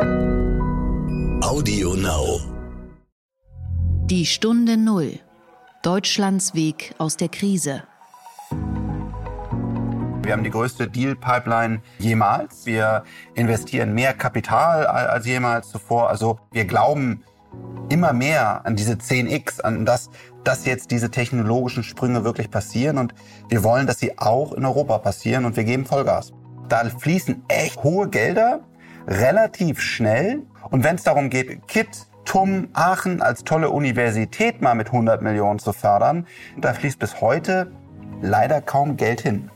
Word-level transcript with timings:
Audio 0.00 1.94
Now. 1.94 2.40
Die 4.06 4.24
Stunde 4.24 4.78
Null. 4.78 5.18
Deutschlands 5.82 6.54
Weg 6.54 6.94
aus 6.96 7.18
der 7.18 7.28
Krise. 7.28 7.82
Wir 10.22 10.32
haben 10.32 10.44
die 10.44 10.50
größte 10.50 10.88
Deal-Pipeline 10.88 11.82
jemals. 11.98 12.64
Wir 12.64 13.04
investieren 13.34 13.92
mehr 13.92 14.14
Kapital 14.14 14.86
als 14.86 15.26
jemals 15.26 15.68
zuvor. 15.68 16.08
Also 16.08 16.38
wir 16.52 16.64
glauben 16.64 17.22
immer 17.90 18.14
mehr 18.14 18.64
an 18.64 18.76
diese 18.76 18.94
10x, 18.94 19.60
an 19.60 19.84
das, 19.84 20.08
dass 20.42 20.64
jetzt 20.64 20.90
diese 20.90 21.10
technologischen 21.10 21.82
Sprünge 21.82 22.24
wirklich 22.24 22.50
passieren. 22.50 22.96
Und 22.96 23.12
wir 23.50 23.62
wollen, 23.62 23.86
dass 23.86 23.98
sie 23.98 24.16
auch 24.18 24.54
in 24.54 24.64
Europa 24.64 24.96
passieren 24.96 25.44
und 25.44 25.56
wir 25.56 25.64
geben 25.64 25.84
Vollgas. 25.84 26.32
Da 26.70 26.82
fließen 26.88 27.44
echt 27.48 27.82
hohe 27.82 28.08
Gelder 28.08 28.60
relativ 29.06 29.80
schnell. 29.80 30.42
Und 30.70 30.84
wenn 30.84 30.96
es 30.96 31.02
darum 31.02 31.30
geht, 31.30 31.66
KIT, 31.68 32.06
TUM, 32.24 32.68
Aachen 32.72 33.20
als 33.20 33.44
tolle 33.44 33.70
Universität 33.70 34.62
mal 34.62 34.74
mit 34.74 34.88
100 34.88 35.22
Millionen 35.22 35.58
zu 35.58 35.72
fördern, 35.72 36.26
da 36.56 36.72
fließt 36.72 36.98
bis 36.98 37.20
heute 37.20 37.70
leider 38.20 38.60
kaum 38.60 38.96
Geld 38.96 39.20
hin. 39.20 39.50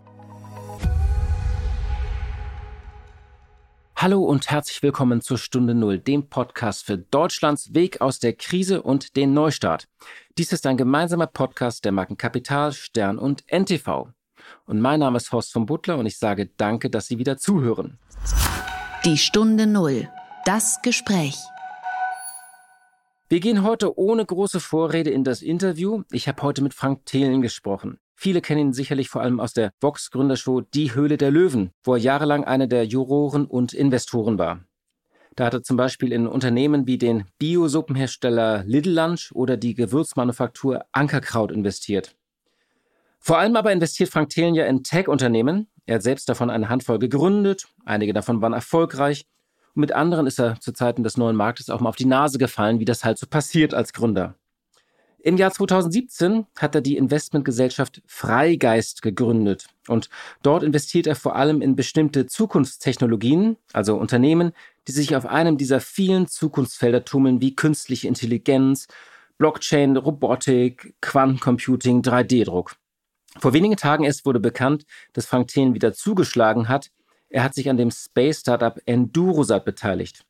Hallo 3.98 4.22
und 4.22 4.50
herzlich 4.50 4.82
willkommen 4.82 5.22
zur 5.22 5.38
Stunde 5.38 5.74
Null, 5.74 5.98
dem 5.98 6.28
Podcast 6.28 6.84
für 6.84 6.98
Deutschlands 6.98 7.72
Weg 7.72 8.02
aus 8.02 8.18
der 8.18 8.34
Krise 8.34 8.82
und 8.82 9.16
den 9.16 9.32
Neustart. 9.32 9.88
Dies 10.36 10.52
ist 10.52 10.66
ein 10.66 10.76
gemeinsamer 10.76 11.26
Podcast 11.26 11.84
der 11.84 11.92
Marken 11.92 12.18
Kapital, 12.18 12.72
Stern 12.72 13.18
und 13.18 13.44
NTV. 13.50 14.08
Und 14.66 14.80
mein 14.80 15.00
Name 15.00 15.16
ist 15.16 15.32
Horst 15.32 15.52
von 15.52 15.64
Butler 15.64 15.96
und 15.96 16.04
ich 16.04 16.18
sage 16.18 16.46
danke, 16.58 16.90
dass 16.90 17.06
Sie 17.06 17.18
wieder 17.18 17.38
zuhören. 17.38 17.98
Die 19.06 19.18
Stunde 19.18 19.68
Null. 19.68 20.08
Das 20.44 20.82
Gespräch. 20.82 21.36
Wir 23.28 23.38
gehen 23.38 23.62
heute 23.62 23.96
ohne 23.96 24.26
große 24.26 24.58
Vorrede 24.58 25.10
in 25.10 25.22
das 25.22 25.42
Interview. 25.42 26.02
Ich 26.10 26.26
habe 26.26 26.42
heute 26.42 26.60
mit 26.60 26.74
Frank 26.74 27.06
Thelen 27.06 27.40
gesprochen. 27.40 28.00
Viele 28.16 28.40
kennen 28.40 28.60
ihn 28.60 28.72
sicherlich 28.72 29.08
vor 29.08 29.22
allem 29.22 29.38
aus 29.38 29.52
der 29.52 29.72
Vox-Gründershow 29.80 30.60
Die 30.60 30.92
Höhle 30.92 31.18
der 31.18 31.30
Löwen, 31.30 31.70
wo 31.84 31.94
er 31.94 32.00
jahrelang 32.00 32.42
einer 32.42 32.66
der 32.66 32.84
Juroren 32.84 33.46
und 33.46 33.72
Investoren 33.72 34.40
war. 34.40 34.64
Da 35.36 35.44
hat 35.46 35.54
er 35.54 35.62
zum 35.62 35.76
Beispiel 35.76 36.10
in 36.10 36.26
Unternehmen 36.26 36.88
wie 36.88 36.98
den 36.98 37.26
Biosuppenhersteller 37.38 38.64
Little 38.64 38.92
Lunch 38.92 39.30
oder 39.32 39.56
die 39.56 39.74
Gewürzmanufaktur 39.74 40.84
Ankerkraut 40.90 41.52
investiert. 41.52 42.16
Vor 43.20 43.38
allem 43.38 43.54
aber 43.54 43.70
investiert 43.70 44.10
Frank 44.10 44.30
Thelen 44.30 44.56
ja 44.56 44.66
in 44.66 44.82
Tech-Unternehmen. 44.82 45.68
Er 45.86 45.96
hat 45.96 46.02
selbst 46.02 46.28
davon 46.28 46.50
eine 46.50 46.68
Handvoll 46.68 46.98
gegründet, 46.98 47.68
einige 47.84 48.12
davon 48.12 48.42
waren 48.42 48.52
erfolgreich 48.52 49.26
und 49.74 49.80
mit 49.80 49.92
anderen 49.92 50.26
ist 50.26 50.40
er 50.40 50.60
zu 50.60 50.72
Zeiten 50.72 51.04
des 51.04 51.16
neuen 51.16 51.36
Marktes 51.36 51.70
auch 51.70 51.80
mal 51.80 51.88
auf 51.88 51.96
die 51.96 52.06
Nase 52.06 52.38
gefallen, 52.38 52.80
wie 52.80 52.84
das 52.84 53.04
halt 53.04 53.18
so 53.18 53.26
passiert 53.26 53.72
als 53.72 53.92
Gründer. 53.92 54.34
Im 55.26 55.36
Jahr 55.36 55.50
2017 55.50 56.46
hat 56.56 56.74
er 56.74 56.80
die 56.80 56.96
Investmentgesellschaft 56.96 58.00
Freigeist 58.06 59.02
gegründet 59.02 59.66
und 59.88 60.08
dort 60.42 60.62
investiert 60.62 61.06
er 61.06 61.16
vor 61.16 61.34
allem 61.34 61.62
in 61.62 61.74
bestimmte 61.74 62.26
Zukunftstechnologien, 62.26 63.56
also 63.72 63.96
Unternehmen, 63.96 64.52
die 64.86 64.92
sich 64.92 65.16
auf 65.16 65.26
einem 65.26 65.56
dieser 65.56 65.80
vielen 65.80 66.28
Zukunftsfelder 66.28 67.04
tummeln 67.04 67.40
wie 67.40 67.56
künstliche 67.56 68.06
Intelligenz, 68.06 68.86
Blockchain, 69.36 69.96
Robotik, 69.96 70.94
Quantencomputing, 71.00 72.02
3D-Druck. 72.02 72.76
Vor 73.38 73.52
wenigen 73.52 73.76
Tagen 73.76 74.04
erst 74.04 74.24
wurde 74.24 74.40
bekannt, 74.40 74.84
dass 75.12 75.26
Frank 75.26 75.48
Thien 75.48 75.74
wieder 75.74 75.92
zugeschlagen 75.92 76.68
hat. 76.68 76.90
Er 77.28 77.42
hat 77.42 77.54
sich 77.54 77.68
an 77.68 77.76
dem 77.76 77.90
Space-Startup 77.90 78.80
Endurosat 78.86 79.64
beteiligt. 79.64 80.24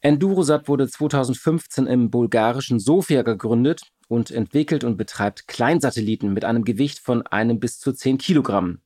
Endurosat 0.00 0.68
wurde 0.68 0.88
2015 0.88 1.86
im 1.86 2.10
bulgarischen 2.10 2.78
Sofia 2.78 3.22
gegründet 3.22 3.82
und 4.08 4.30
entwickelt 4.30 4.84
und 4.84 4.96
betreibt 4.96 5.48
Kleinsatelliten 5.48 6.32
mit 6.32 6.44
einem 6.44 6.64
Gewicht 6.64 6.98
von 6.98 7.26
einem 7.26 7.60
bis 7.60 7.78
zu 7.78 7.92
10 7.92 8.18
Kilogramm. 8.18 8.80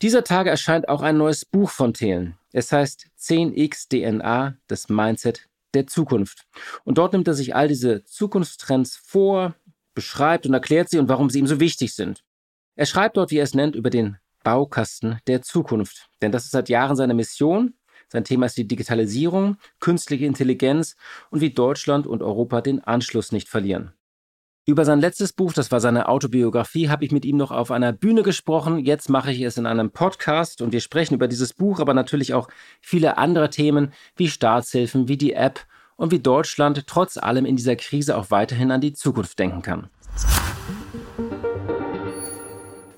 Dieser 0.00 0.24
Tage 0.24 0.50
erscheint 0.50 0.88
auch 0.88 1.02
ein 1.02 1.16
neues 1.16 1.44
Buch 1.44 1.70
von 1.70 1.92
Thelen. 1.92 2.36
Es 2.52 2.72
heißt 2.72 3.06
10x 3.18 3.88
DNA, 3.88 4.56
das 4.66 4.88
Mindset 4.88 5.48
der 5.74 5.86
Zukunft. 5.86 6.46
Und 6.84 6.98
dort 6.98 7.12
nimmt 7.12 7.28
er 7.28 7.34
sich 7.34 7.54
all 7.54 7.68
diese 7.68 8.04
Zukunftstrends 8.04 8.96
vor, 8.96 9.54
beschreibt 9.94 10.46
und 10.46 10.54
erklärt 10.54 10.88
sie 10.88 10.98
und 10.98 11.08
warum 11.08 11.30
sie 11.30 11.40
ihm 11.40 11.46
so 11.46 11.60
wichtig 11.60 11.94
sind. 11.94 12.22
Er 12.78 12.86
schreibt 12.86 13.16
dort, 13.16 13.32
wie 13.32 13.38
er 13.38 13.42
es 13.42 13.54
nennt, 13.54 13.74
über 13.74 13.90
den 13.90 14.18
Baukasten 14.44 15.18
der 15.26 15.42
Zukunft. 15.42 16.06
Denn 16.22 16.30
das 16.30 16.44
ist 16.44 16.52
seit 16.52 16.68
Jahren 16.68 16.94
seine 16.94 17.12
Mission. 17.12 17.74
Sein 18.06 18.22
Thema 18.22 18.46
ist 18.46 18.56
die 18.56 18.68
Digitalisierung, 18.68 19.56
künstliche 19.80 20.26
Intelligenz 20.26 20.94
und 21.30 21.40
wie 21.40 21.50
Deutschland 21.50 22.06
und 22.06 22.22
Europa 22.22 22.60
den 22.60 22.78
Anschluss 22.84 23.32
nicht 23.32 23.48
verlieren. 23.48 23.94
Über 24.64 24.84
sein 24.84 25.00
letztes 25.00 25.32
Buch, 25.32 25.52
das 25.52 25.72
war 25.72 25.80
seine 25.80 26.08
Autobiografie, 26.08 26.88
habe 26.88 27.04
ich 27.04 27.10
mit 27.10 27.24
ihm 27.24 27.36
noch 27.36 27.50
auf 27.50 27.72
einer 27.72 27.92
Bühne 27.92 28.22
gesprochen. 28.22 28.78
Jetzt 28.78 29.08
mache 29.08 29.32
ich 29.32 29.40
es 29.40 29.56
in 29.56 29.66
einem 29.66 29.90
Podcast 29.90 30.62
und 30.62 30.70
wir 30.70 30.80
sprechen 30.80 31.14
über 31.14 31.26
dieses 31.26 31.54
Buch, 31.54 31.80
aber 31.80 31.94
natürlich 31.94 32.32
auch 32.32 32.46
viele 32.80 33.18
andere 33.18 33.50
Themen 33.50 33.92
wie 34.14 34.28
Staatshilfen, 34.28 35.08
wie 35.08 35.16
die 35.16 35.32
App 35.32 35.66
und 35.96 36.12
wie 36.12 36.20
Deutschland 36.20 36.86
trotz 36.86 37.16
allem 37.16 37.44
in 37.44 37.56
dieser 37.56 37.74
Krise 37.74 38.16
auch 38.16 38.30
weiterhin 38.30 38.70
an 38.70 38.80
die 38.80 38.92
Zukunft 38.92 39.36
denken 39.40 39.62
kann. 39.62 39.90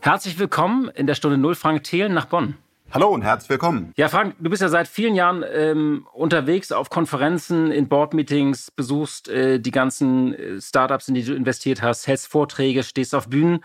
Herzlich 0.03 0.38
willkommen 0.38 0.88
in 0.88 1.06
der 1.06 1.15
Stunde 1.15 1.37
Null, 1.37 1.55
Frank 1.55 1.84
Thelen 1.84 2.15
nach 2.15 2.25
Bonn. 2.25 2.56
Hallo 2.91 3.09
und 3.09 3.21
herzlich 3.21 3.50
willkommen. 3.50 3.93
Ja, 3.97 4.09
Frank, 4.09 4.34
du 4.41 4.49
bist 4.49 4.62
ja 4.62 4.71
seit 4.71 4.88
vielen 4.88 5.15
Jahren 5.15 5.44
ähm, 5.53 6.06
unterwegs 6.15 6.72
auf 6.72 6.88
Konferenzen, 6.88 7.71
in 7.71 7.87
Boardmeetings, 7.87 8.71
besuchst 8.71 9.28
äh, 9.28 9.60
die 9.60 9.71
ganzen 9.71 10.33
äh, 10.33 10.60
Startups, 10.60 11.09
in 11.09 11.15
die 11.15 11.22
du 11.22 11.34
investiert 11.34 11.83
hast, 11.83 12.06
hältst 12.06 12.28
Vorträge, 12.28 12.83
stehst 12.83 13.15
auf 13.15 13.28
Bühnen. 13.28 13.62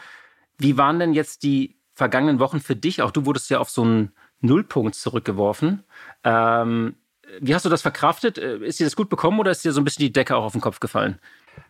Wie 0.58 0.78
waren 0.78 1.00
denn 1.00 1.14
jetzt 1.14 1.44
die 1.44 1.78
vergangenen 1.94 2.40
Wochen 2.40 2.60
für 2.60 2.76
dich? 2.76 3.02
Auch 3.02 3.12
du 3.12 3.26
wurdest 3.26 3.50
ja 3.50 3.60
auf 3.60 3.70
so 3.70 3.84
einen 3.84 4.12
Nullpunkt 4.42 4.94
zurückgeworfen. 4.94 5.84
Ähm, 6.26 6.96
wie 7.40 7.56
hast 7.56 7.64
du 7.64 7.70
das 7.70 7.82
verkraftet? 7.82 8.38
Äh, 8.38 8.58
ist 8.58 8.82
dir 8.82 8.86
das 8.86 8.98
gut 8.98 9.08
bekommen 9.08 9.40
oder 9.40 9.52
ist 9.52 9.64
dir 9.64 9.72
so 9.72 9.80
ein 9.80 9.86
bisschen 9.86 10.04
die 10.04 10.14
Decke 10.14 10.36
auch 10.36 10.44
auf 10.44 10.52
den 10.52 10.62
Kopf 10.62 10.82
gefallen? 10.82 11.18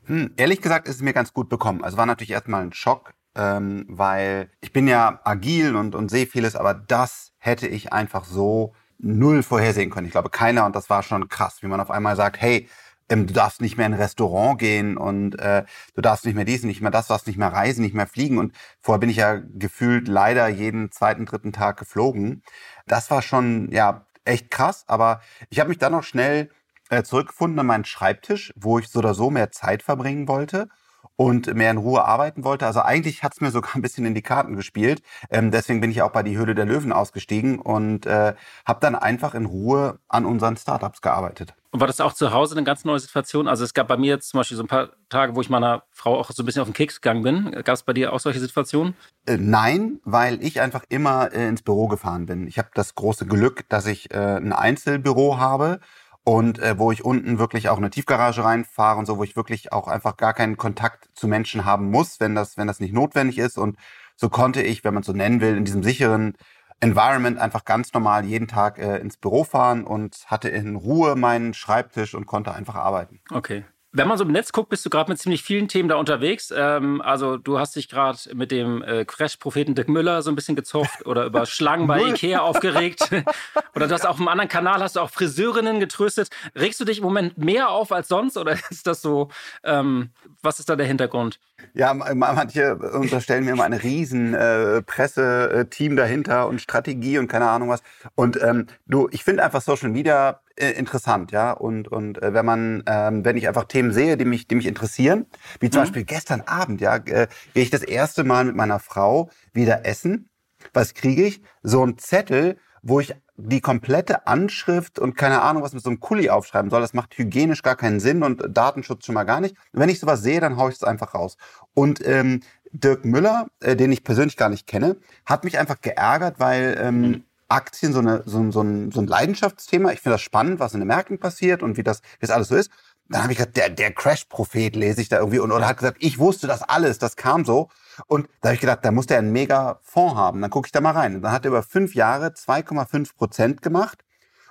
Hm, 0.05 0.31
ehrlich 0.37 0.59
gesagt 0.59 0.87
ist 0.87 0.95
es 0.95 1.01
mir 1.03 1.13
ganz 1.13 1.33
gut 1.33 1.49
bekommen. 1.49 1.83
Also 1.83 1.97
war 1.97 2.07
natürlich 2.07 2.31
erstmal 2.31 2.63
ein 2.63 2.73
Schock, 2.73 3.13
ähm, 3.35 3.85
weil 3.89 4.49
ich 4.61 4.71
bin 4.71 4.87
ja 4.87 5.19
agil 5.23 5.75
und, 5.75 5.95
und 5.95 6.09
sehe 6.09 6.25
vieles, 6.25 6.55
aber 6.55 6.73
das 6.73 7.33
hätte 7.37 7.67
ich 7.67 7.93
einfach 7.93 8.25
so 8.25 8.73
null 8.97 9.43
vorhersehen 9.43 9.89
können. 9.89 10.07
Ich 10.07 10.13
glaube, 10.13 10.29
keiner, 10.29 10.65
und 10.65 10.75
das 10.75 10.89
war 10.89 11.03
schon 11.03 11.27
krass, 11.27 11.61
wie 11.61 11.67
man 11.67 11.79
auf 11.79 11.91
einmal 11.91 12.15
sagt, 12.15 12.41
hey, 12.41 12.69
ähm, 13.09 13.27
du 13.27 13.33
darfst 13.33 13.61
nicht 13.61 13.77
mehr 13.77 13.85
in 13.85 13.93
ein 13.93 13.99
Restaurant 13.99 14.57
gehen 14.57 14.97
und 14.97 15.37
äh, 15.39 15.63
du 15.93 16.01
darfst 16.01 16.25
nicht 16.25 16.35
mehr 16.35 16.45
dies, 16.45 16.63
nicht 16.63 16.81
mehr 16.81 16.91
das, 16.91 17.07
du 17.07 17.13
darfst 17.13 17.27
nicht 17.27 17.37
mehr 17.37 17.53
reisen, 17.53 17.81
nicht 17.81 17.93
mehr 17.93 18.07
fliegen. 18.07 18.37
Und 18.37 18.55
vorher 18.81 18.99
bin 18.99 19.09
ich 19.09 19.17
ja 19.17 19.35
gefühlt 19.53 20.07
leider 20.07 20.47
jeden 20.47 20.91
zweiten, 20.91 21.25
dritten 21.25 21.53
Tag 21.53 21.77
geflogen. 21.77 22.41
Das 22.87 23.11
war 23.11 23.21
schon 23.21 23.69
ja 23.71 24.07
echt 24.23 24.49
krass, 24.49 24.85
aber 24.87 25.21
ich 25.49 25.59
habe 25.59 25.69
mich 25.69 25.77
dann 25.77 25.91
noch 25.91 26.03
schnell 26.03 26.49
äh, 26.89 27.03
zurückgefunden 27.03 27.59
an 27.59 27.67
meinen 27.67 27.85
Schreibtisch, 27.85 28.53
wo 28.55 28.79
ich 28.79 28.87
so 28.87 28.99
oder 28.99 29.13
so 29.13 29.29
mehr 29.29 29.51
Zeit 29.51 29.83
verbringen 29.83 30.27
wollte 30.27 30.69
und 31.15 31.53
mehr 31.53 31.71
in 31.71 31.77
Ruhe 31.77 32.05
arbeiten 32.05 32.43
wollte. 32.43 32.65
Also 32.65 32.81
eigentlich 32.81 33.23
hat 33.23 33.33
es 33.33 33.41
mir 33.41 33.51
sogar 33.51 33.75
ein 33.75 33.81
bisschen 33.81 34.05
in 34.05 34.13
die 34.13 34.21
Karten 34.21 34.55
gespielt. 34.55 35.01
Ähm, 35.29 35.51
deswegen 35.51 35.81
bin 35.81 35.91
ich 35.91 36.01
auch 36.01 36.11
bei 36.11 36.23
die 36.23 36.37
Höhle 36.37 36.55
der 36.55 36.65
Löwen 36.65 36.91
ausgestiegen 36.91 37.59
und 37.59 38.05
äh, 38.05 38.33
habe 38.65 38.79
dann 38.81 38.95
einfach 38.95 39.35
in 39.35 39.45
Ruhe 39.45 39.99
an 40.07 40.25
unseren 40.25 40.57
Startups 40.57 41.01
gearbeitet. 41.01 41.53
Und 41.75 41.81
war 41.81 41.87
das 41.87 41.99
auch 41.99 42.13
zu 42.13 42.31
Hause 42.31 42.55
eine 42.55 42.63
ganz 42.63 42.85
neue 42.85 42.99
Situation? 42.99 43.49
Also 43.49 43.65
es 43.65 43.73
gab 43.73 43.89
bei 43.89 43.97
mir 43.97 44.07
jetzt 44.07 44.29
zum 44.29 44.39
Beispiel 44.39 44.55
so 44.55 44.63
ein 44.63 44.67
paar 44.67 44.91
Tage, 45.09 45.35
wo 45.35 45.41
ich 45.41 45.49
meiner 45.49 45.83
Frau 45.91 46.17
auch 46.17 46.31
so 46.31 46.41
ein 46.41 46.45
bisschen 46.45 46.61
auf 46.61 46.69
den 46.69 46.73
Keks 46.73 47.01
gegangen 47.01 47.21
bin. 47.21 47.51
Gab 47.51 47.75
es 47.75 47.83
bei 47.83 47.91
dir 47.91 48.13
auch 48.13 48.21
solche 48.21 48.39
Situationen? 48.39 48.95
Äh, 49.25 49.35
nein, 49.37 49.99
weil 50.05 50.41
ich 50.41 50.61
einfach 50.61 50.85
immer 50.87 51.33
äh, 51.33 51.49
ins 51.49 51.63
Büro 51.63 51.89
gefahren 51.89 52.27
bin. 52.27 52.47
Ich 52.47 52.59
habe 52.59 52.69
das 52.73 52.95
große 52.95 53.25
Glück, 53.25 53.67
dass 53.67 53.87
ich 53.87 54.09
äh, 54.13 54.37
ein 54.37 54.53
Einzelbüro 54.53 55.37
habe 55.37 55.81
und 56.25 56.59
äh, 56.59 56.77
wo 56.77 56.91
ich 56.91 57.05
unten 57.05 57.37
wirklich 57.37 57.69
auch 57.69 57.77
eine 57.77 57.91
Tiefgarage 57.91 58.43
reinfahre 58.43 58.97
und 58.97 59.05
so, 59.05 59.17
wo 59.17 59.23
ich 59.23 59.35
wirklich 59.35 59.71
auch 59.71 59.87
einfach 59.87 60.17
gar 60.17 60.33
keinen 60.33 60.57
Kontakt 60.57 61.07
zu 61.13 61.27
Menschen 61.27 61.65
haben 61.65 61.91
muss, 61.91 62.19
wenn 62.19 62.33
das, 62.33 62.57
wenn 62.57 62.67
das 62.67 62.79
nicht 62.79 62.93
notwendig 62.93 63.37
ist. 63.37 63.57
Und 63.57 63.77
so 64.15 64.29
konnte 64.29 64.63
ich, 64.63 64.83
wenn 64.83 64.95
man 64.95 65.03
so 65.03 65.13
nennen 65.13 65.39
will, 65.39 65.55
in 65.55 65.65
diesem 65.65 65.83
sicheren 65.83 66.33
Environment 66.79 67.37
einfach 67.37 67.63
ganz 67.63 67.93
normal 67.93 68.25
jeden 68.25 68.47
Tag 68.47 68.79
äh, 68.79 68.97
ins 68.97 69.17
Büro 69.17 69.43
fahren 69.43 69.83
und 69.83 70.25
hatte 70.25 70.49
in 70.49 70.75
Ruhe 70.75 71.15
meinen 71.15 71.53
Schreibtisch 71.53 72.15
und 72.15 72.25
konnte 72.25 72.53
einfach 72.53 72.75
arbeiten. 72.75 73.21
Okay. 73.31 73.63
Wenn 73.97 74.09
man 74.09 74.17
so 74.17 74.25
im 74.25 74.31
Netz 74.33 74.51
guckt, 74.51 74.67
bist 74.67 74.85
du 74.85 74.89
gerade 74.89 75.09
mit 75.09 75.19
ziemlich 75.19 75.41
vielen 75.41 75.69
Themen 75.69 75.87
da 75.87 75.95
unterwegs. 75.95 76.53
Ähm, 76.53 77.01
also 77.01 77.37
du 77.37 77.59
hast 77.59 77.77
dich 77.77 77.87
gerade 77.87 78.17
mit 78.33 78.51
dem 78.51 78.83
äh, 78.83 79.05
Crash-Propheten 79.05 79.73
Dick 79.73 79.87
Müller 79.87 80.21
so 80.21 80.29
ein 80.29 80.35
bisschen 80.35 80.57
gezofft 80.57 81.05
oder 81.05 81.25
über 81.25 81.45
Schlangen 81.45 81.87
bei 81.87 82.01
Ikea 82.01 82.41
aufgeregt. 82.41 83.09
oder 83.73 83.87
du 83.87 83.93
hast 83.93 84.05
auf 84.05 84.17
einem 84.17 84.27
anderen 84.27 84.49
Kanal 84.49 84.83
hast 84.83 84.97
du 84.97 84.99
auch 84.99 85.09
Friseurinnen 85.09 85.79
getröstet. 85.79 86.29
Regst 86.57 86.77
du 86.81 86.83
dich 86.83 86.97
im 86.97 87.05
Moment 87.05 87.37
mehr 87.37 87.69
auf 87.69 87.93
als 87.93 88.09
sonst 88.09 88.35
oder 88.35 88.57
ist 88.69 88.85
das 88.85 89.01
so, 89.01 89.29
ähm, 89.63 90.09
was 90.41 90.59
ist 90.59 90.67
da 90.67 90.75
der 90.75 90.87
Hintergrund? 90.87 91.39
Ja, 91.73 91.93
manche 91.93 92.75
unterstellen 92.75 93.45
mir 93.45 93.51
immer 93.51 93.63
ein 93.63 93.73
riesen 93.73 94.33
äh, 94.33 94.81
Presseteam 94.81 95.95
dahinter 95.95 96.47
und 96.47 96.61
Strategie 96.61 97.17
und 97.17 97.27
keine 97.27 97.49
Ahnung 97.49 97.69
was. 97.69 97.81
Und 98.15 98.41
ähm, 98.41 98.67
du, 98.85 99.07
ich 99.11 99.23
finde 99.23 99.43
einfach 99.43 99.61
Social 99.61 99.89
Media 99.89 100.41
äh, 100.55 100.71
interessant, 100.71 101.31
ja. 101.31 101.51
Und, 101.51 101.87
und 101.87 102.21
äh, 102.21 102.33
wenn 102.33 102.45
man, 102.45 102.83
ähm, 102.87 103.23
wenn 103.25 103.37
ich 103.37 103.47
einfach 103.47 103.65
Themen 103.65 103.93
sehe, 103.93 104.17
die 104.17 104.25
mich, 104.25 104.47
die 104.47 104.55
mich 104.55 104.67
interessieren, 104.67 105.25
wie 105.59 105.69
zum 105.69 105.79
mhm. 105.79 105.83
Beispiel 105.85 106.03
gestern 106.03 106.41
Abend, 106.41 106.81
ja, 106.81 106.95
äh, 106.97 107.27
gehe 107.53 107.63
ich 107.63 107.69
das 107.69 107.83
erste 107.83 108.23
Mal 108.23 108.45
mit 108.45 108.55
meiner 108.55 108.79
Frau 108.79 109.29
wieder 109.53 109.85
essen. 109.85 110.29
Was 110.73 110.93
kriege 110.93 111.25
ich? 111.25 111.41
So 111.61 111.85
ein 111.85 111.97
Zettel, 111.97 112.57
wo 112.81 112.99
ich 112.99 113.15
die 113.37 113.59
komplette 113.59 114.27
Anschrift 114.27 114.97
und 114.97 115.15
keine 115.15 115.41
Ahnung, 115.41 115.61
was 115.61 115.73
mit 115.73 115.83
so 115.83 115.89
einem 115.89 115.99
Kuli 115.99 116.29
aufschreiben 116.29 116.71
soll. 116.71 116.81
Das 116.81 116.93
macht 116.93 117.17
hygienisch 117.17 117.63
gar 117.63 117.75
keinen 117.75 117.99
Sinn 117.99 118.23
und 118.23 118.43
Datenschutz 118.49 119.05
schon 119.05 119.15
mal 119.15 119.23
gar 119.23 119.41
nicht. 119.41 119.55
Und 119.73 119.81
wenn 119.81 119.89
ich 119.89 119.99
sowas 119.99 120.21
sehe, 120.21 120.39
dann 120.39 120.57
haue 120.57 120.69
ich 120.69 120.77
es 120.77 120.83
einfach 120.83 121.13
raus. 121.13 121.37
Und 121.73 122.05
ähm, 122.05 122.41
Dirk 122.71 123.03
Müller, 123.05 123.47
äh, 123.61 123.75
den 123.75 123.91
ich 123.91 124.03
persönlich 124.03 124.37
gar 124.37 124.49
nicht 124.49 124.67
kenne, 124.67 124.97
hat 125.25 125.43
mich 125.43 125.59
einfach 125.59 125.81
geärgert, 125.81 126.39
weil 126.39 126.77
ähm, 126.79 127.01
mhm. 127.01 127.23
Aktien 127.47 127.93
so, 127.93 127.99
eine, 127.99 128.23
so, 128.25 128.51
so, 128.51 128.61
ein, 128.61 128.91
so 128.91 129.01
ein 129.01 129.07
Leidenschaftsthema. 129.07 129.91
Ich 129.91 130.01
finde 130.01 130.15
das 130.15 130.21
spannend, 130.21 130.59
was 130.59 130.73
in 130.73 130.79
den 130.79 130.87
Märkten 130.87 131.19
passiert 131.19 131.61
und 131.61 131.77
wie 131.77 131.83
das, 131.83 132.01
wie 132.19 132.25
das 132.25 132.31
alles 132.31 132.47
so 132.47 132.55
ist. 132.55 132.71
Dann 133.09 133.21
habe 133.21 133.33
ich 133.33 133.37
gesagt, 133.37 133.57
der, 133.57 133.69
der 133.69 133.91
Crash-Prophet 133.91 134.75
lese 134.75 135.01
ich 135.01 135.09
da 135.09 135.19
irgendwie 135.19 135.39
und 135.39 135.51
oder 135.51 135.67
hat 135.67 135.77
gesagt, 135.77 135.97
ich 135.99 136.17
wusste 136.17 136.47
das 136.47 136.63
alles, 136.63 136.97
das 136.97 137.15
kam 137.15 137.45
so. 137.45 137.69
Und 138.07 138.27
da 138.41 138.49
habe 138.49 138.55
ich 138.55 138.61
gedacht, 138.61 138.79
da 138.83 138.91
muss 138.91 139.05
der 139.05 139.19
einen 139.19 139.31
mega 139.31 139.79
Fonds 139.83 140.15
haben. 140.15 140.41
Dann 140.41 140.49
gucke 140.49 140.67
ich 140.67 140.71
da 140.71 140.81
mal 140.81 140.91
rein. 140.91 141.15
Und 141.15 141.21
dann 141.21 141.31
hat 141.31 141.45
er 141.45 141.49
über 141.49 141.63
fünf 141.63 141.93
Jahre 141.95 142.27
2,5 142.27 143.15
Prozent 143.15 143.61
gemacht 143.61 144.03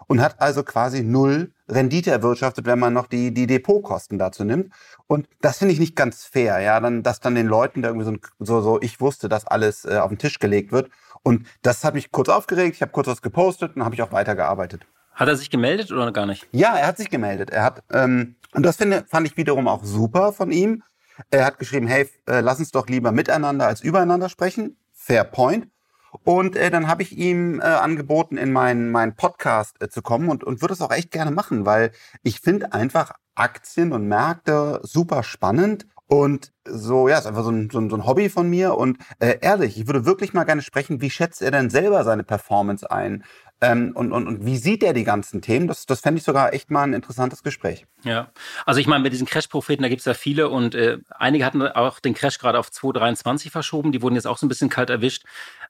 und 0.07 0.21
hat 0.21 0.41
also 0.41 0.63
quasi 0.63 1.03
null 1.03 1.53
Rendite 1.69 2.11
erwirtschaftet, 2.11 2.67
wenn 2.67 2.79
man 2.79 2.93
noch 2.93 3.07
die, 3.07 3.33
die 3.33 3.47
Depotkosten 3.47 4.19
dazu 4.19 4.45
nimmt. 4.45 4.73
Und 5.07 5.29
das 5.41 5.59
finde 5.59 5.73
ich 5.73 5.81
nicht 5.81 5.97
ganz 5.97 6.25
fair, 6.25 6.61
ja, 6.61 6.79
dann, 6.79 7.03
dass 7.03 7.21
dann 7.21 7.35
den 7.35 7.47
Leuten 7.47 7.83
da 7.83 7.89
irgendwie 7.89 8.07
so, 8.07 8.17
so, 8.39 8.61
so 8.61 8.83
ich 8.83 9.01
wusste, 9.01 9.29
dass 9.29 9.47
alles 9.47 9.85
äh, 9.85 9.97
auf 9.97 10.11
den 10.11 10.19
Tisch 10.19 10.39
gelegt 10.39 10.73
wird. 10.73 10.91
Und 11.23 11.47
das 11.63 11.85
hat 11.85 11.95
mich 11.95 12.13
kurz 12.13 12.29
aufgeregt. 12.29 12.77
Ich 12.77 12.83
habe 12.83 12.93
kurz 12.93 13.07
was 13.07 13.23
gepostet 13.23 13.77
und 13.77 13.85
habe 13.85 13.95
ich 13.95 14.03
auch 14.03 14.13
weitergearbeitet. 14.13 14.87
Hat 15.15 15.29
er 15.29 15.37
sich 15.37 15.51
gemeldet 15.51 15.93
oder 15.93 16.11
gar 16.13 16.27
nicht? 16.27 16.47
Ja, 16.53 16.77
er 16.77 16.89
hat 16.89 16.97
sich 16.97 17.11
gemeldet. 17.11 17.51
Er 17.51 17.63
hat 17.63 17.83
ähm, 17.93 18.37
und 18.53 18.65
das 18.65 18.77
finde 18.77 19.05
fand 19.09 19.27
ich 19.27 19.37
wiederum 19.37 19.69
auch 19.69 19.85
super 19.85 20.33
von 20.33 20.51
ihm. 20.51 20.83
Er 21.31 21.45
hat 21.45 21.59
geschrieben, 21.59 21.87
hey, 21.87 22.09
äh, 22.27 22.41
lass 22.41 22.59
uns 22.59 22.73
doch 22.73 22.89
lieber 22.89 23.13
miteinander 23.13 23.67
als 23.67 23.81
übereinander 23.81 24.29
sprechen. 24.29 24.77
Fair 24.93 25.25
point. 25.25 25.69
Und 26.23 26.57
äh, 26.57 26.71
dann 26.71 26.87
habe 26.87 27.03
ich 27.03 27.17
ihm 27.17 27.61
äh, 27.61 27.65
angeboten, 27.65 28.37
in 28.37 28.53
meinen 28.53 28.91
mein 28.91 29.17
Podcast 29.17 29.83
äh, 29.83 29.89
zu 29.89 30.03
kommen 30.03 30.29
und, 30.29 30.45
und 30.45 30.61
würde 30.61 30.75
es 30.75 30.81
auch 30.81 30.93
echt 30.93 31.11
gerne 31.11 31.33
machen, 31.33 31.67
weil 31.67 31.91
ich 32.23 32.41
finde 32.41 32.73
einfach 32.73 33.13
Aktien 33.35 33.93
und 33.93 34.07
Märkte 34.07 34.81
super 34.85 35.25
spannend. 35.25 35.87
Und 36.07 36.53
so, 36.65 37.09
ja, 37.09 37.19
ist 37.19 37.27
einfach 37.27 37.45
so 37.45 37.51
ein, 37.51 37.71
so 37.71 37.81
ein, 37.81 37.91
so 37.91 37.97
ein 37.97 38.07
Hobby 38.07 38.29
von 38.29 38.49
mir. 38.49 38.77
Und 38.77 38.99
äh, 39.19 39.39
ehrlich, 39.41 39.79
ich 39.79 39.87
würde 39.87 40.05
wirklich 40.05 40.35
mal 40.35 40.45
gerne 40.45 40.63
sprechen, 40.63 41.01
wie 41.01 41.11
schätzt 41.11 41.43
er 41.43 41.51
denn 41.51 41.71
selber 41.71 42.05
seine 42.05 42.23
Performance 42.23 42.89
ein? 42.91 43.25
Ähm, 43.65 43.93
und, 43.95 44.13
und, 44.13 44.27
und 44.27 44.45
wie 44.45 44.57
sieht 44.57 44.83
er 44.83 44.93
die 44.93 45.05
ganzen 45.05 45.43
Themen? 45.43 45.67
Das, 45.69 45.87
das 45.87 46.01
fände 46.01 46.19
ich 46.19 46.25
sogar 46.25 46.53
echt 46.53 46.71
mal 46.71 46.83
ein 46.83 46.93
interessantes 46.93 47.43
Gespräch. 47.43 47.87
Ja, 48.03 48.31
also 48.67 48.81
ich 48.81 48.87
meine, 48.87 49.03
mit 49.03 49.13
diesen 49.13 49.27
Crash-Propheten, 49.27 49.83
da 49.83 49.89
gibt 49.89 50.01
es 50.01 50.05
ja 50.05 50.15
viele 50.15 50.49
und 50.49 50.75
äh, 50.75 50.99
einige 51.11 51.45
hatten 51.45 51.63
auch 51.63 52.01
den 52.01 52.15
Crash 52.15 52.39
gerade 52.39 52.59
auf 52.59 52.71
2023 52.71 53.51
verschoben. 53.51 53.93
Die 53.93 54.03
wurden 54.03 54.15
jetzt 54.15 54.27
auch 54.27 54.39
so 54.39 54.47
ein 54.47 54.49
bisschen 54.49 54.69
kalt 54.69 54.91
erwischt. 54.91 55.25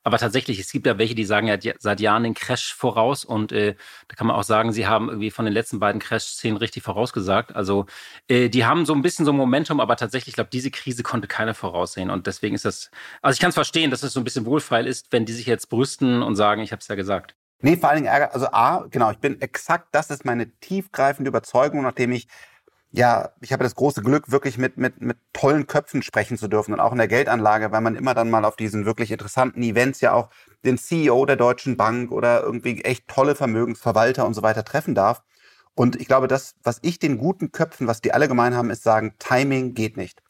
Aber 0.06 0.18
tatsächlich, 0.18 0.58
es 0.60 0.70
gibt 0.70 0.86
ja 0.86 0.98
welche, 0.98 1.14
die 1.14 1.24
sagen 1.24 1.46
ja 1.46 1.56
seit 1.78 1.98
Jahren 1.98 2.24
den 2.24 2.34
Crash 2.34 2.74
voraus 2.74 3.24
und 3.24 3.52
äh, 3.52 3.74
da 4.08 4.16
kann 4.16 4.26
man 4.26 4.36
auch 4.36 4.42
sagen, 4.42 4.70
sie 4.70 4.86
haben 4.86 5.08
irgendwie 5.08 5.30
von 5.30 5.46
den 5.46 5.54
letzten 5.54 5.80
beiden 5.80 5.98
Crash-Szenen 5.98 6.58
richtig 6.58 6.82
vorausgesagt. 6.82 7.56
Also 7.56 7.86
äh, 8.28 8.50
die 8.50 8.66
haben 8.66 8.84
so 8.84 8.92
ein 8.94 9.00
bisschen 9.00 9.24
so 9.24 9.32
ein 9.32 9.36
Momentum, 9.36 9.80
aber 9.80 9.96
tatsächlich, 9.96 10.28
ich 10.28 10.34
glaube, 10.34 10.50
diese 10.52 10.70
Krise 10.70 11.02
konnte 11.02 11.26
keiner 11.26 11.54
voraussehen 11.54 12.10
und 12.10 12.26
deswegen 12.26 12.54
ist 12.54 12.66
das, 12.66 12.90
also 13.22 13.34
ich 13.34 13.40
kann 13.40 13.48
es 13.48 13.54
verstehen, 13.54 13.90
dass 13.90 14.02
es 14.02 14.12
so 14.12 14.20
ein 14.20 14.24
bisschen 14.24 14.44
wohlfeil 14.44 14.86
ist, 14.86 15.10
wenn 15.10 15.24
die 15.24 15.32
sich 15.32 15.46
jetzt 15.46 15.70
brüsten 15.70 16.22
und 16.22 16.36
sagen, 16.36 16.60
ich 16.62 16.72
habe 16.72 16.80
es 16.80 16.88
ja 16.88 16.96
gesagt. 16.96 17.34
Nee, 17.60 17.76
vor 17.76 17.88
allen 17.88 18.02
Dingen 18.02 18.12
Ärger. 18.12 18.34
Also 18.34 18.48
A, 18.52 18.86
genau, 18.90 19.10
ich 19.10 19.18
bin 19.18 19.40
exakt, 19.40 19.88
das 19.92 20.10
ist 20.10 20.24
meine 20.24 20.50
tiefgreifende 20.60 21.28
Überzeugung, 21.28 21.82
nachdem 21.82 22.12
ich, 22.12 22.28
ja, 22.90 23.30
ich 23.40 23.52
habe 23.52 23.64
das 23.64 23.74
große 23.74 24.02
Glück, 24.02 24.30
wirklich 24.30 24.58
mit, 24.58 24.76
mit, 24.76 25.00
mit 25.00 25.16
tollen 25.32 25.66
Köpfen 25.66 26.02
sprechen 26.02 26.36
zu 26.38 26.48
dürfen 26.48 26.74
und 26.74 26.80
auch 26.80 26.92
in 26.92 26.98
der 26.98 27.08
Geldanlage, 27.08 27.72
weil 27.72 27.80
man 27.80 27.96
immer 27.96 28.14
dann 28.14 28.30
mal 28.30 28.44
auf 28.44 28.56
diesen 28.56 28.84
wirklich 28.86 29.10
interessanten 29.10 29.62
Events 29.62 30.00
ja 30.00 30.12
auch 30.12 30.30
den 30.64 30.78
CEO 30.78 31.26
der 31.26 31.36
Deutschen 31.36 31.76
Bank 31.76 32.12
oder 32.12 32.42
irgendwie 32.42 32.82
echt 32.82 33.08
tolle 33.08 33.34
Vermögensverwalter 33.34 34.26
und 34.26 34.34
so 34.34 34.42
weiter 34.42 34.64
treffen 34.64 34.94
darf. 34.94 35.22
Und 35.74 35.96
ich 36.00 36.06
glaube, 36.06 36.28
das, 36.28 36.54
was 36.62 36.78
ich 36.82 36.98
den 36.98 37.18
guten 37.18 37.50
Köpfen, 37.50 37.86
was 37.86 38.00
die 38.00 38.12
alle 38.12 38.28
gemein 38.28 38.54
haben, 38.54 38.70
ist 38.70 38.84
sagen, 38.84 39.14
Timing 39.18 39.74
geht 39.74 39.96
nicht. 39.96 40.22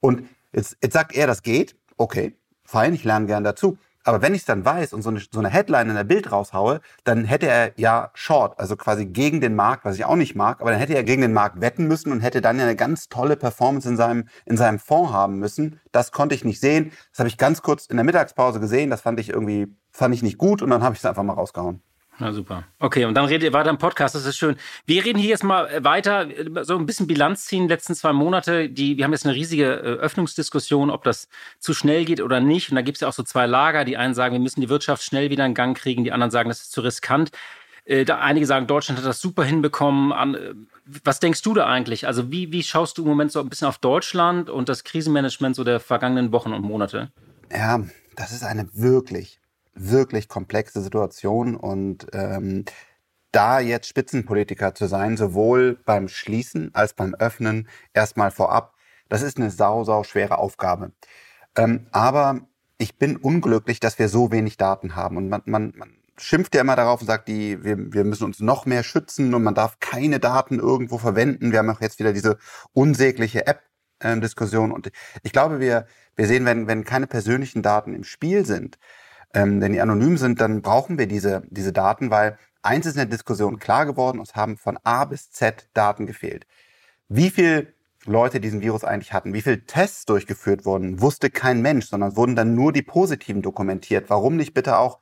Und 0.00 0.28
jetzt, 0.52 0.76
jetzt 0.82 0.92
sagt 0.92 1.14
er, 1.14 1.26
das 1.26 1.42
geht. 1.42 1.76
Okay, 1.96 2.36
fein, 2.64 2.94
ich 2.94 3.04
lerne 3.04 3.26
gern 3.26 3.44
dazu. 3.44 3.78
Aber 4.04 4.22
wenn 4.22 4.34
ich 4.34 4.40
es 4.40 4.46
dann 4.46 4.64
weiß 4.64 4.92
und 4.92 5.02
so 5.02 5.10
eine, 5.10 5.20
so 5.20 5.38
eine 5.38 5.48
Headline 5.48 5.88
in 5.88 5.94
der 5.94 6.04
Bild 6.04 6.32
raushaue, 6.32 6.80
dann 7.04 7.24
hätte 7.24 7.46
er 7.46 7.72
ja 7.76 8.10
Short, 8.14 8.58
also 8.58 8.76
quasi 8.76 9.06
gegen 9.06 9.40
den 9.40 9.54
Markt, 9.54 9.84
was 9.84 9.96
ich 9.96 10.04
auch 10.04 10.16
nicht 10.16 10.34
mag, 10.34 10.60
aber 10.60 10.70
dann 10.70 10.80
hätte 10.80 10.94
er 10.94 11.04
gegen 11.04 11.22
den 11.22 11.32
Markt 11.32 11.60
wetten 11.60 11.86
müssen 11.86 12.12
und 12.12 12.20
hätte 12.20 12.40
dann 12.40 12.58
ja 12.58 12.64
eine 12.64 12.76
ganz 12.76 13.08
tolle 13.08 13.36
Performance 13.36 13.88
in 13.88 13.96
seinem, 13.96 14.28
in 14.44 14.56
seinem 14.56 14.78
Fonds 14.78 15.12
haben 15.12 15.38
müssen. 15.38 15.80
Das 15.92 16.12
konnte 16.12 16.34
ich 16.34 16.44
nicht 16.44 16.60
sehen. 16.60 16.92
Das 17.10 17.20
habe 17.20 17.28
ich 17.28 17.38
ganz 17.38 17.62
kurz 17.62 17.86
in 17.86 17.96
der 17.96 18.04
Mittagspause 18.04 18.60
gesehen. 18.60 18.90
Das 18.90 19.00
fand 19.00 19.20
ich 19.20 19.28
irgendwie, 19.28 19.68
fand 19.90 20.14
ich 20.14 20.22
nicht 20.22 20.38
gut 20.38 20.62
und 20.62 20.70
dann 20.70 20.82
habe 20.82 20.94
ich 20.94 21.00
es 21.00 21.06
einfach 21.06 21.22
mal 21.22 21.34
rausgehauen. 21.34 21.82
Na 22.22 22.32
super. 22.32 22.62
Okay, 22.78 23.04
und 23.04 23.14
dann 23.14 23.24
redet 23.24 23.42
ihr 23.42 23.52
weiter 23.52 23.70
im 23.70 23.78
Podcast, 23.78 24.14
das 24.14 24.24
ist 24.24 24.36
schön. 24.36 24.54
Wir 24.86 25.04
reden 25.04 25.18
hier 25.18 25.30
jetzt 25.30 25.42
mal 25.42 25.66
äh, 25.66 25.82
weiter, 25.82 26.30
äh, 26.30 26.62
so 26.62 26.78
ein 26.78 26.86
bisschen 26.86 27.08
Bilanz 27.08 27.46
ziehen, 27.46 27.64
die 27.64 27.74
letzten 27.74 27.96
zwei 27.96 28.12
Monate. 28.12 28.68
Die, 28.68 28.96
wir 28.96 29.04
haben 29.04 29.10
jetzt 29.10 29.26
eine 29.26 29.34
riesige 29.34 29.64
äh, 29.64 29.98
Öffnungsdiskussion, 29.98 30.90
ob 30.90 31.02
das 31.02 31.26
zu 31.58 31.74
schnell 31.74 32.04
geht 32.04 32.20
oder 32.20 32.38
nicht. 32.38 32.70
Und 32.70 32.76
da 32.76 32.82
gibt 32.82 32.98
es 32.98 33.00
ja 33.00 33.08
auch 33.08 33.12
so 33.12 33.24
zwei 33.24 33.46
Lager. 33.46 33.84
Die 33.84 33.96
einen 33.96 34.14
sagen, 34.14 34.34
wir 34.34 34.40
müssen 34.40 34.60
die 34.60 34.68
Wirtschaft 34.68 35.02
schnell 35.02 35.30
wieder 35.30 35.44
in 35.44 35.54
Gang 35.54 35.76
kriegen, 35.76 36.04
die 36.04 36.12
anderen 36.12 36.30
sagen, 36.30 36.48
das 36.48 36.62
ist 36.62 36.70
zu 36.70 36.82
riskant. 36.82 37.32
Da 37.84 38.18
einige 38.20 38.46
sagen, 38.46 38.68
Deutschland 38.68 39.00
hat 39.00 39.06
das 39.06 39.20
super 39.20 39.42
hinbekommen. 39.42 40.68
Was 41.02 41.18
denkst 41.18 41.42
du 41.42 41.54
da 41.54 41.66
eigentlich? 41.66 42.06
Also 42.06 42.30
wie, 42.30 42.52
wie 42.52 42.62
schaust 42.62 42.96
du 42.96 43.02
im 43.02 43.08
Moment 43.08 43.32
so 43.32 43.40
ein 43.40 43.48
bisschen 43.48 43.66
auf 43.66 43.78
Deutschland 43.78 44.48
und 44.48 44.68
das 44.68 44.84
Krisenmanagement 44.84 45.56
so 45.56 45.64
der 45.64 45.80
vergangenen 45.80 46.30
Wochen 46.30 46.52
und 46.52 46.62
Monate? 46.62 47.10
Ja, 47.50 47.82
das 48.14 48.30
ist 48.30 48.44
eine 48.44 48.68
wirklich 48.72 49.41
wirklich 49.74 50.28
komplexe 50.28 50.80
Situation 50.80 51.56
und 51.56 52.06
ähm, 52.12 52.64
da 53.32 53.60
jetzt 53.60 53.88
Spitzenpolitiker 53.88 54.74
zu 54.74 54.86
sein, 54.86 55.16
sowohl 55.16 55.78
beim 55.84 56.08
Schließen 56.08 56.70
als 56.74 56.92
beim 56.92 57.14
Öffnen, 57.14 57.68
erstmal 57.94 58.30
vorab, 58.30 58.74
das 59.08 59.22
ist 59.22 59.38
eine 59.38 59.50
sau, 59.50 59.84
sau 59.84 60.04
schwere 60.04 60.38
Aufgabe. 60.38 60.92
Ähm, 61.56 61.86
aber 61.90 62.40
ich 62.78 62.98
bin 62.98 63.16
unglücklich, 63.16 63.80
dass 63.80 63.98
wir 63.98 64.08
so 64.08 64.30
wenig 64.32 64.56
Daten 64.56 64.96
haben. 64.96 65.16
Und 65.16 65.28
man, 65.28 65.42
man, 65.46 65.72
man 65.76 65.94
schimpft 66.18 66.54
ja 66.54 66.60
immer 66.60 66.76
darauf 66.76 67.00
und 67.00 67.06
sagt, 67.06 67.28
die, 67.28 67.62
wir, 67.64 67.92
wir 67.92 68.04
müssen 68.04 68.24
uns 68.24 68.40
noch 68.40 68.66
mehr 68.66 68.82
schützen 68.82 69.34
und 69.34 69.42
man 69.42 69.54
darf 69.54 69.80
keine 69.80 70.20
Daten 70.20 70.58
irgendwo 70.58 70.98
verwenden. 70.98 71.52
Wir 71.52 71.60
haben 71.60 71.70
auch 71.70 71.80
jetzt 71.80 71.98
wieder 71.98 72.12
diese 72.12 72.38
unsägliche 72.72 73.46
App-Diskussion. 73.46 74.72
Und 74.72 74.90
ich 75.22 75.32
glaube, 75.32 75.60
wir, 75.60 75.86
wir 76.16 76.26
sehen, 76.26 76.44
wenn, 76.44 76.66
wenn 76.66 76.84
keine 76.84 77.06
persönlichen 77.06 77.62
Daten 77.62 77.94
im 77.94 78.04
Spiel 78.04 78.44
sind, 78.44 78.78
ähm, 79.34 79.60
wenn 79.60 79.72
die 79.72 79.80
anonym 79.80 80.16
sind, 80.16 80.40
dann 80.40 80.62
brauchen 80.62 80.98
wir 80.98 81.06
diese, 81.06 81.42
diese 81.48 81.72
Daten, 81.72 82.10
weil 82.10 82.38
eins 82.62 82.86
ist 82.86 82.94
in 82.94 82.98
der 82.98 83.06
Diskussion 83.06 83.58
klar 83.58 83.86
geworden, 83.86 84.20
es 84.20 84.34
haben 84.34 84.56
von 84.56 84.78
A 84.84 85.04
bis 85.04 85.30
Z 85.30 85.68
Daten 85.74 86.06
gefehlt. 86.06 86.46
Wie 87.08 87.30
viel 87.30 87.74
Leute 88.04 88.40
diesen 88.40 88.60
Virus 88.60 88.84
eigentlich 88.84 89.12
hatten, 89.12 89.32
wie 89.32 89.42
viele 89.42 89.64
Tests 89.64 90.04
durchgeführt 90.06 90.64
wurden, 90.64 91.00
wusste 91.00 91.30
kein 91.30 91.62
Mensch, 91.62 91.86
sondern 91.86 92.16
wurden 92.16 92.36
dann 92.36 92.54
nur 92.54 92.72
die 92.72 92.82
positiven 92.82 93.42
dokumentiert. 93.42 94.10
Warum 94.10 94.36
nicht 94.36 94.54
bitte 94.54 94.78
auch 94.78 94.98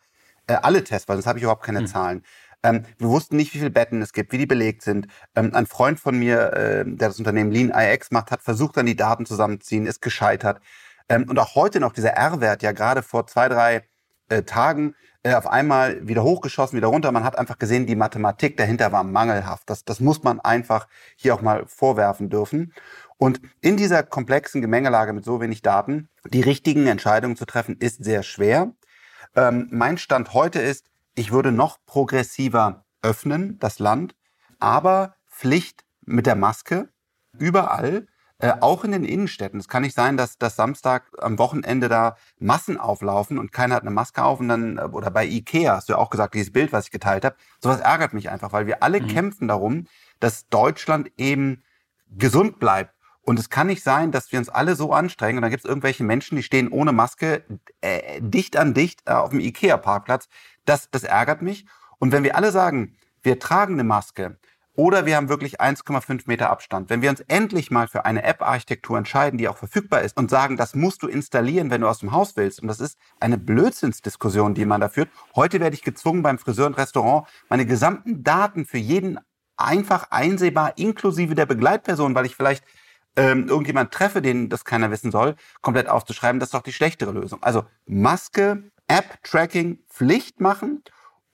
äh, 0.46 0.54
alle 0.54 0.84
Tests, 0.84 1.08
weil 1.08 1.16
sonst 1.16 1.26
habe 1.26 1.38
ich 1.38 1.42
überhaupt 1.42 1.64
keine 1.64 1.80
hm. 1.80 1.86
Zahlen. 1.86 2.22
Ähm, 2.62 2.84
wir 2.98 3.08
wussten 3.08 3.36
nicht, 3.36 3.54
wie 3.54 3.58
viele 3.58 3.70
Betten 3.70 4.02
es 4.02 4.12
gibt, 4.12 4.32
wie 4.32 4.38
die 4.38 4.46
belegt 4.46 4.82
sind. 4.82 5.06
Ähm, 5.34 5.54
ein 5.54 5.66
Freund 5.66 5.98
von 5.98 6.18
mir, 6.18 6.52
äh, 6.52 6.84
der 6.84 7.08
das 7.08 7.18
Unternehmen 7.18 7.50
Lean 7.50 7.72
IX 7.74 8.10
macht, 8.10 8.30
hat 8.30 8.42
versucht, 8.42 8.76
dann 8.76 8.86
die 8.86 8.96
Daten 8.96 9.24
zusammenzuziehen, 9.24 9.86
ist 9.86 10.02
gescheitert. 10.02 10.60
Ähm, 11.08 11.26
und 11.28 11.38
auch 11.38 11.54
heute 11.54 11.80
noch 11.80 11.92
dieser 11.92 12.10
R-Wert, 12.10 12.62
ja 12.62 12.72
gerade 12.72 13.02
vor 13.02 13.26
zwei, 13.26 13.48
drei 13.48 13.84
äh, 14.30 14.42
Tagen 14.42 14.94
äh, 15.22 15.34
auf 15.34 15.46
einmal 15.46 16.06
wieder 16.08 16.22
hochgeschossen, 16.22 16.76
wieder 16.76 16.88
runter. 16.88 17.12
Man 17.12 17.24
hat 17.24 17.38
einfach 17.38 17.58
gesehen, 17.58 17.86
die 17.86 17.96
Mathematik 17.96 18.56
dahinter 18.56 18.90
war 18.92 19.04
mangelhaft. 19.04 19.68
Das, 19.68 19.84
das 19.84 20.00
muss 20.00 20.22
man 20.22 20.40
einfach 20.40 20.88
hier 21.16 21.34
auch 21.34 21.42
mal 21.42 21.66
vorwerfen 21.66 22.30
dürfen. 22.30 22.72
Und 23.18 23.40
in 23.60 23.76
dieser 23.76 24.02
komplexen 24.02 24.62
Gemengelage 24.62 25.12
mit 25.12 25.26
so 25.26 25.40
wenig 25.42 25.60
Daten, 25.60 26.08
die 26.26 26.40
richtigen 26.40 26.86
Entscheidungen 26.86 27.36
zu 27.36 27.44
treffen, 27.44 27.76
ist 27.76 28.02
sehr 28.02 28.22
schwer. 28.22 28.72
Ähm, 29.36 29.68
mein 29.70 29.98
Stand 29.98 30.32
heute 30.32 30.60
ist, 30.60 30.86
ich 31.14 31.30
würde 31.30 31.52
noch 31.52 31.78
progressiver 31.84 32.86
öffnen, 33.02 33.58
das 33.58 33.78
Land, 33.78 34.14
aber 34.58 35.16
Pflicht 35.28 35.84
mit 36.06 36.26
der 36.26 36.36
Maske 36.36 36.88
überall. 37.38 38.06
Äh, 38.40 38.54
auch 38.60 38.84
in 38.84 38.92
den 38.92 39.04
Innenstädten. 39.04 39.60
Es 39.60 39.68
kann 39.68 39.82
nicht 39.82 39.94
sein, 39.94 40.16
dass 40.16 40.38
das 40.38 40.56
Samstag 40.56 41.04
am 41.18 41.38
Wochenende 41.38 41.90
da 41.90 42.16
Massen 42.38 42.78
auflaufen 42.78 43.38
und 43.38 43.52
keiner 43.52 43.74
hat 43.74 43.82
eine 43.82 43.90
Maske 43.90 44.24
auf 44.24 44.40
und 44.40 44.48
dann, 44.48 44.78
äh, 44.78 44.82
oder 44.82 45.10
bei 45.10 45.26
Ikea 45.26 45.76
hast 45.76 45.90
du 45.90 45.92
ja 45.92 45.98
auch 45.98 46.08
gesagt, 46.08 46.32
dieses 46.34 46.50
Bild, 46.50 46.72
was 46.72 46.86
ich 46.86 46.90
geteilt 46.90 47.26
habe. 47.26 47.36
Sowas 47.60 47.80
ärgert 47.80 48.14
mich 48.14 48.30
einfach, 48.30 48.52
weil 48.52 48.66
wir 48.66 48.82
alle 48.82 49.02
mhm. 49.02 49.08
kämpfen 49.08 49.48
darum, 49.48 49.86
dass 50.20 50.48
Deutschland 50.48 51.12
eben 51.18 51.62
gesund 52.08 52.58
bleibt. 52.58 52.94
Und 53.20 53.38
es 53.38 53.50
kann 53.50 53.66
nicht 53.66 53.82
sein, 53.82 54.10
dass 54.10 54.32
wir 54.32 54.38
uns 54.38 54.48
alle 54.48 54.74
so 54.74 54.92
anstrengen 54.92 55.38
und 55.38 55.42
dann 55.42 55.50
gibt 55.50 55.64
es 55.64 55.68
irgendwelche 55.68 56.02
Menschen, 56.02 56.36
die 56.36 56.42
stehen 56.42 56.68
ohne 56.68 56.92
Maske 56.92 57.44
äh, 57.82 58.22
dicht 58.22 58.56
an 58.56 58.72
dicht 58.72 59.02
äh, 59.04 59.12
auf 59.12 59.30
dem 59.30 59.40
Ikea-Parkplatz. 59.40 60.28
Das, 60.64 60.90
das 60.90 61.04
ärgert 61.04 61.42
mich. 61.42 61.66
Und 61.98 62.12
wenn 62.12 62.24
wir 62.24 62.36
alle 62.36 62.52
sagen, 62.52 62.96
wir 63.22 63.38
tragen 63.38 63.74
eine 63.74 63.84
Maske, 63.84 64.38
oder 64.80 65.04
wir 65.04 65.16
haben 65.16 65.28
wirklich 65.28 65.60
1,5 65.60 66.22
Meter 66.24 66.48
Abstand. 66.48 66.88
Wenn 66.88 67.02
wir 67.02 67.10
uns 67.10 67.20
endlich 67.28 67.70
mal 67.70 67.86
für 67.86 68.06
eine 68.06 68.22
App-Architektur 68.22 68.96
entscheiden, 68.96 69.36
die 69.36 69.46
auch 69.46 69.58
verfügbar 69.58 70.00
ist 70.00 70.16
und 70.16 70.30
sagen, 70.30 70.56
das 70.56 70.74
musst 70.74 71.02
du 71.02 71.06
installieren, 71.06 71.70
wenn 71.70 71.82
du 71.82 71.86
aus 71.86 71.98
dem 71.98 72.12
Haus 72.12 72.34
willst, 72.34 72.62
und 72.62 72.68
das 72.68 72.80
ist 72.80 72.96
eine 73.20 73.36
Blödsinnsdiskussion, 73.36 74.54
die 74.54 74.64
man 74.64 74.80
da 74.80 74.88
führt. 74.88 75.10
Heute 75.36 75.60
werde 75.60 75.74
ich 75.74 75.82
gezwungen, 75.82 76.22
beim 76.22 76.38
Friseur 76.38 76.66
und 76.66 76.78
Restaurant 76.78 77.28
meine 77.50 77.66
gesamten 77.66 78.24
Daten 78.24 78.64
für 78.64 78.78
jeden 78.78 79.20
einfach 79.58 80.10
einsehbar, 80.12 80.78
inklusive 80.78 81.34
der 81.34 81.44
Begleitperson, 81.44 82.14
weil 82.14 82.24
ich 82.24 82.34
vielleicht 82.34 82.64
ähm, 83.16 83.48
irgendjemand 83.48 83.92
treffe, 83.92 84.22
den 84.22 84.48
das 84.48 84.64
keiner 84.64 84.90
wissen 84.90 85.10
soll, 85.10 85.36
komplett 85.60 85.90
aufzuschreiben, 85.90 86.40
das 86.40 86.46
ist 86.46 86.54
doch 86.54 86.62
die 86.62 86.72
schlechtere 86.72 87.12
Lösung. 87.12 87.42
Also 87.42 87.66
Maske, 87.84 88.70
App-Tracking, 88.88 89.80
Pflicht 89.90 90.40
machen 90.40 90.82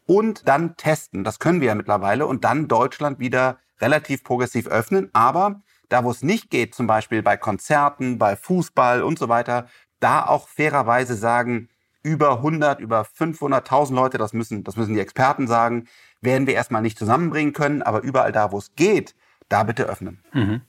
und 0.06 0.48
dann 0.48 0.76
testen. 0.76 1.24
Das 1.24 1.38
können 1.38 1.60
wir 1.60 1.68
ja 1.68 1.74
mittlerweile 1.74 2.26
und 2.26 2.44
dann 2.44 2.68
Deutschland 2.68 3.18
wieder 3.18 3.58
relativ 3.80 4.24
progressiv 4.24 4.66
öffnen. 4.68 5.10
Aber 5.12 5.62
da, 5.88 6.04
wo 6.04 6.10
es 6.10 6.22
nicht 6.22 6.50
geht, 6.50 6.74
zum 6.74 6.86
Beispiel 6.86 7.22
bei 7.22 7.36
Konzerten, 7.36 8.18
bei 8.18 8.36
Fußball 8.36 9.02
und 9.02 9.18
so 9.18 9.28
weiter, 9.28 9.66
da 10.00 10.26
auch 10.26 10.48
fairerweise 10.48 11.14
sagen, 11.14 11.68
über 12.02 12.36
100, 12.36 12.80
über 12.80 13.02
500.000 13.02 13.94
Leute, 13.94 14.18
das 14.18 14.32
müssen, 14.32 14.62
das 14.62 14.76
müssen 14.76 14.94
die 14.94 15.00
Experten 15.00 15.48
sagen, 15.48 15.88
werden 16.20 16.46
wir 16.46 16.54
erstmal 16.54 16.82
nicht 16.82 16.98
zusammenbringen 16.98 17.52
können. 17.52 17.82
Aber 17.82 18.02
überall 18.02 18.32
da, 18.32 18.52
wo 18.52 18.58
es 18.58 18.74
geht, 18.76 19.14
da 19.48 19.62
bitte 19.62 19.84
öffnen. 19.84 20.22
Mhm. 20.32 20.62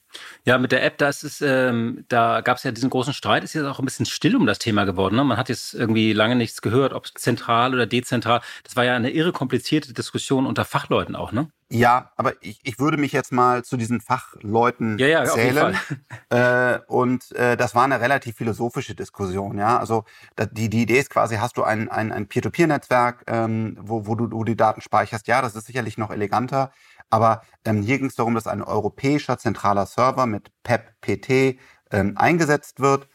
Ja, 0.45 0.57
mit 0.57 0.71
der 0.71 0.83
App, 0.83 0.97
da, 0.97 1.09
ist 1.09 1.23
es, 1.23 1.41
ähm, 1.41 2.05
da 2.07 2.41
gab 2.41 2.57
es 2.57 2.63
ja 2.63 2.71
diesen 2.71 2.89
großen 2.89 3.13
Streit, 3.13 3.43
ist 3.43 3.53
jetzt 3.53 3.65
auch 3.65 3.79
ein 3.79 3.85
bisschen 3.85 4.05
still 4.05 4.35
um 4.35 4.45
das 4.45 4.59
Thema 4.59 4.85
geworden. 4.85 5.15
Ne? 5.15 5.23
Man 5.23 5.37
hat 5.37 5.49
jetzt 5.49 5.73
irgendwie 5.73 6.13
lange 6.13 6.35
nichts 6.35 6.61
gehört, 6.61 6.93
ob 6.93 7.07
zentral 7.17 7.73
oder 7.73 7.85
dezentral. 7.85 8.41
Das 8.63 8.75
war 8.75 8.85
ja 8.85 8.95
eine 8.95 9.11
irre 9.11 9.31
komplizierte 9.31 9.93
Diskussion 9.93 10.45
unter 10.45 10.65
Fachleuten 10.65 11.15
auch, 11.15 11.31
ne? 11.31 11.49
Ja, 11.69 12.13
aber 12.15 12.33
ich, 12.39 12.59
ich 12.63 12.79
würde 12.79 12.95
mich 12.95 13.11
jetzt 13.11 13.33
mal 13.33 13.65
zu 13.65 13.75
diesen 13.75 13.99
Fachleuten 13.99 14.97
ja, 14.99 15.07
ja, 15.07 15.25
zählen. 15.25 15.77
Äh, 16.29 16.79
und 16.87 17.31
äh, 17.33 17.55
das 17.55 17.73
war 17.73 17.85
eine 17.85 18.01
relativ 18.01 18.35
philosophische 18.35 18.95
Diskussion, 18.95 19.57
ja. 19.57 19.79
Also 19.79 20.03
die, 20.51 20.69
die 20.69 20.81
Idee 20.81 20.99
ist 20.99 21.09
quasi, 21.09 21.37
hast 21.37 21.55
du 21.55 21.63
ein, 21.63 21.89
ein, 21.89 22.11
ein 22.11 22.27
Peer-to-Peer-Netzwerk, 22.27 23.23
ähm, 23.27 23.77
wo, 23.79 24.07
wo, 24.07 24.15
du, 24.15 24.25
wo 24.25 24.43
du 24.43 24.51
die 24.51 24.57
Daten 24.57 24.81
speicherst. 24.81 25.27
Ja, 25.27 25.41
das 25.41 25.55
ist 25.55 25.67
sicherlich 25.67 25.97
noch 25.97 26.11
eleganter. 26.11 26.73
Aber 27.09 27.41
ähm, 27.65 27.81
hier 27.81 27.97
ging 27.97 28.07
es 28.07 28.15
darum, 28.15 28.35
dass 28.35 28.47
ein 28.47 28.61
europäischer 28.61 29.37
zentraler 29.37 29.85
Server 29.85 30.25
mit 30.25 30.51
PEP-PT 30.63 31.59
ähm, 31.91 32.17
eingesetzt 32.17 32.79
wird 32.79 33.07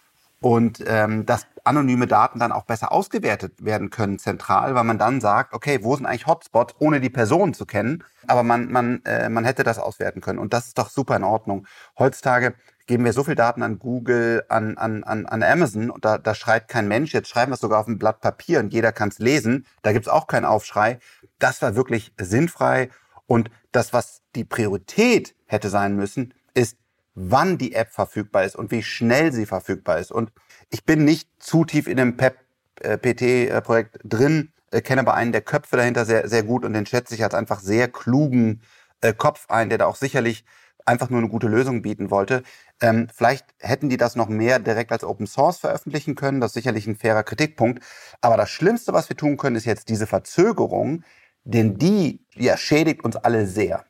und 0.42 0.82
ähm, 0.87 1.25
dass 1.25 1.46
anonyme 1.64 2.08
Daten 2.08 2.40
dann 2.40 2.50
auch 2.50 2.64
besser 2.64 2.90
ausgewertet 2.90 3.64
werden 3.64 3.90
können 3.90 4.18
zentral, 4.18 4.75
weil 4.75 4.84
man 4.84 4.99
dann 4.99 5.20
sagt, 5.20 5.54
okay, 5.54 5.80
wo 5.82 5.94
sind 5.94 6.06
eigentlich 6.06 6.26
Hotspots, 6.26 6.75
ohne 6.80 7.00
die 7.00 7.11
Person 7.11 7.54
zu 7.54 7.64
kennen, 7.64 8.02
aber 8.26 8.42
man, 8.42 8.70
man, 8.70 9.04
äh, 9.04 9.28
man 9.28 9.44
hätte 9.44 9.62
das 9.62 9.78
auswerten 9.78 10.20
können. 10.20 10.40
Und 10.40 10.52
das 10.52 10.66
ist 10.66 10.78
doch 10.78 10.90
super 10.90 11.14
in 11.14 11.22
Ordnung. 11.22 11.66
Heutzutage 11.96 12.54
geben 12.87 13.04
wir 13.04 13.12
so 13.12 13.22
viel 13.22 13.37
Daten 13.37 13.62
an 13.62 13.78
Google, 13.78 14.42
an, 14.49 14.76
an, 14.76 15.04
an, 15.04 15.26
an 15.26 15.42
Amazon 15.44 15.90
und 15.90 16.04
da, 16.04 16.18
da 16.18 16.34
schreibt 16.34 16.68
kein 16.68 16.88
Mensch, 16.88 17.14
jetzt 17.14 17.28
schreiben 17.28 17.52
wir 17.52 17.54
es 17.54 17.61
sogar 17.61 17.78
auf 17.78 17.87
ein 17.87 17.99
Blatt 17.99 18.20
Papier 18.20 18.58
und 18.58 18.72
jeder 18.72 18.90
kann 18.90 19.11
es 19.11 19.20
lesen, 19.20 19.66
da 19.82 19.92
gibt's 19.92 20.08
auch 20.08 20.26
keinen 20.26 20.44
Aufschrei. 20.44 20.99
Das 21.38 21.62
war 21.62 21.76
wirklich 21.76 22.12
sinnfrei 22.18 22.90
und 23.33 23.51
das, 23.73 23.95
was 23.95 24.21
die 24.35 24.45
Priorität 24.45 25.35
hätte 25.47 25.71
sein 25.71 25.97
müssen, 25.97 26.35
ist, 26.53 26.77
wann 27.15 27.57
die 27.57 27.75
App 27.75 27.91
verfügbar 27.91 28.45
ist 28.45 28.57
und 28.57 28.71
wie 28.71 28.83
schnell 28.83 29.33
sie 29.33 29.47
verfügbar 29.47 29.99
ist. 30.01 30.12
Und 30.12 30.31
ich 30.69 30.85
bin 30.85 31.07
nicht 31.07 31.31
zu 31.39 31.65
tief 31.65 31.87
in 31.87 31.97
dem 31.97 32.19
PEP-PT-Projekt 32.19 34.01
drin, 34.05 34.53
äh, 34.71 34.83
kenne 34.83 35.01
aber 35.01 35.15
einen 35.15 35.33
der 35.33 35.41
Köpfe 35.41 35.79
dahinter 35.79 36.05
sehr, 36.05 36.29
sehr 36.29 36.43
gut 36.43 36.62
und 36.62 36.75
den 36.75 36.85
schätze 36.85 37.15
ich 37.15 37.25
als 37.25 37.33
einfach 37.33 37.61
sehr 37.61 37.89
klugen 37.89 38.61
äh, 39.01 39.15
Kopf 39.15 39.47
ein, 39.49 39.71
der 39.71 39.79
da 39.79 39.87
auch 39.87 39.97
sicherlich 39.97 40.45
einfach 40.85 41.09
nur 41.09 41.21
eine 41.21 41.31
gute 41.31 41.49
Lösung 41.49 41.81
bieten 41.81 42.11
wollte. 42.11 42.43
Ähm, 42.83 43.09
vielleicht 43.15 43.47
hätten 43.61 43.89
die 43.89 43.97
das 43.97 44.15
noch 44.15 44.29
mehr 44.29 44.59
direkt 44.59 44.93
als 44.93 45.05
Open 45.05 45.27
Source 45.27 45.57
veröffentlichen 45.57 46.17
können. 46.17 46.43
Das 46.43 46.51
ist 46.51 46.55
sicherlich 46.55 46.87
ein 46.87 46.97
fairer 46.97 47.23
Kritikpunkt. 47.23 47.83
Aber 48.21 48.37
das 48.37 48.51
Schlimmste, 48.51 48.93
was 48.93 49.09
wir 49.09 49.17
tun 49.17 49.39
können, 49.39 49.57
ist 49.57 49.65
jetzt 49.65 49.89
diese 49.89 50.07
Verzögerung, 50.07 51.03
denn 51.44 51.78
die 51.78 52.25
ja, 52.34 52.56
schädigt 52.56 53.04
uns 53.04 53.16
alle 53.16 53.46
sehr. 53.46 53.84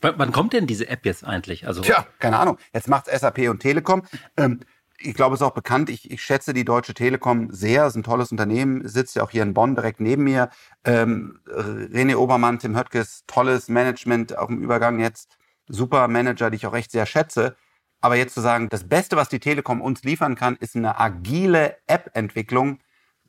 W 0.00 0.12
wann 0.16 0.32
kommt 0.32 0.52
denn 0.52 0.66
diese 0.66 0.88
App 0.88 1.04
jetzt 1.04 1.24
eigentlich? 1.24 1.66
Also 1.66 1.82
Tja, 1.82 2.06
keine 2.18 2.38
Ahnung. 2.38 2.58
Jetzt 2.72 2.88
macht's 2.88 3.10
SAP 3.10 3.48
und 3.48 3.60
Telekom. 3.60 4.02
Ähm, 4.36 4.60
ich 5.00 5.14
glaube, 5.14 5.34
es 5.34 5.40
ist 5.40 5.46
auch 5.46 5.54
bekannt. 5.54 5.90
Ich, 5.90 6.10
ich 6.10 6.22
schätze 6.22 6.52
die 6.52 6.64
Deutsche 6.64 6.94
Telekom 6.94 7.52
sehr. 7.52 7.84
Es 7.84 7.90
ist 7.90 7.96
ein 7.96 8.02
tolles 8.02 8.30
Unternehmen. 8.32 8.86
Sitzt 8.86 9.16
ja 9.16 9.22
auch 9.22 9.30
hier 9.30 9.42
in 9.42 9.54
Bonn 9.54 9.74
direkt 9.74 10.00
neben 10.00 10.24
mir. 10.24 10.50
Ähm, 10.84 11.40
René 11.46 12.16
Obermann, 12.16 12.58
Tim 12.58 12.76
Höttges, 12.76 13.24
tolles 13.26 13.68
Management 13.68 14.36
auf 14.36 14.48
dem 14.48 14.62
Übergang 14.62 14.98
jetzt. 15.00 15.36
Super 15.68 16.08
Manager, 16.08 16.50
die 16.50 16.56
ich 16.56 16.66
auch 16.66 16.72
recht 16.72 16.90
sehr 16.90 17.06
schätze. 17.06 17.56
Aber 18.00 18.16
jetzt 18.16 18.34
zu 18.34 18.40
sagen, 18.40 18.68
das 18.68 18.88
Beste, 18.88 19.16
was 19.16 19.28
die 19.28 19.40
Telekom 19.40 19.80
uns 19.80 20.02
liefern 20.02 20.36
kann, 20.36 20.56
ist 20.56 20.76
eine 20.76 20.98
agile 20.98 21.76
App-Entwicklung, 21.86 22.78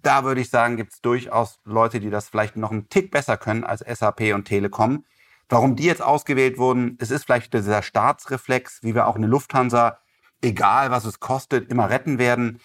da 0.02 0.24
würde 0.24 0.42
ich 0.42 0.50
sagen, 0.50 0.78
gibt 0.78 0.94
es 0.94 1.02
durchaus 1.02 1.60
Leute, 1.66 2.00
die 2.00 2.10
das 2.10 2.30
vielleicht 2.30 2.56
noch 2.56 2.72
einen 2.72 2.90
Tick 2.90 3.12
besser 3.12 3.38
können 3.38 3.64
als 3.64 3.82
SAP 3.82 4.34
und 4.34 4.46
Telekom. 4.46 5.06
Warum 5.50 5.76
die 5.76 5.84
jetzt 5.84 6.02
ausgewählt 6.02 6.58
wurden, 6.58 6.98
es 7.00 7.12
ist 7.12 7.26
vielleicht 7.26 7.54
dieser 7.54 7.82
Staatsreflex, 7.82 8.84
wie 8.84 8.94
wir 8.94 9.08
auch 9.08 9.16
eine 9.16 9.28
Lufthansa, 9.28 10.00
egal 10.42 10.92
was 10.92 11.06
es 11.06 11.20
kostet, 11.20 11.70
immer 11.72 11.90
retten 11.90 12.20
werden. 12.20 12.60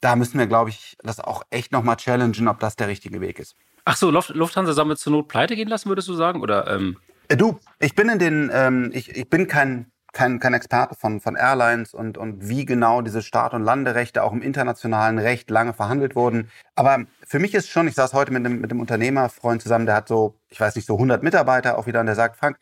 Da 0.00 0.16
müssen 0.16 0.38
wir, 0.38 0.46
glaube 0.46 0.70
ich, 0.70 0.96
das 1.02 1.18
auch 1.18 1.42
echt 1.50 1.72
nochmal 1.72 1.96
challengen, 1.96 2.48
ob 2.48 2.60
das 2.60 2.76
der 2.76 2.88
richtige 2.88 3.20
Weg 3.20 3.38
ist. 3.38 3.56
Ach 3.84 3.96
so, 3.96 4.10
Lufthansa 4.10 4.72
soll 4.72 4.84
wir 4.86 4.96
zur 4.96 5.12
Not 5.12 5.28
pleite 5.28 5.56
gehen 5.56 5.68
lassen, 5.68 5.88
würdest 5.88 6.08
du 6.08 6.14
sagen? 6.14 6.42
Oder, 6.42 6.66
ähm 6.68 6.98
äh, 7.28 7.36
Du, 7.36 7.58
ich 7.78 7.94
bin 7.94 8.08
in 8.08 8.18
den, 8.18 8.50
ähm, 8.52 8.90
ich, 8.92 9.10
ich 9.16 9.28
bin 9.28 9.48
kein 9.48 9.90
kein, 10.12 10.40
kein 10.40 10.54
Experte 10.54 10.94
von, 10.94 11.20
von 11.20 11.36
Airlines 11.36 11.94
und, 11.94 12.18
und 12.18 12.48
wie 12.48 12.64
genau 12.64 13.02
diese 13.02 13.22
Start- 13.22 13.54
und 13.54 13.62
Landerechte 13.62 14.22
auch 14.22 14.32
im 14.32 14.42
internationalen 14.42 15.18
Recht 15.18 15.50
lange 15.50 15.72
verhandelt 15.72 16.16
wurden. 16.16 16.50
Aber 16.74 17.04
für 17.26 17.38
mich 17.38 17.54
ist 17.54 17.68
schon, 17.68 17.88
ich 17.88 17.94
saß 17.94 18.12
heute 18.12 18.32
mit 18.32 18.44
einem, 18.44 18.60
mit 18.60 18.70
einem 18.70 18.80
Unternehmerfreund 18.80 19.62
zusammen, 19.62 19.86
der 19.86 19.94
hat 19.94 20.08
so, 20.08 20.34
ich 20.48 20.60
weiß 20.60 20.74
nicht, 20.76 20.86
so 20.86 20.94
100 20.94 21.22
Mitarbeiter 21.22 21.78
auch 21.78 21.86
wieder 21.86 22.00
und 22.00 22.06
der 22.06 22.14
sagt, 22.14 22.36
Frank, 22.36 22.58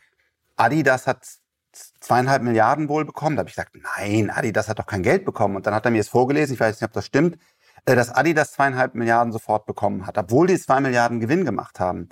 Adidas 0.56 1.06
hat 1.06 1.26
zweieinhalb 2.00 2.42
Milliarden 2.42 2.88
wohl 2.88 3.04
bekommen. 3.04 3.36
Da 3.36 3.40
habe 3.40 3.48
ich 3.48 3.56
gesagt, 3.56 3.76
nein, 3.96 4.30
Adidas 4.30 4.68
hat 4.68 4.78
doch 4.78 4.86
kein 4.86 5.02
Geld 5.02 5.24
bekommen. 5.24 5.56
Und 5.56 5.66
dann 5.66 5.74
hat 5.74 5.84
er 5.84 5.90
mir 5.90 6.00
es 6.00 6.08
vorgelesen, 6.08 6.54
ich 6.54 6.60
weiß 6.60 6.80
nicht, 6.80 6.88
ob 6.88 6.92
das 6.92 7.06
stimmt, 7.06 7.38
äh, 7.84 7.94
dass 7.94 8.10
Adidas 8.10 8.52
zweieinhalb 8.52 8.94
Milliarden 8.94 9.32
sofort 9.32 9.66
bekommen 9.66 10.06
hat, 10.06 10.18
obwohl 10.18 10.46
die 10.46 10.58
zwei 10.58 10.80
Milliarden 10.80 11.20
Gewinn 11.20 11.44
gemacht 11.44 11.80
haben. 11.80 12.08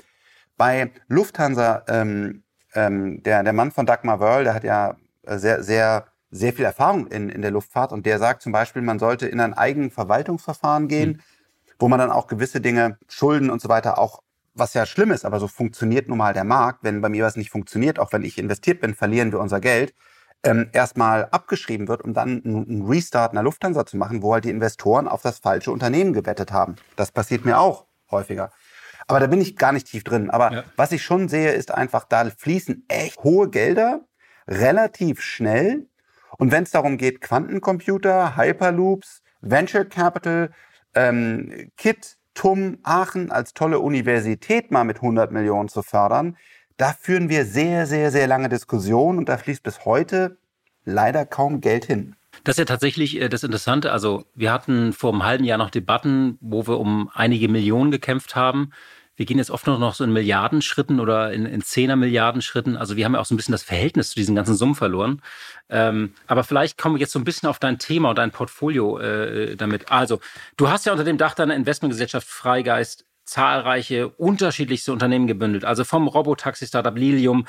Bei 0.57 0.93
Lufthansa, 1.09 1.85
ähm, 1.88 2.45
ähm, 2.75 3.23
der, 3.23 3.43
der 3.43 3.52
Mann 3.52 3.73
von 3.73 3.87
Dagmar 3.87 4.21
Wörl, 4.21 4.45
der 4.45 4.55
hat 4.55 4.64
ja 4.64 4.97
sehr, 5.26 5.62
sehr, 5.62 6.06
sehr 6.30 6.52
viel 6.52 6.64
Erfahrung 6.64 7.06
in, 7.09 7.28
in 7.28 7.42
der 7.42 7.50
Luftfahrt 7.50 7.92
und 7.92 8.06
der 8.06 8.18
sagt 8.18 8.42
zum 8.42 8.52
Beispiel, 8.52 8.83
man 8.83 8.99
sollte 8.99 9.26
in 9.26 9.40
ein 9.40 9.54
eigenes 9.54 9.95
Verwaltungsverfahren 9.95 10.88
gehen, 10.88 11.11
mhm. 11.11 11.21
wo 11.78 11.88
man 11.88 11.99
dann 11.99 12.11
auch 12.11 12.26
gewisse 12.26 12.61
Dinge, 12.61 12.99
Schulden 13.09 13.50
und 13.50 13.61
so 13.61 13.68
weiter 13.68 13.99
auch 13.99 14.23
was 14.56 14.75
ja 14.75 14.87
schlimm 14.87 15.11
ist, 15.11 15.25
aber 15.25 15.38
so 15.38 15.49
funktioniert 15.49 16.09
nun 16.09 16.18
mal 16.18 16.33
der 16.33 16.45
Markt. 16.45 16.78
Wenn 16.83 17.00
bei 17.00 17.09
mir 17.09 17.25
was 17.25 17.37
nicht 17.37 17.50
funktioniert, 17.50 17.99
auch 17.99 18.12
wenn 18.12 18.25
ich 18.25 18.38
investiert 18.38 18.80
bin, 18.80 18.95
verlieren 18.95 19.30
wir 19.30 19.38
unser 19.38 19.61
Geld. 19.61 19.95
Ähm, 20.42 20.71
erstmal 20.73 21.26
abgeschrieben 21.26 21.88
wird, 21.88 22.02
um 22.02 22.14
dann 22.14 22.42
einen 22.45 22.87
Restart 22.87 23.33
einer 23.33 23.42
Lufthansa 23.42 23.85
zu 23.85 23.97
machen, 23.97 24.23
wo 24.23 24.33
halt 24.33 24.45
die 24.45 24.50
Investoren 24.50 25.09
auf 25.09 25.23
das 25.23 25.38
falsche 25.38 25.73
Unternehmen 25.73 26.12
gewettet 26.12 26.52
haben. 26.52 26.76
Das 26.97 27.11
passiert 27.11 27.45
mir 27.45 27.59
auch 27.59 27.87
häufiger. 28.11 28.50
Aber 29.09 29.21
da 29.21 29.26
bin 29.26 29.40
ich 29.40 29.56
gar 29.56 29.73
nicht 29.73 29.87
tief 29.87 30.04
drin. 30.04 30.30
Aber 30.30 30.52
ja. 30.52 30.64
was 30.76 30.92
ich 30.92 31.02
schon 31.02 31.28
sehe, 31.28 31.52
ist 31.52 31.73
einfach, 31.73 32.04
da 32.04 32.25
fließen 32.25 32.85
echt 32.88 33.18
hohe 33.23 33.50
Gelder 33.50 34.00
relativ 34.49 35.21
schnell. 35.21 35.87
Und 36.38 36.53
wenn 36.53 36.65
es 36.65 36.71
darum 36.71 36.99
geht, 36.99 37.21
Quantencomputer, 37.21 38.37
Hyperloops, 38.37 39.23
Venture 39.41 39.85
Capital, 39.85 40.50
ähm, 40.95 41.71
KIT, 41.76 42.17
TUM, 42.35 42.79
Aachen 42.83 43.31
als 43.31 43.55
tolle 43.55 43.81
Universität 43.81 44.71
mal 44.71 44.85
mit 44.85 44.97
100 44.97 45.33
Millionen 45.33 45.69
zu 45.69 45.83
fördern, 45.83 46.37
da 46.76 46.93
führen 46.93 47.31
wir 47.31 47.47
sehr, 47.47 47.87
sehr, 47.87 48.11
sehr 48.11 48.26
lange 48.26 48.49
Diskussionen 48.49 49.19
und 49.19 49.29
da 49.29 49.38
fließt 49.38 49.62
bis 49.62 49.85
heute 49.87 50.37
leider 50.85 51.25
kaum 51.25 51.61
Geld 51.61 51.87
hin. 51.87 52.17
Das 52.45 52.55
ist 52.55 52.59
ja 52.59 52.65
tatsächlich 52.67 53.21
äh, 53.21 53.29
das 53.29 53.43
Interessante. 53.43 53.93
Also 53.93 54.25
wir 54.35 54.53
hatten 54.53 54.93
vor 54.93 55.12
einem 55.12 55.25
halben 55.25 55.45
Jahr 55.45 55.59
noch 55.59 55.71
Debatten, 55.71 56.37
wo 56.41 56.67
wir 56.67 56.79
um 56.79 57.11
einige 57.15 57.49
Millionen 57.49 57.91
gekämpft 57.91 58.37
haben 58.37 58.73
wir 59.17 59.27
gehen 59.27 59.39
jetzt 59.39 59.51
oft 59.51 59.67
nur 59.67 59.79
noch 59.79 59.95
so 59.95 60.05
in 60.05 60.13
Milliardenschritten 60.13 61.01
oder 61.01 61.33
in, 61.33 61.47
in 61.47 61.63
Zehner-Milliarden-Schritten. 61.63 62.77
Also 62.77 62.97
wir 62.97 63.05
haben 63.05 63.15
ja 63.15 63.21
auch 63.21 63.25
so 63.25 63.35
ein 63.35 63.37
bisschen 63.37 63.53
das 63.53 63.63
Verhältnis 63.63 64.11
zu 64.11 64.15
diesen 64.17 64.35
ganzen 64.35 64.55
Summen 64.55 64.75
verloren. 64.75 65.23
Ähm, 65.69 66.13
aber 66.27 66.45
vielleicht 66.45 66.79
kommen 66.79 66.97
wir 66.97 67.01
jetzt 67.01 67.13
so 67.13 67.19
ein 67.19 67.25
bisschen 67.25 67.49
auf 67.49 67.59
dein 67.59 67.79
Thema 67.79 68.11
und 68.11 68.19
dein 68.19 68.31
Portfolio 68.31 68.99
äh, 68.99 69.57
damit. 69.57 69.91
Also, 69.91 70.21
du 70.57 70.69
hast 70.69 70.87
ja 70.87 70.93
unter 70.93 71.05
dem 71.05 71.19
Dach 71.19 71.35
deiner 71.35 71.55
Investmentgesellschaft 71.55 72.29
Freigeist 72.29 73.07
zahlreiche 73.25 74.09
unterschiedlichste 74.09 74.93
Unternehmen 74.93 75.27
gebündelt. 75.27 75.65
Also 75.65 75.85
vom 75.85 76.07
Robotaxi-Startup 76.07 76.97
Lilium 76.97 77.47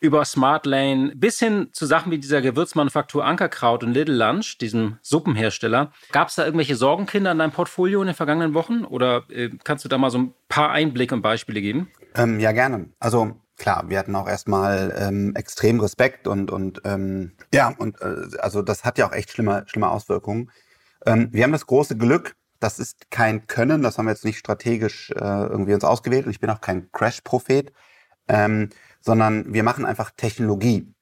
über 0.00 0.24
Smart 0.24 0.66
Lane 0.66 1.12
bis 1.14 1.38
hin 1.38 1.68
zu 1.72 1.86
Sachen 1.86 2.12
wie 2.12 2.18
dieser 2.18 2.40
Gewürzmanufaktur 2.40 3.24
Ankerkraut 3.24 3.82
und 3.82 3.92
Little 3.92 4.14
Lunch, 4.14 4.58
diesem 4.58 4.98
Suppenhersteller. 5.02 5.92
Gab 6.12 6.28
es 6.28 6.36
da 6.36 6.44
irgendwelche 6.44 6.76
Sorgenkinder 6.76 7.32
in 7.32 7.38
deinem 7.38 7.52
Portfolio 7.52 8.00
in 8.00 8.06
den 8.06 8.14
vergangenen 8.14 8.54
Wochen? 8.54 8.84
Oder 8.84 9.24
äh, 9.30 9.50
kannst 9.64 9.84
du 9.84 9.88
da 9.88 9.98
mal 9.98 10.10
so 10.10 10.18
ein 10.18 10.34
paar 10.48 10.70
Einblicke 10.70 11.14
und 11.14 11.22
Beispiele 11.22 11.60
geben? 11.60 11.90
Ähm, 12.14 12.40
ja, 12.40 12.52
gerne. 12.52 12.90
Also 12.98 13.36
klar, 13.56 13.84
wir 13.88 13.98
hatten 13.98 14.14
auch 14.14 14.28
erstmal 14.28 14.94
ähm, 14.98 15.34
extrem 15.34 15.80
Respekt 15.80 16.26
und, 16.26 16.50
und 16.50 16.80
ähm, 16.84 17.32
ja, 17.52 17.74
und 17.76 18.00
äh, 18.00 18.38
also 18.38 18.62
das 18.62 18.84
hat 18.84 18.98
ja 18.98 19.08
auch 19.08 19.12
echt 19.12 19.30
schlimme, 19.30 19.64
schlimme 19.66 19.90
Auswirkungen. 19.90 20.50
Ähm, 21.04 21.28
wir 21.32 21.44
haben 21.44 21.52
das 21.52 21.66
große 21.66 21.96
Glück, 21.96 22.36
das 22.60 22.78
ist 22.78 23.10
kein 23.10 23.46
Können, 23.46 23.82
das 23.82 23.98
haben 23.98 24.06
wir 24.06 24.12
jetzt 24.12 24.24
nicht 24.24 24.38
strategisch 24.38 25.10
äh, 25.10 25.14
irgendwie 25.18 25.74
uns 25.74 25.84
ausgewählt 25.84 26.24
und 26.26 26.30
ich 26.30 26.40
bin 26.40 26.50
auch 26.50 26.60
kein 26.60 26.90
Crash-Prophet, 26.92 27.72
ähm, 28.28 28.70
sondern 29.00 29.52
wir 29.52 29.62
machen 29.62 29.84
einfach 29.84 30.10
Technologie. 30.16 30.94